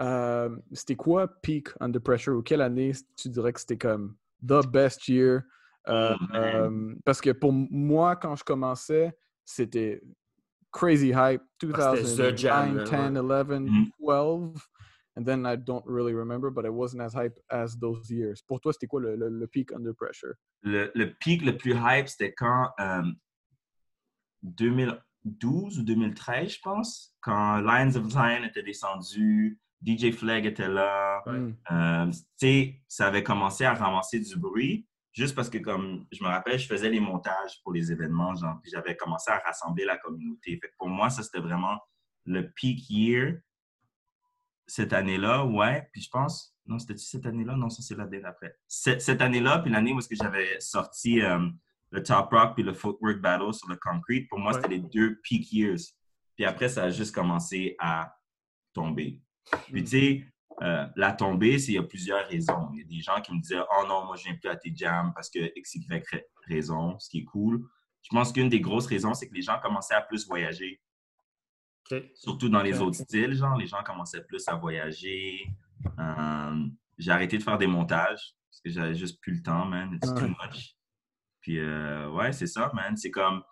[0.00, 4.66] euh, c'était quoi peak Under Pressure ou quelle année tu dirais que c'était comme the
[4.66, 5.42] best year?
[5.88, 9.12] Euh, Oh, euh, parce que pour moi, quand je commençais,
[9.44, 10.00] c'était
[10.70, 11.42] crazy hype.
[11.74, 13.90] Ah, c'était the jam, 2009, là, 10, 11, Mhm.
[14.00, 14.68] 12.
[15.14, 18.40] And then I don't really remember, but it wasn't as hype as those years.
[18.46, 20.34] Pour toi, c'était quoi le, le- le peak Under Pressure?
[20.62, 23.02] Le, le pic le plus hype, c'était quand euh,
[24.42, 31.22] 2012 ou 2013, je pense, quand Lions of Zion était descendu, DJ Flag était là.
[31.26, 31.38] Ouais.
[31.38, 31.56] Mm.
[31.70, 36.22] Euh, tu sais, ça avait commencé à ramasser du bruit, juste parce que, comme je
[36.22, 39.84] me rappelle, je faisais les montages pour les événements, genre, puis j'avais commencé à rassembler
[39.84, 40.52] la communauté.
[40.60, 41.78] Fait que pour moi, ça, c'était vraiment
[42.24, 43.38] le peak year
[44.66, 45.88] cette année-là, ouais.
[45.92, 47.56] Puis je pense, non, c'était-tu cette année-là?
[47.56, 48.56] Non, ça, c'est l'année d'après.
[48.68, 51.48] Cette, cette année-là, puis l'année où est-ce que j'avais sorti euh,
[51.90, 54.56] le Top Rock puis le Footwork Battle sur le Concrete, pour moi, Ouais.
[54.62, 55.80] c'était les deux peak years.
[56.36, 58.14] Puis après, ça a juste commencé à
[58.72, 59.20] tomber.
[59.66, 59.84] Puis, Mm.
[59.84, 60.26] tu sais,
[60.60, 62.68] Euh, la tombée, c'est il y a plusieurs raisons.
[62.72, 64.54] Il y a des gens qui me disaient Oh non, moi je viens plus à
[64.54, 67.66] tes jams parce que X, Y raison, ce qui est cool.
[68.02, 70.80] Je pense qu'une des grosses raisons, c'est que les gens commençaient à plus voyager.
[72.14, 75.46] Surtout dans les autres styles, genre, les gens commençaient plus à voyager.
[75.98, 76.66] Euh,
[76.98, 79.92] j'ai arrêté de faire des montages parce que j'avais juste plus le temps, man.
[79.94, 80.76] It's too much.
[81.40, 82.96] Puis, euh, ouais, c'est ça, man.
[82.96, 83.42] C'est comme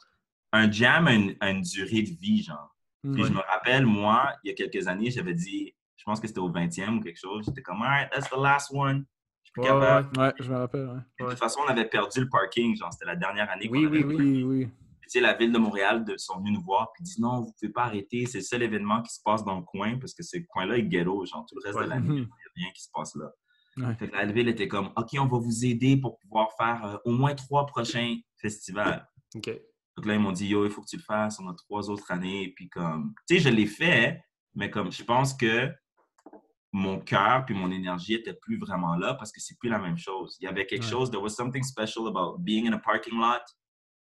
[0.53, 2.76] un jam a une, durée de vie, genre.
[3.03, 6.26] Puis, je me rappelle, moi, il y a quelques années, j'avais dit, je pense que
[6.26, 9.05] c'était au 20e ou quelque chose, j'étais comme, alright, that's the last one.
[9.44, 12.74] Je suis ouais, Ouais, je me rappelle, De toute façon, on avait perdu le parking,
[12.76, 13.68] genre, c'était la dernière année.
[13.70, 14.68] Oui, oui, oui, oui
[15.11, 17.53] sais, la ville de Montréal de, sont venus nous voir et disent non, vous ne
[17.53, 20.22] pouvez pas arrêter, c'est le seul événement qui se passe dans le coin parce que
[20.22, 22.82] ce coin-là est ghetto, genre tout le reste de l'année, il n'y a rien qui
[22.82, 23.96] se passe là.
[24.12, 27.34] la ville était comme OK, on va vous aider pour pouvoir faire euh, au moins
[27.34, 29.07] trois prochains festivals.
[29.34, 29.51] OK.
[29.96, 31.90] Donc là, ils m'ont dit Yo, il faut que tu le fasses, on a trois
[31.90, 32.53] autres années.
[32.57, 34.22] Puis comme, tu sais, je l'ai fait,
[34.55, 35.70] mais comme je pense que
[36.73, 39.99] mon cœur puis mon énergie était plus vraiment là parce que c'est plus la même
[39.99, 40.37] chose.
[40.41, 43.43] Il y avait quelque chose, there was something special about being in a parking lot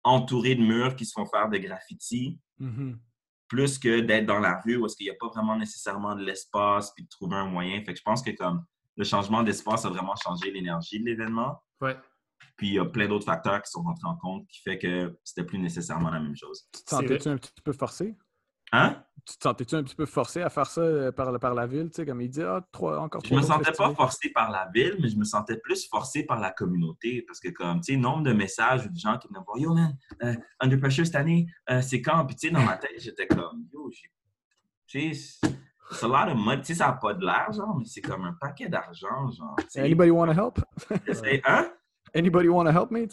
[0.03, 2.97] entouré de murs qui se font faire de graffiti, mm-hmm.
[3.49, 6.25] plus que d'être dans la rue où est-ce qu'il n'y a pas vraiment nécessairement de
[6.25, 7.83] l'espace puis de trouver un moyen.
[7.85, 8.65] Fait que je pense que comme
[8.97, 11.63] le changement d'espace a vraiment changé l'énergie de l'événement.
[11.81, 11.97] Ouais.
[12.57, 15.19] Puis il y a plein d'autres facteurs qui sont rentrés en compte qui fait que
[15.25, 16.67] c'était plus nécessairement la même chose.
[16.75, 18.17] Tu te sentais-tu un petit peu forcé?
[18.73, 19.03] Hein?
[19.27, 21.91] Tu te sentais-tu un petit peu forcé à faire ça euh, par, par la ville?
[21.91, 24.69] Tu sais, comme il dit, ah, trois, encore Je me sentais pas forcé par la
[24.73, 27.23] ville, mais je me sentais plus forcé par la communauté.
[27.27, 29.75] Parce que, comme, tu sais, nombre de messages ou de gens qui me disent Yo,
[29.75, 32.25] man, euh, Under Pressure cette année, euh, c'est quand?
[32.27, 33.91] Puis, tu sais, dans ma tête, j'étais comme, Yo,
[34.87, 35.13] j'ai.
[35.93, 36.61] C'est a lot of money.
[36.61, 39.57] Tu sais, ça n'a pas de l'argent, mais c'est comme un paquet d'argent, genre.
[39.77, 40.59] Anybody want to help?
[41.45, 41.73] hein?
[42.15, 43.07] Anybody want to help me?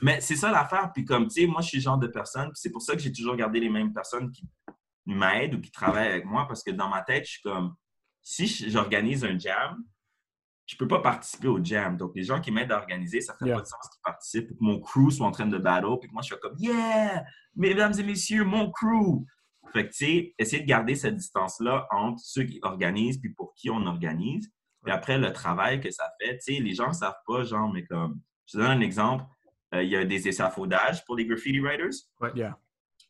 [0.00, 0.90] Mais c'est ça l'affaire.
[0.94, 3.00] Puis comme, tu sais, moi, je suis le genre de personne, c'est pour ça que
[3.00, 4.44] j'ai toujours gardé les mêmes personnes qui
[5.06, 7.74] m'aident ou qui travaillent avec moi parce que dans ma tête, je suis comme,
[8.22, 9.82] si j'organise un jam,
[10.66, 11.96] je peux pas participer au jam.
[11.96, 14.48] Donc, les gens qui m'aident à organiser, ça fait pas de sens qu'ils participent.
[14.48, 17.24] Que mon crew soit en train de battle, puis que moi, je suis comme, yeah,
[17.54, 19.24] mesdames et messieurs, mon crew.
[19.72, 23.54] Fait que, tu sais, essayer de garder cette distance-là entre ceux qui organisent puis pour
[23.54, 24.50] qui on organise.
[24.86, 27.72] Et après, le travail que ça fait, tu sais, les gens ne savent pas, genre,
[27.72, 29.24] mais comme, je te donne un exemple.
[29.74, 31.94] Euh, il y a des échafaudages pour les graffiti writers.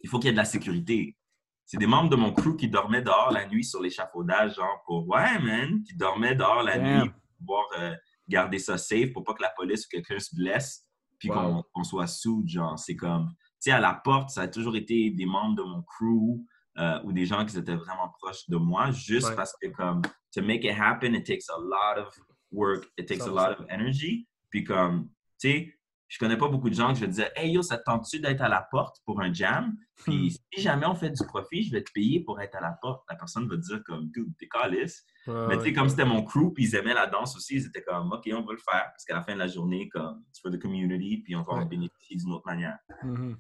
[0.00, 1.16] Il faut qu'il y ait de la sécurité.
[1.64, 5.08] C'est des membres de mon crew qui dormaient dehors la nuit sur l'échafaudage, genre pour
[5.08, 7.94] Ouais, man, qui dormaient dehors la nuit pour pouvoir euh,
[8.28, 10.86] garder ça safe pour pas que la police ou quelqu'un se blesse,
[11.18, 12.78] puis qu'on soit sous, genre.
[12.78, 15.82] C'est comme, tu sais, à la porte, ça a toujours été des membres de mon
[15.82, 16.44] crew
[16.78, 20.02] euh, ou des gens qui étaient vraiment proches de moi, juste parce que, comme,
[20.34, 22.12] to make it happen, it takes a lot of
[22.50, 24.26] work, it takes a lot of energy.
[24.50, 25.10] Puis, comme,
[25.40, 25.74] tu sais,
[26.12, 28.42] je connais pas beaucoup de gens que je disais Hey yo, ça te tente-tu d'être
[28.42, 29.74] à la porte pour un jam?
[29.96, 30.30] Puis hmm.
[30.52, 33.02] si jamais on fait du profit, je vais te payer pour être à la porte.
[33.08, 35.06] La personne va dire comme Dude, t'es calice.
[35.26, 37.82] Mais tu sais, comme c'était mon crew, puis ils aimaient la danse aussi, ils étaient
[37.82, 38.90] comme OK, on va le faire.
[38.92, 41.54] Parce qu'à la fin de la journée, comme c'est pour the community, puis on va
[41.54, 42.76] en bénéficier d'une autre manière.
[43.02, 43.36] Mm-hmm.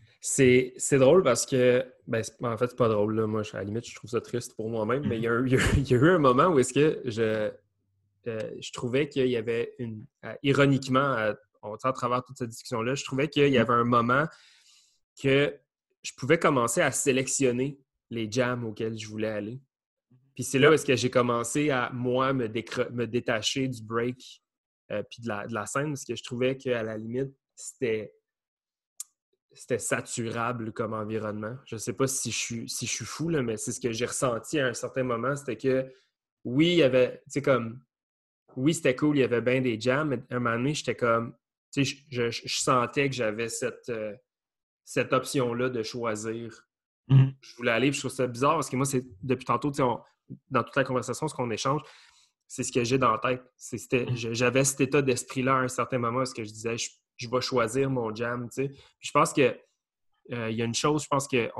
[0.78, 3.16] C'est drôle parce que, ben, en fait, c'est pas drôle.
[3.16, 3.26] Là.
[3.26, 6.08] Moi, à la limite, je trouve ça triste pour moi-même, mais il y, a, eu
[6.08, 7.50] un moment où est-ce que je,
[8.28, 10.06] euh, je trouvais qu'il y avait une.
[10.24, 14.26] Euh, ironiquement, on, à travers toute cette discussion-là, je trouvais qu'il y avait un moment
[15.20, 15.54] que
[16.02, 17.78] je pouvais commencer à sélectionner
[18.10, 19.60] les jams auxquels je voulais aller.
[20.34, 24.42] Puis c'est là où est-ce que j'ai commencé à, moi, me, me détacher du break
[24.90, 28.14] euh, puis de la, scène, parce que je trouvais qu'à la limite, c'était
[29.54, 31.56] c'était saturable comme environnement.
[31.66, 33.80] Je ne sais pas si je suis, si je suis fou, là, mais c'est ce
[33.80, 35.36] que j'ai ressenti à un certain moment.
[35.36, 35.92] C'était que,
[36.44, 37.82] oui, il y avait, tu sais, comme,
[38.56, 40.94] oui, c'était cool, il y avait bien des jams, mais à un moment donné, j'étais
[40.94, 41.34] comme,
[41.74, 44.14] je, sentais que j'avais cette, euh,
[44.84, 46.66] cette option-là de choisir.
[47.08, 47.34] Mm-hmm.
[47.40, 50.76] Je voulais aller, je trouve ça bizarre parce que moi, c'est depuis tantôt, dans toute
[50.76, 51.82] la conversation, ce qu'on échange,
[52.46, 53.42] c'est ce que j'ai dans la tête.
[53.60, 54.34] Mm-hmm.
[54.34, 56.76] J'avais cet état d'esprit-là à un certain moment où je disais,
[57.16, 58.48] je, vais choisir mon jam.
[58.56, 59.56] je pense que
[60.32, 61.50] euh, il y a une chose, je pense que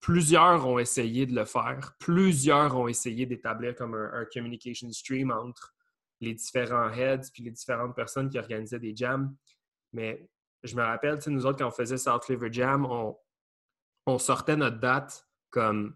[0.00, 1.92] plusieurs ont essayé de le faire.
[1.98, 5.74] Plusieurs ont essayé d'établir comme un, communication stream entre
[6.20, 9.34] les différents heads puis les différentes personnes qui organisaient des jams.
[9.92, 10.28] Mais
[10.62, 15.26] je me rappelle, nous autres, quand on faisait South River Jam, on, sortait notre date
[15.50, 15.94] comme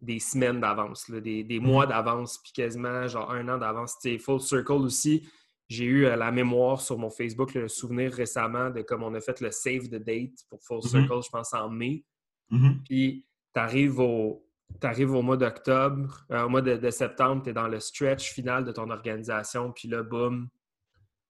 [0.00, 1.88] des semaines d'avance, des, des, mois mm-hmm.
[1.88, 3.98] d'avance, puis quasiment genre un an d'avance.
[4.18, 5.28] Full Circle aussi,
[5.68, 9.20] j'ai eu euh, la mémoire sur mon Facebook, le souvenir récemment de comme on a
[9.20, 10.88] fait le save the date pour Full mm-hmm.
[10.88, 12.04] Circle, je pense en mai.
[12.50, 12.82] Mm-hmm.
[12.84, 14.44] Puis tu arrives au,
[14.80, 18.32] tu arrives au mois d'octobre, euh, au mois de, septembre, tu es dans le stretch
[18.32, 20.48] final de ton organisation, puis là, boum,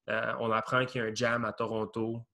[0.09, 2.25] euh, on apprend qu'il y a un jam à Toronto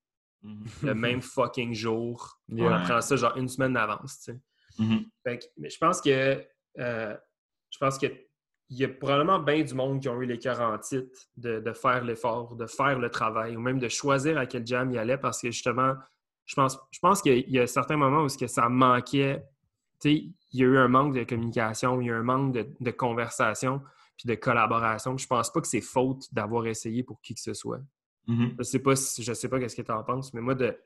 [0.41, 0.65] mhm.
[0.83, 2.39] le même fucking jour.
[2.51, 4.39] On apprend ça genre une semaine d'avance, tu sais.
[4.79, 5.05] Mhm.
[5.57, 6.45] mais je pense que
[6.77, 7.17] euh,
[7.71, 8.05] je pense que
[8.69, 11.59] il y a probablement bien du monde qui ont eu les cœurs en titre de,
[11.59, 14.97] de faire l'effort, de faire le travail, ou même de choisir à quel jam il
[14.97, 15.95] allait parce que justement,
[16.45, 19.43] je pense, je pense qu'il y a certains moments où que ça manquait.
[20.05, 22.67] Il y a eu un manque de communication, il y a eu un manque de,
[22.79, 23.81] de conversation
[24.17, 25.17] puis de collaboration.
[25.17, 27.79] Je pense pas que c'est faute d'avoir essayé pour qui que ce soit.
[28.27, 28.55] Mhm.
[28.57, 30.77] Je sais pas si, je sais pas qu'est-ce que tu en penses, mais moi, de,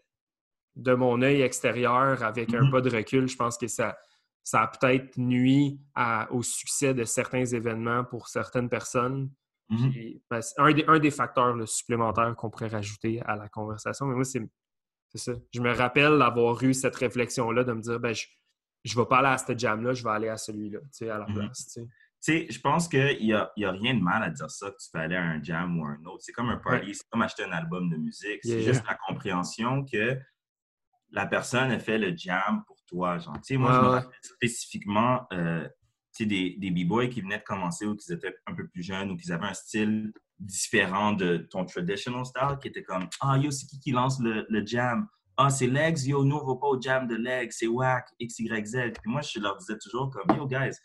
[0.76, 2.72] de mon œil extérieur, avec un Mhm.
[2.72, 3.98] pas de recul, je pense que ça,
[4.44, 9.30] ça a peut-être nuit à- au succès de certains événements pour certaines personnes.
[9.70, 9.90] Mhm.
[9.92, 14.06] Puis, ben, un, des, un des facteurs là, supplémentaires qu'on pourrait rajouter à la conversation.
[14.06, 14.42] Mais moi, c'est
[15.14, 15.34] c'est ça.
[15.54, 18.26] Je me rappelle avoir eu cette réflexion-là de me dire, ben, je
[18.86, 21.18] ne vais pas aller à ce jam-là, je vais aller à celui-là, tu sais, à
[21.20, 21.36] la Mhm.
[21.36, 21.66] place.
[21.66, 21.88] tu sais.
[22.24, 24.70] Tu sais, je pense qu'il n'y a, y a rien de mal à dire ça,
[24.70, 26.20] que tu peux aller à un jam ou à un autre.
[26.22, 28.40] C'est comme un party, c'est comme acheter un album de musique.
[28.44, 28.74] C'est Yeah.
[28.74, 30.20] juste la compréhension que
[31.10, 33.18] la personne a fait le jam pour toi.
[33.18, 35.68] Genre, tu sais, moi, Ouais, je me rappelle spécifiquement euh,
[36.16, 38.84] tu sais, des, des b-boys qui venaient de commencer ou qui étaient un peu plus
[38.84, 43.38] jeunes ou qui avaient un style différent de ton traditional style, qui était comme Ah,
[43.38, 45.08] yo, c'est qui qui lance le, le jam?
[45.38, 48.92] Ah, c'est Legs, yo, nous, on va pas au jam de Legs, c'est whack, XYZ.
[49.02, 50.76] Puis moi, je leur disais toujours comme Yo, guys,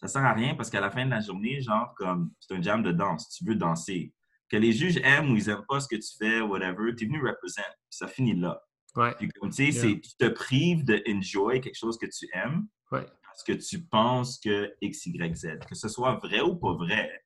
[0.00, 2.60] ça sert à rien parce qu'à la fin de la journée, genre, comme c'est un
[2.62, 4.12] jam de danse, tu veux danser.
[4.50, 7.06] Que les juges aiment ou ils aiment pas ce que tu fais, whatever, tu es
[7.06, 7.62] venu represent.
[7.62, 8.60] Puis ça finit là.
[8.96, 10.00] Ouais, Puis comme tu sais, Yeah.
[10.00, 13.04] tu te prives de enjoy quelque chose que tu aimes ouais.
[13.24, 15.58] parce que tu penses que X, Y, Z.
[15.68, 17.24] Que ce soit vrai ou pas vrai,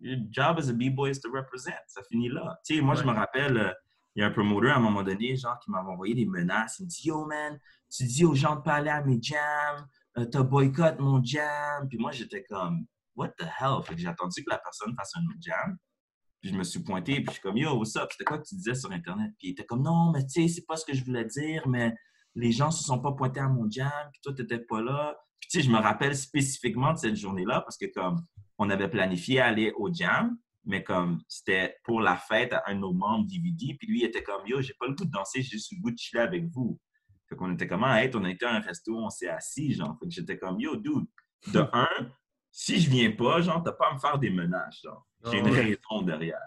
[0.00, 1.72] your job as a B-boy is to represent.
[1.88, 2.56] Ça finit là.
[2.64, 3.72] Tu sais, moi, je me rappelle, euh,
[4.14, 6.78] il y a un promoter à un moment donné, genre, qui m'avait envoyé des menaces.
[6.78, 7.58] Il me dit Yo, man,
[7.90, 9.86] tu dis aux gens de pas aller à mes jams,
[10.18, 11.88] euh, t'as boycott mon jam.
[11.88, 12.86] Puis moi, j'étais comme
[13.16, 13.82] What the hell?
[13.84, 15.76] Fait que j'ai attendu que la personne fasse un autre jam.
[16.40, 18.08] Puis je me suis pointé, puis je suis comme Yo, what's up?
[18.10, 19.32] C'était quoi que tu disais sur Internet?
[19.38, 21.66] Puis il était comme Non, mais tu sais, c'est pas ce que je voulais dire,
[21.66, 21.94] mais
[22.34, 25.16] les gens se sont pas pointés à mon jam, puis toi, t'étais pas là.
[25.40, 28.26] Puis tu sais, je me rappelle spécifiquement de cette journée-là parce que comme
[28.58, 32.80] on avait planifié aller au jam, mais comme c'était pour la fête à un de
[32.80, 35.42] nos membres DVD, puis lui il était comme Yo, j'ai pas le goût de danser,
[35.42, 36.78] j'ai juste le goût de chiller avec vous.
[37.28, 39.96] Fait qu'on était comme, hey, on a été à un resto, on s'est assis, genre.
[39.98, 41.06] Fait que j'étais comme, yo, dude,
[41.52, 41.88] de un,
[42.50, 45.06] si je viens pas, genre, t'as pas à me faire des menaces, genre.
[45.30, 46.38] J'ai une raison derrière.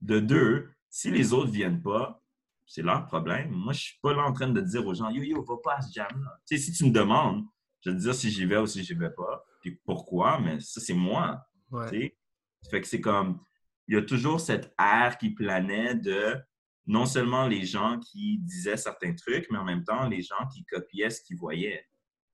[0.00, 2.22] De deux, si les autres viennent pas,
[2.64, 3.50] c'est leur problème.
[3.50, 5.74] Moi, je suis pas là en train de dire aux gens, yo, yo, va pas
[5.76, 6.40] à ce jam-là.
[6.48, 7.44] Tu sais, si tu me demandes,
[7.82, 10.58] je vais te dire si j'y vais ou si j'y vais pas, puis pourquoi, mais
[10.60, 11.44] ça, c'est moi.
[11.70, 11.90] ouais.
[11.90, 12.16] Tu sais?
[12.70, 13.40] Fait que c'est comme,
[13.90, 16.36] il y a toujours cette air qui planait de
[16.86, 20.64] non seulement les gens qui disaient certains trucs, mais en même temps les gens qui
[20.64, 21.84] copiaient ce qu'ils voyaient.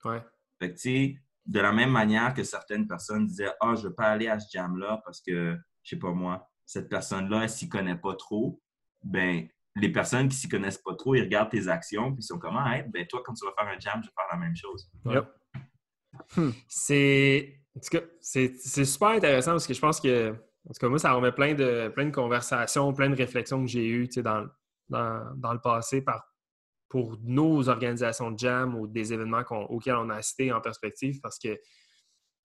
[0.04, 0.22] Ouais.
[0.58, 1.16] Fait que, tu sais,
[1.46, 4.48] de la même manière que certaines personnes disaient Ah, je veux pas aller à ce
[4.52, 8.62] jam-là parce que, je sais pas moi, cette personne-là, elle s'y connaît pas trop,
[9.02, 12.38] ben, les personnes qui s'y connaissent pas trop, ils regardent tes actions, puis ils sont
[12.38, 14.38] comme Ah, hey, ben, toi, quand tu vas faire un jam, je vais faire la
[14.38, 14.90] même chose.
[15.06, 15.26] Yep.
[16.68, 17.60] C'est.
[17.74, 20.36] En tout cas, c'est c'est super intéressant parce que je pense que.
[20.68, 23.68] En tout cas, moi, ça remet plein de, plein de conversations, plein de réflexions que
[23.70, 24.46] j'ai eues dans,
[24.88, 26.24] dans, dans le passé par,
[26.88, 31.38] pour nos organisations de jam ou des événements auxquels on a assisté en perspective parce
[31.38, 31.56] que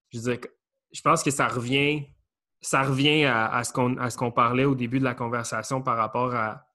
[0.10, 0.48] je veux dire,
[0.91, 2.06] je pense que ça revient,
[2.60, 6.65] ça revient à, à ce qu'on parlait au début de la conversation par rapport à,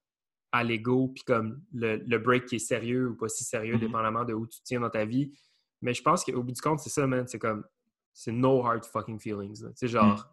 [0.53, 3.81] à l'ego, puis comme le, le break qui est sérieux ou pas si sérieux, Mhm.
[3.81, 5.37] dépendamment de où tu tiens dans ta vie.
[5.83, 7.27] Mais je pense qu'au bout du compte, c'est ça, man.
[7.29, 7.65] C'est comme,
[8.13, 9.63] c'est no hard fucking feelings.
[9.75, 10.27] sais, genre,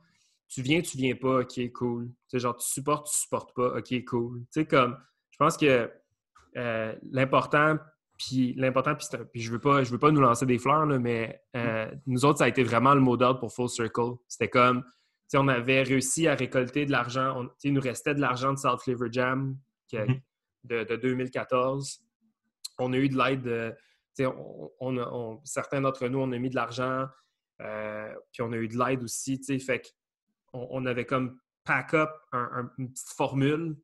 [0.50, 2.08] tu viens, tu viens pas, ok, cool.
[2.08, 4.42] Tu sais, genre, tu supportes, tu supportes pas, ok, cool.
[4.42, 4.98] Tu sais, comme,
[5.32, 5.92] je pense que
[6.58, 7.78] euh, l'important,
[8.18, 8.96] puis l'important,
[9.32, 12.26] puis je veux pas, je veux pas nous lancer des fleurs, là, mais euh, nous
[12.26, 14.14] autres, ça a été vraiment le mot d'ordre pour Full Circle.
[14.28, 14.90] C'était comme, tu
[15.30, 17.48] sais, on avait réussi à récolter de l'argent.
[17.64, 19.58] Il nous restait de l'argent de South Flavor Jam
[19.92, 20.22] que- Mhm.
[20.66, 22.00] de, de 2014.
[22.78, 23.74] On a eu de l'aide de.
[24.16, 27.08] tu sais, On, on certains d'entre nous, on a mis de l'argent,
[27.62, 29.40] euh, puis on a eu de l'aide aussi.
[29.40, 29.90] tu sais, Fait qu'on
[30.54, 33.76] on avait comme pack up un- un- une petite formule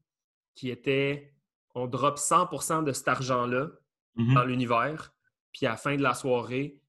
[0.56, 1.34] qui était
[1.76, 3.68] on drop 100% de cet argent-là
[4.16, 4.34] Mhm.
[4.34, 5.14] dans l'univers,
[5.54, 6.82] puis à la fin de la soirée,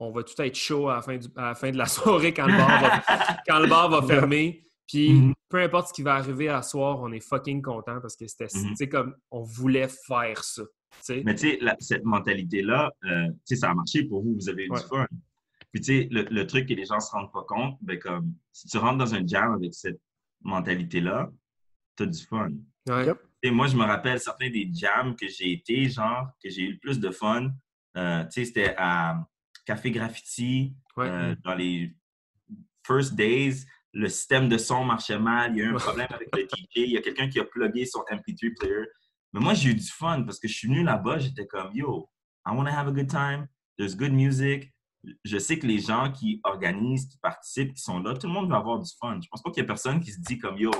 [0.00, 1.86] on va tout être chaud à la fin, du- à la fin de la
[2.26, 3.02] soirée quand le bar va,
[3.46, 4.64] quand le bar va fermer.
[4.86, 5.34] Puis Mhm.
[5.48, 8.48] peu importe ce qui va arriver à soir, on est fucking content parce que c'était
[8.54, 8.88] Mhm.
[8.88, 10.62] comme on voulait faire ça.
[11.10, 14.64] Mais tu sais, cette mentalité-là, euh, tu sais, ça a marché pour vous, vous avez
[14.66, 14.80] eu Ouais.
[14.80, 15.06] du fun.
[15.72, 17.98] Puis tu sais, le, le truc que les gens ne se rendent pas compte, ben
[17.98, 20.00] comme, si tu rentres dans un jam avec cette
[20.42, 21.30] mentalité-là,
[21.96, 22.50] tu as du fun.
[22.88, 23.06] Ouais.
[23.42, 26.72] Sais, moi, je me rappelle certains des jams que j'ai été, genre, que j'ai eu
[26.72, 27.50] le plus de fun.
[27.96, 29.26] Euh, tu sais, c'était à
[29.66, 31.06] Café Graffiti, Ouais.
[31.08, 31.94] euh, dans les
[32.86, 33.64] first days.
[33.92, 36.66] Le système de son marchait mal, il y a eu un problème avec le DJ,
[36.76, 38.84] il y a quelqu'un qui a plugué son MP3 player.
[39.32, 42.08] Mais moi, j'ai eu du fun parce que je suis venu là-bas, j'étais comme, yo,
[42.46, 43.46] I want to have a good time,
[43.78, 44.72] there's good music,
[45.24, 48.48] je sais que les gens qui organisent, qui participent, qui sont là, tout le monde
[48.50, 49.18] va avoir du fun.
[49.22, 50.70] Je pense pas qu'il y a personne qui se dit comme yo,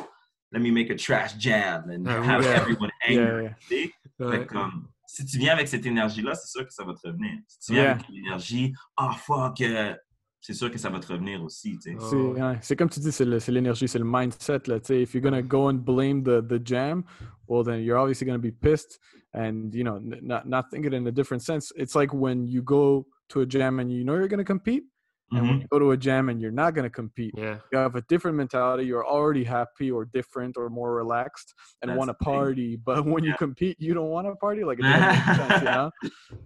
[0.52, 2.56] let me make a trash jam and oui, have yeah.
[2.56, 3.44] everyone angry.
[3.70, 3.88] Yeah,
[4.20, 4.30] yeah.
[4.30, 7.38] Fait comme, si tu viens avec cette énergie-là, c'est sûr que ça va te revenir.
[7.46, 7.92] Si tu viens Yeah.
[7.92, 9.94] avec l'énergie, ah fuck, euh,
[10.40, 11.78] c'est sûr que ça va te revenir aussi.
[11.78, 12.36] tu sais.
[12.40, 12.56] Ah.
[12.60, 14.60] C'est comme tu dis, c'est l'énergie, c'est le mindset.
[14.66, 15.02] Là, tu sais.
[15.02, 17.04] if you're going to go and blame the, the jam,
[17.46, 18.98] well, then you're obviously going to be pissed
[19.34, 21.72] and, you know, n- not, not thinking in a different sense.
[21.76, 24.84] It's like when you go to a jam and you know you're going to compete,
[25.32, 25.62] and when Mhm.
[25.62, 27.34] you go to a jam and you're not going to compete.
[27.36, 27.58] Yeah.
[27.70, 28.84] You have a different mentality.
[28.86, 31.52] You're already happy or different or more relaxed
[31.82, 32.24] and want to thing.
[32.34, 32.76] party.
[32.84, 34.64] But when you compete, you don't want to party.
[34.64, 34.84] Like, it
[35.36, 35.90] sense, you know?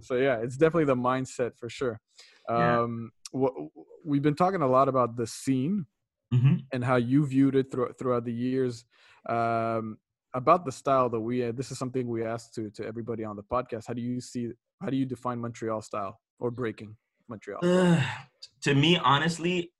[0.01, 2.01] So, yeah, it's definitely the mindset for sure.
[2.49, 2.81] Yeah.
[2.81, 3.57] Um, wh-
[4.05, 5.87] we've been talking a lot about the scene
[6.35, 6.65] Mhm.
[6.73, 8.85] and how you viewed it through, throughout the years
[9.29, 9.99] um,
[10.35, 13.43] about the style that we this is something we asked to to everybody on the
[13.43, 14.51] podcast how do you see
[14.83, 16.91] how do you define montreal style or breaking
[17.29, 17.61] montreal
[18.63, 19.73] to me, honestly,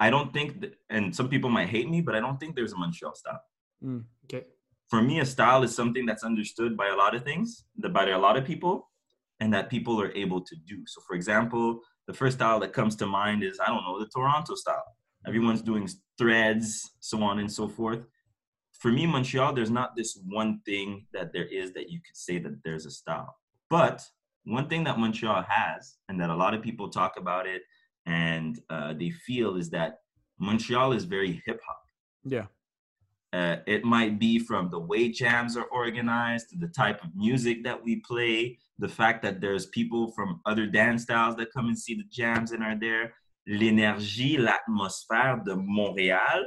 [0.00, 2.72] I don't think, that, and some people might hate me, but I don't think there's
[2.72, 3.40] a Montreal style.
[3.82, 4.44] Mm, Okay.
[4.90, 8.08] For me, a style is something that's understood by a lot of things, that by
[8.08, 8.90] a lot of people,
[9.40, 10.78] and that people are able to do.
[10.86, 14.10] So, for example, the first style that comes to mind is I don't know the
[14.14, 14.84] Toronto style.
[15.26, 15.88] Everyone's doing
[16.18, 16.66] threads,
[17.00, 18.02] so on and so forth.
[18.80, 22.38] For me, Montreal, there's not this one thing that there is that you could say
[22.38, 23.34] that there's a style.
[23.70, 23.96] But
[24.44, 27.62] one thing that Montreal has, and that a lot of people talk about it
[28.06, 30.00] and uh, they feel, is that
[30.38, 31.82] Montreal is very hip hop.
[32.24, 32.46] yeah
[33.32, 37.56] Uh, it might be from the way jams are organized to the type of music
[37.64, 38.36] that we play,
[38.78, 42.52] the fact that there's people from other dance styles that come and see the jams
[42.54, 43.04] and are there.
[43.58, 46.40] L'énergie, l'atmosphère de Montréal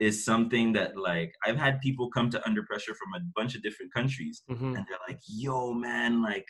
[0.00, 3.60] is something that, like, I've had people come to Under Pressure from a bunch of
[3.66, 4.70] different countries Mhm.
[4.76, 6.46] and they're like, yo, man, like,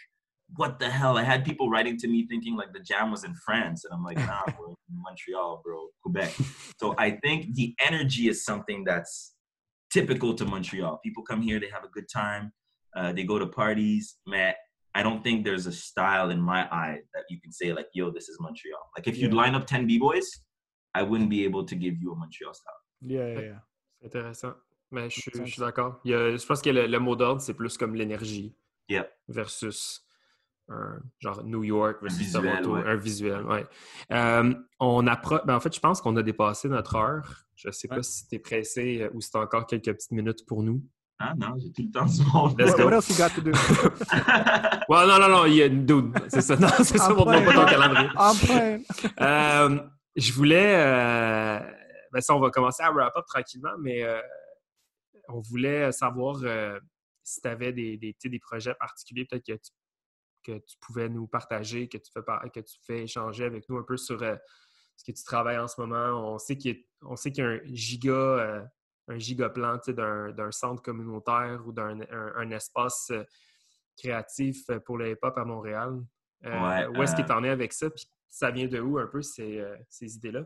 [0.57, 1.17] what the hell?
[1.19, 3.85] I had people writing to me thinking like the jam was in France.
[3.85, 6.33] And I'm like, nah, bro, Montreal, bro, Quebec.
[6.81, 9.35] So I think the energy is something that's
[9.93, 10.99] typical to Montreal.
[11.05, 12.53] People come here, they have a good time,
[12.97, 14.17] uh, they go to parties.
[14.27, 14.55] Man,
[14.95, 18.11] I don't think there's a style in my eye that you can say like, yo,
[18.11, 18.81] this is Montreal.
[18.97, 20.29] Like if you'd line up 10 B-boys,
[20.95, 22.81] I wouldn't be able to give you a Montreal style.
[23.03, 23.61] yeah yeah, yeah.
[24.01, 24.55] C'est intéressant.
[24.91, 25.67] Mais je, suis- Makes je suis sense.
[25.67, 26.01] d'accord.
[26.05, 28.55] Il y a- Je pense que le, le mot d'ordre, c'est plus comme l'énergie
[28.89, 29.13] Yep.
[29.29, 30.01] versus
[30.69, 32.91] un genre New York versus visuel, Toronto, ouais.
[32.91, 33.43] un visuel.
[33.43, 33.67] Ouais.
[34.13, 35.41] Euh, on approche.
[35.47, 37.45] ben, en fait, je pense qu'on a dépassé notre heure.
[37.57, 40.13] Je sais pas si tu es pressé euh, ou si tu as encore quelques petites
[40.13, 40.83] minutes pour nous.
[41.21, 42.61] Ah non, j'ai tout le temps du monde.
[42.61, 42.85] Let's What, go.
[42.85, 43.51] what else you got to do?
[44.89, 46.17] Non, non, non, il y a une dude.
[46.29, 48.09] C'est ça, non, c'est ça, I'm montre-moi pas ton calendrier.
[49.21, 49.81] Euh,
[50.17, 50.77] je voulais.
[50.77, 51.61] Euh,
[52.13, 54.21] ben ça, on va commencer à wrap up tranquillement, mais euh,
[55.29, 56.79] on voulait savoir euh,
[57.23, 59.71] si tu avais des, des, tu sais, des projets particuliers, peut-être que tu,
[60.53, 63.83] que tu pouvais nous partager, que tu fais, que tu fais échanger avec nous un
[63.83, 64.37] peu sur euh,
[64.97, 66.35] ce que tu travailles en ce moment.
[66.35, 68.13] On sait qu'il y a, y un giga.
[68.13, 68.65] euh,
[69.11, 73.25] un giga plan d'un centre communautaire ou d'un un, un espace euh,
[73.97, 75.99] créatif pour le hip-hop à Montréal.
[76.45, 77.89] Ouais, où est-ce que tu en es avec ça?
[77.89, 80.45] Puis ça vient de où un peu ces, ces idées-là?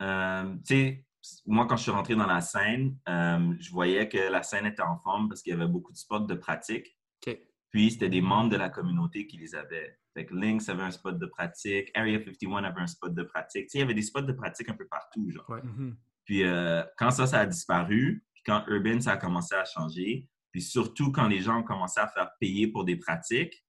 [0.00, 1.06] Tu sais,
[1.46, 4.82] moi, quand je suis rentré dans la scène, euh, je voyais que la scène était
[4.82, 6.98] en forme parce qu'il y avait beaucoup de spots de pratique.
[7.24, 7.38] OK.
[7.72, 9.98] Puis, c'était des membres de la communauté qui les avaient.
[10.14, 13.64] Fait que Lynx avait un spot de pratique, Area 51 avait un spot de pratique.
[13.64, 15.58] Tu sais, il y avait des spots de pratique un peu partout, genre.
[15.64, 15.96] Mhm.
[16.24, 20.28] Puis, euh, quand ça, ça a disparu, puis quand Urban, ça a commencé à changer,
[20.52, 23.64] puis surtout quand les gens ont commencé à faire payer pour des pratiques,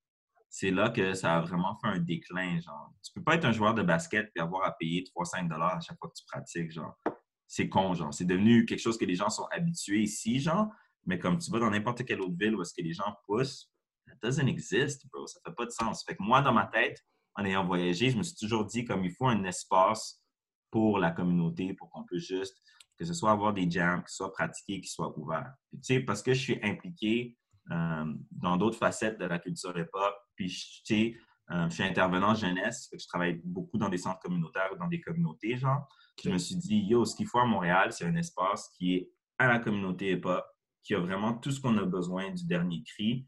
[0.49, 2.93] c'est là que ça a vraiment fait un déclin, genre.
[3.03, 5.79] Tu peux pas être un joueur de basket et avoir à payer 3-5 dollars à
[5.79, 6.95] chaque fois que tu pratiques, genre.
[7.47, 8.13] C'est con, genre.
[8.13, 10.67] C'est devenu quelque chose que les gens sont habitués ici, genre.
[11.05, 13.72] Mais comme tu vas dans n'importe quelle autre ville où est-ce que les gens poussent,
[14.21, 15.27] that doesn't exist, bro.
[15.27, 16.03] Ça fait pas de sens.
[16.05, 16.99] Fait que moi, dans ma tête,
[17.35, 20.23] en ayant voyagé, je me suis toujours dit comme il faut un espace
[20.71, 22.57] pour la communauté, pour qu'on puisse juste,
[22.97, 25.53] que ce soit avoir des jams, que ce soit pratiqué, qu'ils soient ouverts.
[25.71, 27.37] Tu sais, parce que je suis impliqué
[27.71, 31.15] euh, dans d'autres facettes de la culture hip-hop, puis tu sais,
[31.51, 35.01] euh, je suis intervenant jeunesse, je travaille beaucoup dans des centres communautaires ou dans des
[35.01, 35.87] communautés, genre.
[36.23, 39.11] Je me suis dit, yo, ce qu'il faut à Montréal, c'est un espace qui est
[39.37, 40.45] à la communauté hip-hop,
[40.83, 43.27] qui a vraiment tout ce qu'on a besoin du dernier cri.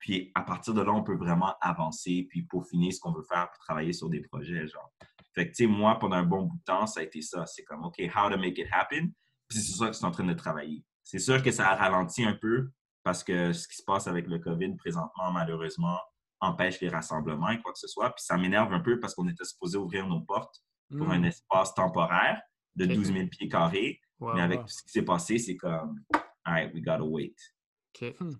[0.00, 3.48] Puis à partir de là, on peut vraiment avancer, puis peaufiner ce qu'on veut faire,
[3.52, 4.90] puis travailler sur des projets, genre.
[5.34, 7.46] Fait que, tu sais, moi, pendant un bon bout de temps, ça a été ça.
[7.46, 9.12] C'est comme, OK, how to make it happen?
[9.48, 10.84] Puis c'est ça que je suis en train de travailler.
[11.04, 12.70] C'est sûr que ça a ralenti un peu
[13.04, 15.98] parce que ce qui se passe avec le COVID présentement, malheureusement,
[16.40, 18.10] empêche les rassemblements et quoi que ce soit.
[18.10, 21.12] Puis ça m'énerve un peu parce qu'on était supposé ouvrir nos portes pour Mm.
[21.12, 22.40] un espace temporaire
[22.76, 22.92] de Ok.
[22.92, 24.00] 12 000 pieds carrés.
[24.18, 24.34] Wow.
[24.34, 24.64] Mais avec wow.
[24.64, 26.00] tout ce qui s'est passé, c'est comme,
[26.44, 27.34] all right, we gotta wait.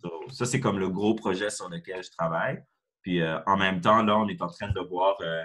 [0.01, 2.63] So, ça, c'est comme le gros projet sur lequel je travaille.
[3.03, 5.45] Puis euh, en même temps, là, on est en train de voir euh,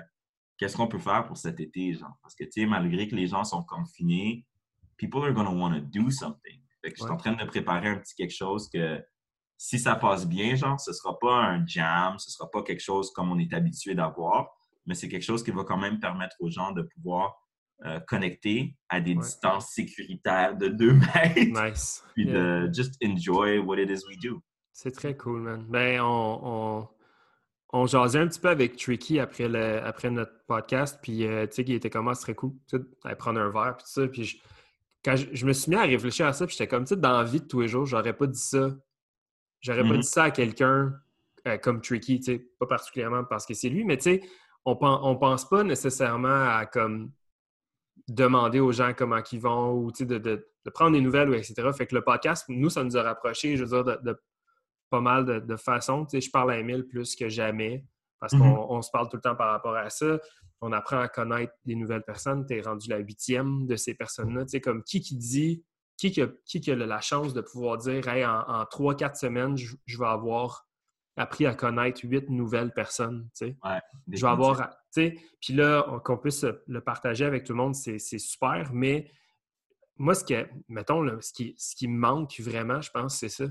[0.58, 2.18] qu'est-ce qu'on peut faire pour cet été, genre?
[2.22, 4.46] Parce que, tu sais, malgré que les gens sont confinés,
[4.98, 6.62] people are going to want to do something.
[6.84, 9.04] Fait que je suis en train de préparer un petit quelque chose que
[9.58, 13.12] si ça passe bien, genre, ce sera pas un jam, ce sera pas quelque chose
[13.12, 14.50] comme on est habitué d'avoir,
[14.86, 17.36] mais c'est quelque chose qui va quand même permettre aux gens de pouvoir
[17.86, 21.66] euh, connecter à des distances sécuritaires de deux mètres.
[21.66, 22.04] Nice.
[22.14, 24.42] Puis de just enjoy what it is we do.
[24.72, 25.66] C'est très cool, man.
[25.70, 26.88] Ben, on, on,
[27.74, 31.56] on jasait un petit peu avec Tricky après, le, après notre podcast, puis euh, tu
[31.56, 34.08] sais, qui était comment, c'est très cool, tu sais, prendre un verre, puis tout ça,
[34.08, 34.38] puis je,
[35.04, 37.18] quand je, me suis mis à réfléchir à ça, puis j'étais comme, tu sais, dans
[37.18, 38.70] la vie de tous les jours, j'aurais pas dit ça.
[39.62, 40.00] J'aurais pas Mhm.
[40.00, 40.94] dit ça à quelqu'un
[41.48, 44.22] euh, comme Tricky, tu sais, pas particulièrement parce que c'est lui, mais tu sais,
[44.66, 47.12] on, on pense pas nécessairement à comme
[48.08, 51.54] demander aux gens comment ils vont ou de, de- de prendre des nouvelles ou etc.
[51.76, 54.20] Fait que le podcast, nous, ça nous a rapprochés, je veux dire, de, de
[54.90, 56.06] pas mal de, de façons.
[56.12, 57.86] Je parle à Emile plus que jamais
[58.20, 58.40] parce Mhm.
[58.40, 60.20] qu'on on se parle tout le temps par rapport à ça.
[60.62, 62.46] On apprend à connaître des nouvelles personnes.
[62.48, 64.46] Tu es rendu la huitième de ces personnes-là.
[64.46, 65.64] Tu sais, comme qui qui dit,
[65.98, 68.96] qui qui a, qui qui a la chance de pouvoir dire, hey, en, en trois,
[68.96, 70.66] quatre semaines, je, je vais avoir
[71.18, 73.30] appris à connaître huit nouvelles personnes.
[73.38, 73.58] Tu sais
[74.12, 77.58] je vais avoir, tu sais, puis là, on- qu'on puisse le partager avec tout le
[77.58, 79.10] monde, c'est super, mais
[79.98, 83.30] moi, ce que, mettons, là, ce, qui, ce qui me manque vraiment, je pense, c'est
[83.30, 83.46] ça.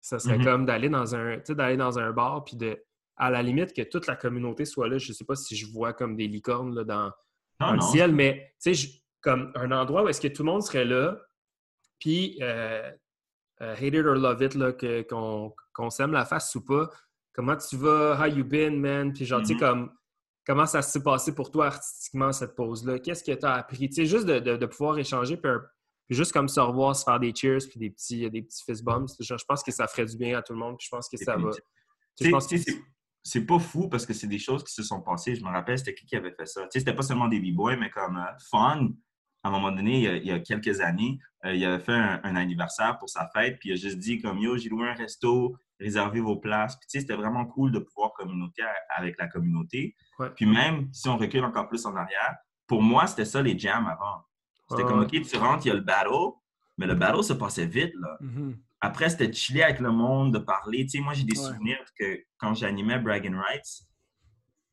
[0.00, 0.44] Ça serait Mhm.
[0.44, 2.82] comme d'aller dans un, d'aller dans un bar, puis de,
[3.16, 4.98] à la limite, que toute la communauté soit là.
[4.98, 7.12] Je sais pas si je vois comme des licornes là, dans,
[7.60, 8.88] dans Non, le ciel, mais, tu sais,
[9.20, 11.16] comme un endroit où est-ce que tout le monde serait là,
[12.00, 12.90] puis euh,
[13.64, 16.88] euh, hate it or love it, là, que- qu'on qu'on s'aime la face ou pas.
[17.32, 18.16] Comment tu vas?
[18.20, 19.12] How you been, man?
[19.12, 19.60] Puis genre, tu sais, Mhm.
[19.60, 19.92] comme,
[20.46, 22.98] comment ça s'est passé pour toi artistiquement, cette pause-là?
[23.00, 23.88] Qu'est-ce que tu as appris?
[23.88, 25.62] Tu sais, juste de, de- de pouvoir échanger, puis, un-
[26.06, 28.84] puis juste comme se revoir, se faire des cheers, puis des petits, des petits fist
[28.84, 29.16] bumps.
[29.20, 31.08] Genre, je pense que ça ferait du bien à tout le monde, puis je pense
[31.08, 31.50] que ça va.
[32.20, 32.78] je pense que- c'est-
[33.24, 35.34] c'est pas fou parce que c'est des choses qui se sont passées.
[35.34, 36.60] Je me rappelle, c'était qui qui avait fait ça?
[36.64, 38.90] Tu sais, c'était pas seulement des b-boys, mais comme euh, Fun,
[39.44, 41.78] à un moment donné, il y a, il y a quelques années, euh, il avait
[41.82, 44.70] fait un, un anniversaire pour sa fête, puis il a juste dit comme Yo, j'ai
[44.70, 46.76] loué un resto, réservez vos places.
[46.76, 49.94] Puis tu sais, c'était vraiment cool de pouvoir communauter a- avec la communauté.
[50.18, 50.30] Ouais.
[50.34, 53.86] Puis même si on recule encore plus en arrière, pour moi, c'était ça les jams
[53.86, 54.22] avant.
[54.70, 55.00] C'était comme.
[55.02, 56.32] OK, tu rentres, il y a le battle,
[56.78, 58.16] mais le battle se passait vite, là.
[58.20, 58.56] Mhm.
[58.80, 60.84] Après, c'était chiller avec le monde, de parler.
[60.84, 61.44] Tu sais, moi, j'ai des Ouais.
[61.46, 63.82] souvenirs que quand j'animais Bragging Rights,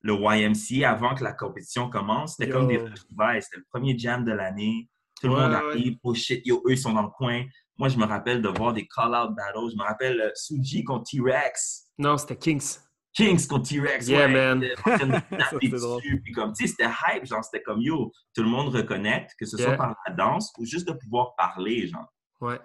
[0.01, 3.41] le YMCA, avant que la compétition commence, c'était comme des retrouvailles.
[3.41, 4.89] C'était le premier jam de l'année.
[5.21, 5.57] Tout le Ouais, monde ouais.
[5.57, 5.97] arrive.
[6.03, 7.43] Oh shit, yo, eux, ils sont dans le coin.
[7.77, 9.71] Moi, je me rappelle de voir des call-out battles.
[9.71, 11.89] Je me rappelle euh, Suji contre T-Rex.
[11.99, 12.77] Non, c'était Kings.
[13.13, 14.07] Kings contre T-Rex.
[14.07, 14.65] Yeah, ouais, man.
[15.59, 17.25] Puis comme, tu sais, c'était hype.
[17.25, 19.67] Genre, c'était comme, yo, tout le monde reconnecte, que ce Yeah.
[19.67, 22.07] soit par la danse ou juste de pouvoir parler, genre.
[22.39, 22.59] Ouais,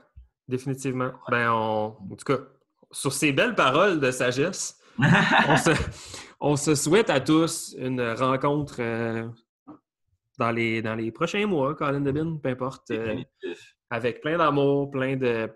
[0.48, 1.10] définitivement.
[1.28, 1.96] Ben, on...
[2.10, 2.38] en tout cas,
[2.92, 5.70] sur ces belles paroles de sagesse, on se,
[6.40, 9.28] on se souhaite à tous une rencontre euh,
[10.38, 13.22] dans, les, dans les prochains mois, Colin Debin, peu importe, euh,
[13.90, 15.50] avec plein d'amour, plein de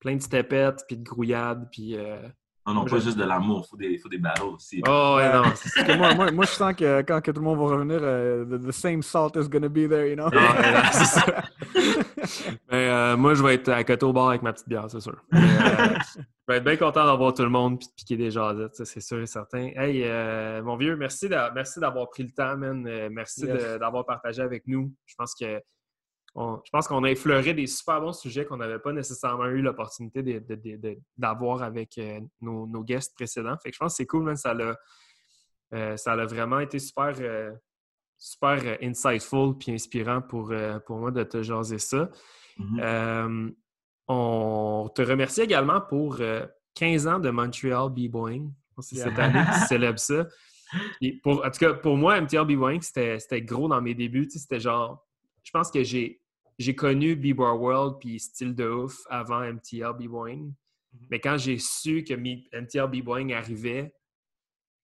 [0.00, 1.96] plein de stepettes, puis de grouillades, puis...
[1.96, 2.28] euh,
[2.66, 3.64] Non, non, pas juste de l'amour.
[3.66, 4.80] Il faut des, faut des battles aussi.
[4.88, 7.40] Oh, ouais, non, c'est Parce que moi, moi, moi, je sens que quand que tout
[7.40, 10.30] le monde va revenir, euh, the, the same salt is gonna be there, you know?
[10.30, 11.24] Non, ouais, non, c'est ça.
[12.70, 15.00] Mais, euh, moi, je vais être à côté au bar avec ma petite bière, c'est
[15.00, 15.16] sûr.
[15.30, 16.22] Mais, euh, je
[16.52, 19.00] vais être bien content d'avoir tout le monde et de piquer des jasettes, ça, c'est
[19.00, 19.68] sûr et certain.
[19.76, 22.82] Hey, euh, mon vieux, merci d'a- merci d'avoir pris le temps, man.
[23.10, 23.78] Merci Yes.
[23.78, 24.90] d'avoir partagé avec nous.
[25.06, 25.60] Je pense que
[26.34, 29.62] on- je pense qu'on a effleuré des super bons sujets qu'on n'avait pas nécessairement eu
[29.62, 30.22] l'opportunité
[31.16, 33.56] d'avoir avec euh, nos, nos guests précédents.
[33.62, 34.36] Fait que je pense que c'est cool, man.
[34.36, 34.76] Ça l'a
[35.72, 37.52] euh, ça a vraiment été super, euh,
[38.16, 40.52] super insightful puis inspirant pour,
[40.86, 42.08] pour moi de te jaser ça.
[42.58, 42.80] Mhm.
[42.80, 43.50] Euh,
[44.06, 47.90] on te remercie également pour euh, 15 ans de Montreal
[48.80, 50.26] C'est cette année qui célèbre ça.
[51.00, 54.28] Et pour, en tout cas, pour moi, MTL B-Boying, c'était gros dans mes débuts.
[54.28, 55.06] C'était genre,
[55.42, 56.20] je pense que j'ai
[56.58, 60.52] j'ai connu B-Boy World puis Style de ouf avant MTL B-Boying.
[61.10, 63.94] Mais quand j'ai su que MTL B-Boying arrivait,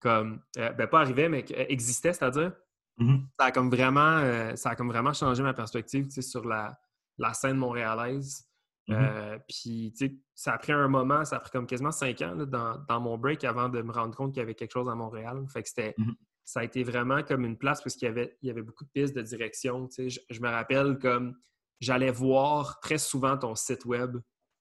[0.00, 2.52] comme, euh, ben pas arrivait, mais euh, existait, c'est-à-dire,
[2.98, 3.28] Mhm.
[3.38, 6.78] ça a comme vraiment, euh, ça a comme vraiment changé ma perspective sur la,
[7.18, 8.46] la scène montréalaise.
[8.88, 8.96] Mhm.
[8.96, 12.20] Euh, puis, tu sais, ça a pris un moment, ça a pris comme quasiment cinq
[12.22, 14.72] ans là, dans, dans mon break avant de me rendre compte qu'il y avait quelque
[14.72, 15.44] chose à Montréal.
[15.52, 16.14] Fait que c'était, Mhm.
[16.44, 18.84] ça a été vraiment comme une place parce qu'il y avait, il y avait beaucoup
[18.84, 19.86] de pistes de direction.
[19.86, 20.10] tu sais.
[20.10, 21.36] Je, je me rappelle comme
[21.80, 24.16] j'allais voir très souvent ton site web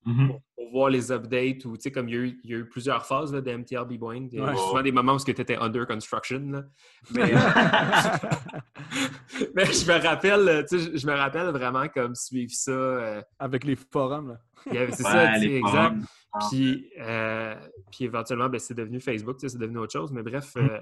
[0.06, 0.28] Mhm.
[0.28, 2.54] pour, pour voir les updates ou tu sais, comme il y a eu, il y
[2.54, 4.30] a eu plusieurs phases là, de MTL B-Boing.
[4.32, 6.40] Il y a eu souvent des moments où tu étais under construction.
[6.40, 6.64] là.
[7.12, 7.34] Mais,
[9.56, 12.72] mais je me rappelle, euh, tu sais, je- me rappelle vraiment comme suivre ça.
[12.72, 14.40] euh, Avec les forums, là.
[14.64, 15.72] c'est Ouais, ça, tu sais, les exact.
[15.72, 16.06] forums.
[16.50, 17.56] Puis, euh,
[17.92, 20.12] puis éventuellement, ben, c'est devenu Facebook, tu sais, c'est devenu autre chose.
[20.12, 20.60] Mais bref, Mm.
[20.60, 20.80] euh,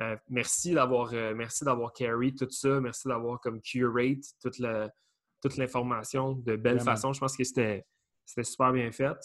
[0.00, 2.80] Euh, merci d'avoir euh, merci d'avoir carry tout ça.
[2.80, 4.88] Merci d'avoir comme curate toute la-
[5.40, 6.84] toute l'information de belle Vraiment.
[6.84, 7.12] façon.
[7.12, 7.84] Je pense que c'était
[8.24, 9.16] c'était super bien fait.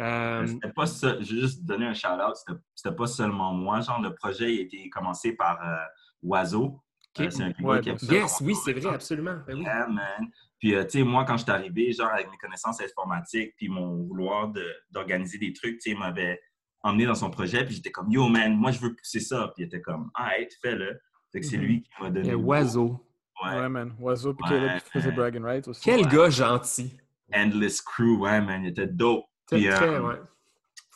[0.00, 3.80] Euh, C'était pas ça, je vais juste donner un shout-out, c'était- c'était pas seulement moi.
[3.80, 5.76] Genre, le projet a été commencé par euh,
[6.22, 6.82] Oiseau.
[7.20, 9.38] Euh, c'est un Ouais, qui a bien fait yes, oui, c'est vrai, absolument.
[9.46, 9.62] Ben oui.
[9.62, 10.28] Yeah, man.
[10.58, 13.68] Puis, euh, tu sais, moi, quand je suis arrivé, genre, avec mes connaissances informatiques, puis
[13.68, 16.38] mon vouloir de- d'organiser des trucs, tu sais, il m'avait
[16.82, 19.50] emmené dans son projet, puis j'étais comme, yo, man, moi, je veux pousser ça.
[19.54, 21.00] Puis il était comme, alright, fais-le.
[21.32, 21.62] Fait que c'est Mhm.
[21.64, 22.28] lui qui m'a donné.
[22.30, 22.34] Et.
[22.34, 23.05] Oiseau.
[23.44, 23.60] Ouais.
[23.60, 23.94] Ouais, man.
[24.00, 25.16] Oiseau puis Ouais, Caleb qui faisait man.
[25.16, 25.82] Brag and Right aussi.
[25.84, 26.12] Quel Ouais.
[26.12, 26.96] gars gentil.
[27.34, 29.24] Endless Crew, ouais, man, il était dope.
[29.46, 30.20] Très, Puis, euh, très, ouais.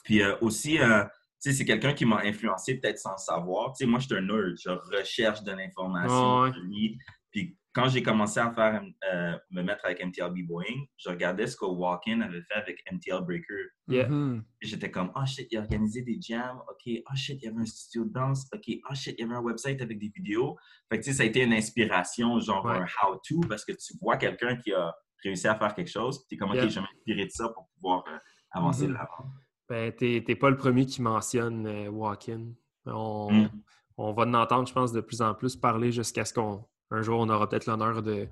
[0.05, 3.73] Puis euh, aussi, euh, tu sais, c'est quelqu'un qui m'a influencé peut-être sans le savoir.
[3.73, 4.57] Tu sais, moi, je suis un nerd.
[4.57, 6.45] Je recherche de l'information.
[6.69, 6.99] Lis.
[7.31, 8.83] Puis quand j'ai commencé à faire,
[9.13, 13.23] euh, me mettre avec MTLB Boeing, je regardais ce que Walk-In avait fait avec MTL
[13.25, 13.63] Breaker.
[13.89, 14.09] Yeah.
[14.09, 14.45] Mhm.
[14.61, 16.59] Et J'étais comme, oh shit, il a organisé des jams.
[16.69, 18.49] OK, oh shit, il y avait un studio de danse.
[18.53, 20.57] OK, oh shit, il y avait un website avec des vidéos.
[20.89, 22.77] Fait que tu sais, ça a été une inspiration, genre Ouais.
[22.79, 24.93] un how-to, parce que tu vois quelqu'un qui a
[25.23, 26.19] réussi à faire quelque chose.
[26.19, 26.69] Puis t'es comme, OK, Yeah.
[26.69, 28.17] je vais m'inspirer de ça pour pouvoir euh,
[28.51, 28.89] avancer Mhm.
[28.89, 29.31] de l'avant.
[29.69, 32.49] Ben, t'es t'es pas le premier qui mentionne euh, Walk-In.
[32.87, 33.51] On, Mm.
[33.99, 37.03] on va en entendre, je pense, de plus en plus parler jusqu'à ce qu'on un
[37.03, 38.27] jour on aura peut-être l'honneur de,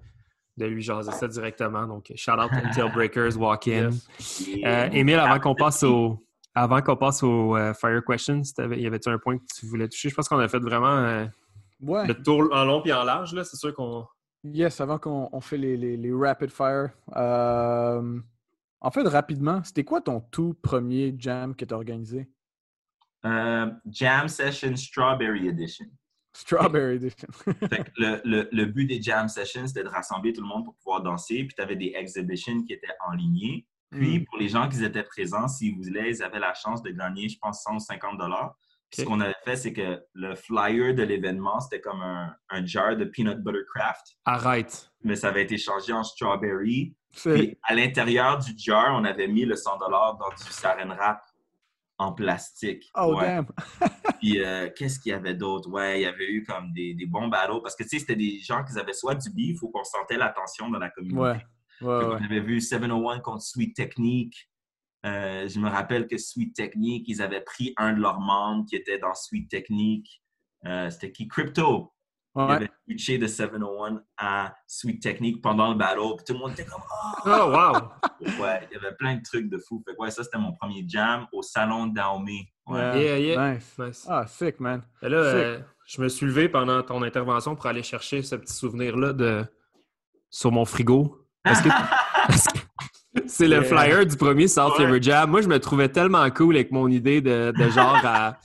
[0.56, 1.86] de lui jaser ça directement.
[1.86, 3.90] Donc, shout out to Tail Breakers, Walk-In.
[4.64, 6.24] Euh, Émile, avant qu'on passe au
[6.54, 10.08] avant qu'on passe au euh, Fire Questions, y avait-tu un point que tu voulais toucher?
[10.08, 11.26] Je pense qu'on a fait vraiment euh,
[11.80, 12.04] Ouais.
[12.08, 13.32] le tour en long et en large.
[13.34, 13.44] là.
[13.44, 14.04] C'est sûr qu'on.
[14.42, 16.90] Yes, avant qu'on on fait les, les, les rapid fire.
[17.16, 18.18] euh,
[18.80, 22.28] en fait, rapidement, c'était quoi ton tout premier jam que tu as organisé?
[23.24, 25.86] Euh, Jam Session Strawberry Edition.
[26.38, 27.28] Strawberry Edition.
[27.68, 30.64] Fait que le, le- le but des Jam Sessions, c'était de rassembler tout le monde
[30.64, 31.44] pour pouvoir danser.
[31.44, 33.62] Puis tu avais des exhibitions qui étaient en ligne.
[33.90, 37.28] Puis pour les gens qui étaient présents, s'ils voulaient, ils avaient la chance de gagner,
[37.28, 38.54] je pense, 150 dollars.
[38.90, 42.64] Puis ce qu'on avait fait, c'est que le flyer de l'événement, c'était comme un, un
[42.66, 44.90] jar de peanut butter craft, Arrête.
[45.02, 46.94] mais ça avait été changé en strawberry.
[47.14, 51.20] Puis à l'intérieur du jar, on avait mis le 100 dollars dans du saran wrap
[51.98, 52.90] en plastique.
[52.94, 53.24] Oh, Ouais.
[53.26, 53.46] damn.
[54.20, 55.68] Puis euh, qu'est-ce qu'il y avait d'autre?
[55.70, 58.16] Ouais, il y avait eu comme des, des bons battles parce que tu sais, c'était
[58.16, 61.38] des gens qui avaient soit du beef ou qu'on sentait la tension dans la communauté.
[61.38, 61.46] Ouais.
[61.80, 62.04] Ouais, ouais.
[62.18, 64.48] qu'on avait vu 701 contre Sweet Technique.
[65.06, 68.74] Euh, je me rappelle que Sweet Technique, ils avaient pris un de leurs membres qui
[68.74, 70.22] était dans Sweet Technique.
[70.66, 71.28] Euh, C'était qui?
[71.28, 71.92] Crypto.
[72.38, 72.54] Il Ouais.
[72.54, 76.14] avait switché de 701 à Sweet Technique pendant le battle.
[76.16, 76.82] Puis tout le monde était comme
[77.26, 77.72] Oh, wow!
[78.40, 79.82] Ouais, il y avait plein de trucs de fou.
[79.86, 82.52] Fait que ouais, ça, c'était mon premier jam au salon Daomé.
[82.66, 82.78] Ouais.
[82.78, 82.96] Yeah.
[82.96, 83.54] Yeah, yeah.
[83.54, 83.74] Nice.
[83.78, 84.06] Nice.
[84.08, 84.82] Ah, sick, man.
[85.02, 85.34] Et là, Sick.
[85.34, 89.44] euh, je me suis levé pendant ton intervention pour aller chercher ce petit souvenir-là de...
[90.30, 91.26] sur mon frigo.
[91.42, 91.68] Parce que,
[93.26, 94.84] c'est le flyer du premier South Ouais.
[94.86, 95.30] River Jam.
[95.30, 98.38] Moi, je me trouvais tellement cool avec mon idée de, de genre à-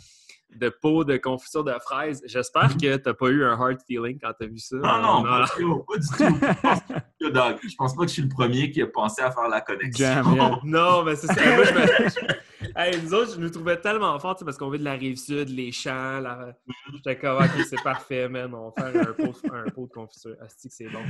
[0.56, 2.22] de pot de confiture de fraises.
[2.26, 4.76] J'espère que t'as pas eu un hard feeling quand t'as vu ça.
[4.78, 5.46] Non, non, Euh,
[5.88, 7.70] pas, du tout.
[7.70, 10.06] Je pense, pas que je suis le premier qui a pensé à faire la connexion.
[10.06, 10.60] Jam, yeah.
[10.64, 11.56] Non, mais c'est ça.
[11.56, 12.34] Moi, je me...
[12.76, 15.18] Hey, nous autres, je nous trouvais tellement forts, tu parce qu'on vit de la rive
[15.18, 16.20] sud, les champs.
[16.20, 16.56] La...
[16.94, 18.54] J'étais comme, ok, c'est parfait, man.
[18.54, 20.36] On va faire un pot, un pot de confiture.
[20.42, 21.04] Asti que c'est bon?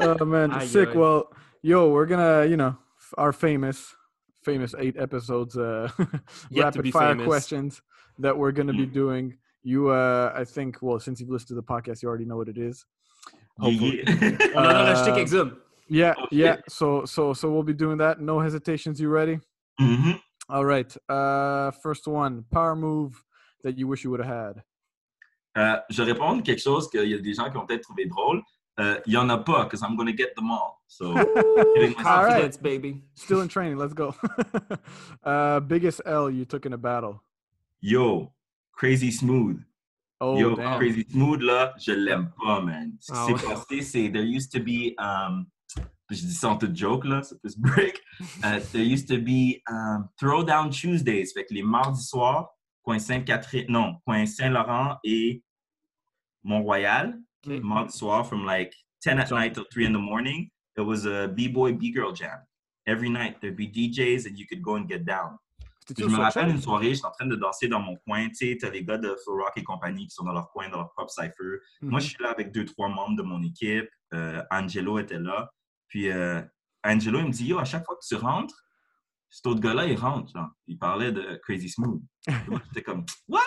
[0.20, 0.52] Oh, man.
[0.52, 0.88] Aye, sick.
[0.90, 0.96] aye.
[0.96, 1.24] Well,
[1.62, 2.74] yo, we're gonna, you know,
[3.16, 3.94] our famous,
[4.42, 5.88] famous eight episodes, uh,
[6.54, 7.24] rapid fire famous.
[7.26, 7.82] questions
[8.18, 9.36] that we're gonna be doing.
[9.62, 12.48] You, uh, I think, well, since you've listened to the podcast, you already know what
[12.48, 12.84] it is.
[13.58, 14.04] Hopefully.
[14.06, 14.56] Yeah, yeah.
[14.56, 15.56] On en a rajouté.
[15.88, 16.56] Yeah, yeah.
[16.68, 18.20] So, so, so we'll be doing that.
[18.20, 19.00] No hesitations.
[19.00, 19.38] You ready?
[19.80, 20.20] Mhm.
[20.48, 20.96] All right.
[21.08, 23.22] Uh, first one, power move
[23.64, 24.62] that you wish you would have had.
[25.56, 28.42] Euh, je réponds quelque chose qu'il y a des gens qui ont peut-être trouvé drôle.
[28.78, 30.82] Il y en a pas, because I'm going to get them all.
[30.86, 31.16] So,
[32.04, 32.62] All right.
[32.62, 33.02] Baby.
[33.14, 33.78] Still in training.
[33.78, 34.14] Let's go.
[35.24, 37.22] uh, biggest L you took in a battle.
[37.80, 38.32] Yo,
[38.72, 39.60] Crazy Smooth.
[40.20, 40.78] Oh, Yo, damn.
[40.78, 42.96] Crazy Smooth, là, je l'aime pas, man.
[43.00, 45.46] Ce qui Ah s'est passé, c'est there used to be, um,
[46.10, 48.00] je dis ça en toute joke, là, peut se break.
[48.42, 52.48] Uh, there used to be um, Throwdown Tuesdays, fait que les mardis soirs,
[52.82, 55.42] coin Sainte-Catherine, non, coin Saint-Laurent et
[56.44, 57.60] Mont-Royal, Ok.
[57.62, 58.72] mardi soir from like
[59.02, 60.48] 10 at night till 3 in the morning,
[60.78, 62.38] it was a B-boy, B-girl jam.
[62.86, 65.38] Every night, there'd be DJs and you could go and get down.
[65.96, 68.28] Je me rappelle une soirée, j'étais en train de danser dans mon coin.
[68.28, 70.68] Tu sais, t'as les gars de Flow Rock et compagnie qui sont dans leur coin,
[70.68, 71.60] dans leur propre cypher.
[71.80, 73.88] Moi, je suis là avec deux, trois membres de mon équipe.
[74.14, 75.50] Euh, Angelo était là.
[75.88, 76.40] Puis euh,
[76.84, 78.54] Angelo, il me dit Yo, à chaque fois que tu rentres,
[79.28, 80.32] cet autre gars-là, il rentre.
[80.32, 80.48] Genre.
[80.66, 82.02] Il parlait de Crazy Smooth.
[82.48, 83.40] Moi, J'étais comme What?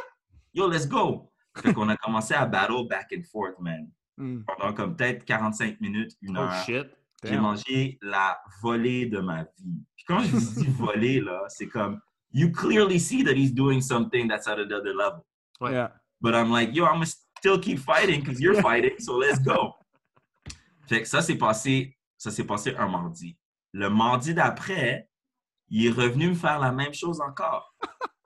[0.53, 1.32] Yo, let's go!
[1.57, 3.90] Fait qu'on a commencé à battle back and forth, man.
[4.18, 4.44] Mm.
[4.45, 6.64] Pendant comme peut-être 45 minutes, une Oh heure.
[6.64, 6.88] shit.
[7.24, 9.84] J'ai mangé la volée de ma vie.
[9.95, 11.99] Puis quand je dis volée, là, c'est comme,
[12.32, 15.26] you clearly see that he's doing something that's at another level.
[15.62, 15.72] Ouais.
[15.72, 15.90] Yeah.
[16.22, 17.08] But I'm like, yo, I'm gonna
[17.38, 19.74] still keep fighting because you're fighting, so let's go.
[20.88, 23.38] Fait que ça s'est passé, ça s'est passé un mardi.
[23.74, 25.08] Le mardi d'après,
[25.70, 27.76] il est revenu me faire la même chose encore.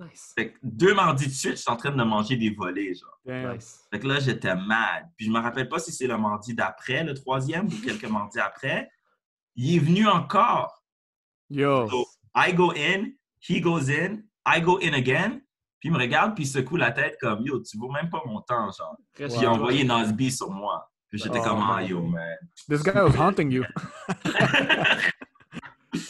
[0.00, 0.32] Nice.
[0.36, 3.18] Fait que deux mardis de suite, je suis en train de manger des volets, genre.
[3.24, 3.84] Nice.
[3.90, 5.10] Fait que là, j'étais mad.
[5.16, 8.38] Puis je me rappelle pas si c'est le mardi d'après, le troisième, ou quelques mardis
[8.38, 8.88] après.
[9.56, 10.84] Il est venu encore.
[11.50, 11.88] Yo.
[11.88, 15.40] So, I go in, he goes in, I go in again.
[15.80, 18.22] Puis il me regarde, puis il secoue la tête comme Yo, tu vaux même pas
[18.26, 18.96] mon temps, genre.
[19.16, 19.84] Reste Puis il a envoyé.
[19.84, 20.90] Nasby sur moi.
[21.08, 22.36] Puis j'étais Oh, comme Ah, yo, man.
[22.68, 23.64] This guy was haunting you.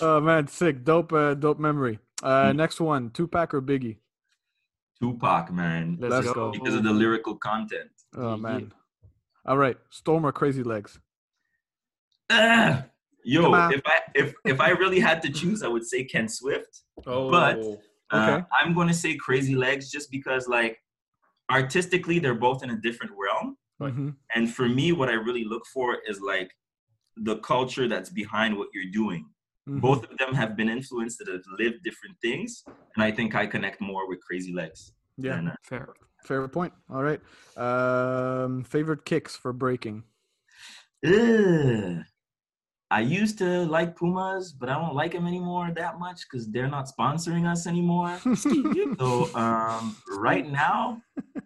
[0.01, 0.85] Oh man, sick.
[0.85, 1.99] Dope, uh, dope memory.
[2.23, 2.57] Uh, Mm.
[2.57, 3.99] next one, Tupac or Biggie?
[5.01, 5.97] Tupac, man.
[6.01, 6.35] Let's, Let's go.
[6.35, 6.51] go.
[6.51, 7.91] Because of the lyrical content.
[8.17, 8.37] Oh Yeah.
[8.37, 8.73] man.
[9.47, 10.99] All right, Storm or Crazy Legs?
[12.31, 12.85] Ah!
[13.25, 16.83] Yo, if I if if I really had to choose, I would say Ken Swift.
[17.07, 17.31] Oh.
[17.31, 17.59] But-
[18.11, 18.47] Uh, Okay.
[18.59, 20.79] I'm going to say Crazy Legs just because, like,
[21.51, 23.59] artistically, they're both in a different realm.
[23.79, 23.95] Right.
[23.95, 24.17] Mhm.
[24.35, 26.51] And for me, what I really look for is like
[27.17, 29.29] the culture that's behind what you're doing.
[29.69, 29.83] Mhm.
[29.83, 32.65] Both of them have been influenced that have lived different things,
[32.95, 34.95] and I think I connect more with Crazy Legs.
[35.19, 35.93] Yeah, than, uh, Fair.
[36.25, 36.73] fair point.
[36.89, 37.21] All right.
[37.59, 40.05] Um, favorite kicks for breaking?
[41.05, 42.05] Ugh.
[42.91, 46.69] I used to like Pumas, but I don't like them anymore that much because they're
[46.71, 48.19] not sponsoring us anymore.
[48.99, 51.03] so um, right now,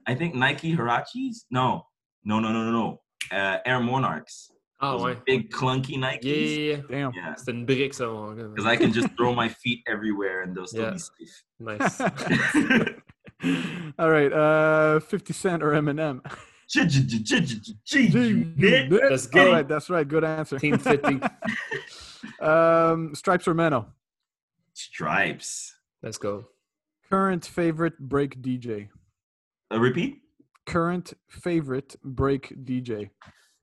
[0.07, 1.39] I think Nike Hirachis.
[1.51, 1.87] No,
[2.25, 3.01] no, no, no, no, no.
[3.37, 4.51] Uh, Air Monarchs.
[4.81, 5.21] Oh, Those ouais.
[5.27, 6.25] Big clunky Nikes.
[6.25, 6.77] yeah, yeah.
[6.77, 6.83] yeah.
[6.91, 7.13] Damn.
[7.15, 7.35] Yeah.
[7.37, 8.07] C'était une brique, ça.
[8.37, 10.91] Because I can just throw my feet everywhere and they'll still Yeah.
[10.91, 11.45] be safe.
[11.61, 12.01] Nice.
[13.99, 14.33] All right.
[14.33, 16.21] Uh, 50 Cent or Eminem?
[16.75, 16.97] Let's
[19.27, 19.47] go.
[19.47, 20.07] All right, that's right.
[20.07, 20.59] Good answer.
[20.59, 21.21] Team 50.
[22.41, 23.87] Um, Stripes or Menno?
[24.75, 25.75] Stripes.
[26.03, 26.47] Let's go.
[27.11, 28.89] Current favorite break DJ?
[29.73, 30.19] Uh, repeat.
[30.67, 33.11] Current favorite break DJ?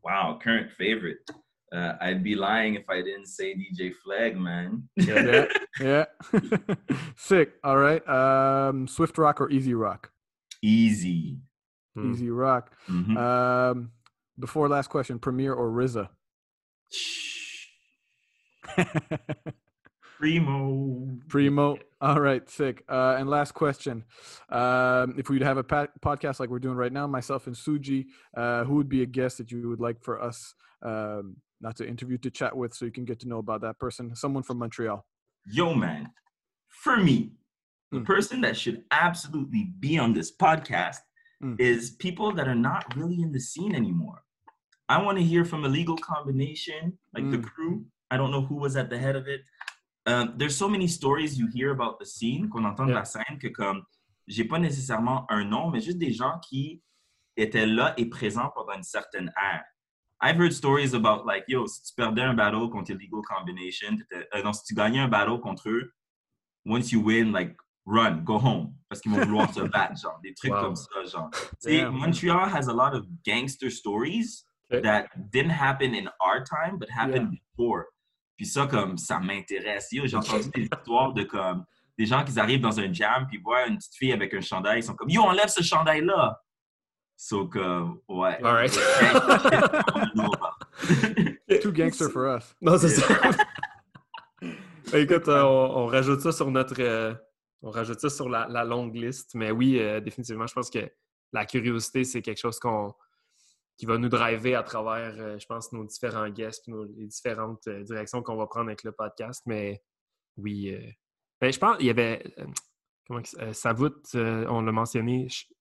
[0.03, 1.18] Wow, current favorite.
[1.73, 4.90] Uh, I'd be lying if I didn't say DJ Flag, man.
[4.95, 5.45] Yeah.
[5.80, 6.06] Yeah.
[7.15, 7.53] Sick.
[7.64, 8.07] All right.
[8.10, 10.11] Um, Swift Rock or Easy Rock?
[10.61, 11.38] Easy.
[11.95, 12.11] Hmm.
[12.14, 12.72] Easy Rock.
[12.88, 13.18] Mhm.
[13.18, 13.91] Um,
[14.38, 16.10] before last question, Premier or RZA?
[20.20, 21.18] Primo.
[21.30, 21.78] Primo.
[22.02, 22.84] All right, sick.
[22.90, 24.03] Uh, and last question:
[24.49, 28.07] um, If we'd have a pa- podcast like we're doing right now, myself and Suji,
[28.36, 30.53] uh, who would be a guest that you would like for us
[30.84, 33.80] um, not to interview to chat with, so you can get to know about that
[33.80, 34.14] person?
[34.16, 35.06] Someone from Montreal.
[35.45, 36.11] Yo, man.
[36.68, 37.32] For me,
[37.91, 38.06] the Mm.
[38.06, 40.98] person that should absolutely be on this podcast
[41.41, 41.56] Mm.
[41.60, 44.24] is people that are not really in the scene anymore.
[44.90, 47.44] I want to hear from a legal combination, like the Mm.
[47.45, 47.86] crew.
[48.11, 49.41] I don't know who was at the head of it.
[50.06, 52.99] Um, there's so many stories you hear about the scene qu'on entend de Yeah.
[52.99, 53.84] la scène que comme
[54.28, 56.82] j'ai pas nécessairement un nom, mais juste des gens qui
[57.38, 59.64] étaient là et présents pendant une certaine ère.
[60.22, 64.44] I've heard stories about like yo, si tu perdais un battle contre Illegal Combination, euh,
[64.44, 65.94] non, si tu gagnais un battle contre eux,
[66.66, 67.56] once you win, like
[67.90, 70.61] run, go home, parce qu'ils vont vouloir se battre, genre des trucs Wow.
[70.61, 71.30] comme ça, genre.
[71.60, 74.82] See, Montreal has a lot of gangster stories Okay.
[74.84, 77.86] that didn't happen in our time, but happened before.
[78.38, 79.88] Puis ça, comme, ça m'intéresse.
[79.91, 81.66] Yo, j'ai entendu des histoires de comme,
[81.98, 84.80] des gens qui arrivent dans un jam, puis voient une petite fille avec un chandail,
[84.80, 86.40] ils sont comme, yo, enlève ce chandail-là.
[87.18, 88.38] So, comme, ouais.
[88.44, 88.72] All right.
[88.72, 91.61] Gangster shit, I wanna know about.
[91.64, 92.56] Too gangster for us.
[92.61, 93.06] Non, c'est ça.
[94.91, 96.76] Ben, Écoute, euh, on, on rajoute ça sur notre.
[96.80, 97.14] euh,
[97.61, 99.36] on rajoute ça sur la, la longue liste.
[99.36, 100.90] Mais oui, euh, définitivement, je pense que
[101.34, 102.94] la curiosité, c'est quelque chose qu'on
[103.77, 107.65] qui va nous driver à travers, euh, je pense, nos différents guests nos, les différentes
[107.68, 109.41] euh, directions qu'on va prendre avec le podcast.
[109.45, 109.81] Mais
[110.38, 110.76] oui.
[111.40, 112.23] ben, je pense qu'il y avait.
[113.07, 113.22] comment
[113.53, 115.27] Savout, on l'a mentionné.
[115.27, 115.52] Sh-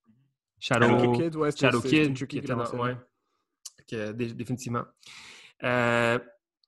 [0.60, 2.96] Shadow, Shadow Kid, ouais, Shadow Kid, qui qui était ouais.
[4.12, 4.84] Dé- définitivement.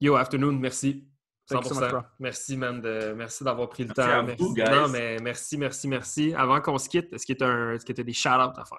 [0.00, 1.09] Yo, Afternoon, merci.
[1.50, 1.80] Thank you so 100%.
[1.80, 2.02] much, bro.
[2.18, 2.80] merci, man.
[2.80, 4.18] de- merci d'avoir pris le Merci temps.
[4.18, 4.42] à merci.
[4.42, 4.54] vous.
[4.56, 6.34] Non, mais merci, merci, merci.
[6.34, 8.78] Avant qu'on se quitte, est-ce que tu as, des shout-outs à faire?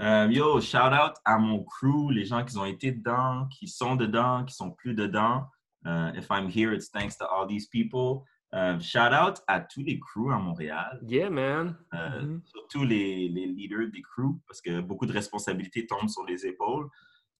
[0.00, 3.94] Euh, yo, shout out à mon crew, les gens qui ont été dedans, qui sont
[3.96, 5.46] dedans, qui sont plus dedans.
[5.86, 8.24] Euh, if I'm here, it's thanks to all these people.
[8.54, 11.76] Euh, shout out à tous les crews à Montréal, Yeah, man.
[11.92, 12.40] Mhm.
[12.44, 16.88] surtout les, les leaders des crews, parce que beaucoup de responsabilités tombent sur les épaules.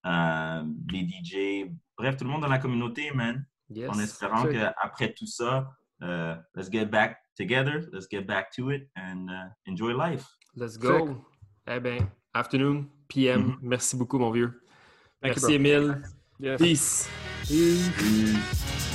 [0.04, 3.44] Les DJ, bref, tout le monde dans la communauté, man.
[3.70, 3.90] Yes.
[3.90, 5.70] En espérant qu'après tout ça,
[6.02, 10.26] euh, let's get back together, let's get back to it and uh, enjoy life.
[10.56, 11.24] Let's go.
[11.66, 13.42] Eh bien, Afternoon, PM.
[13.42, 13.58] Mhm.
[13.62, 14.60] Merci beaucoup, mon vieux.
[15.22, 15.54] Thank you, Merci.
[15.54, 16.02] Emile.
[16.40, 16.58] Yes.
[16.58, 17.08] Peace.
[17.48, 17.90] Peace.
[17.96, 18.93] Peace.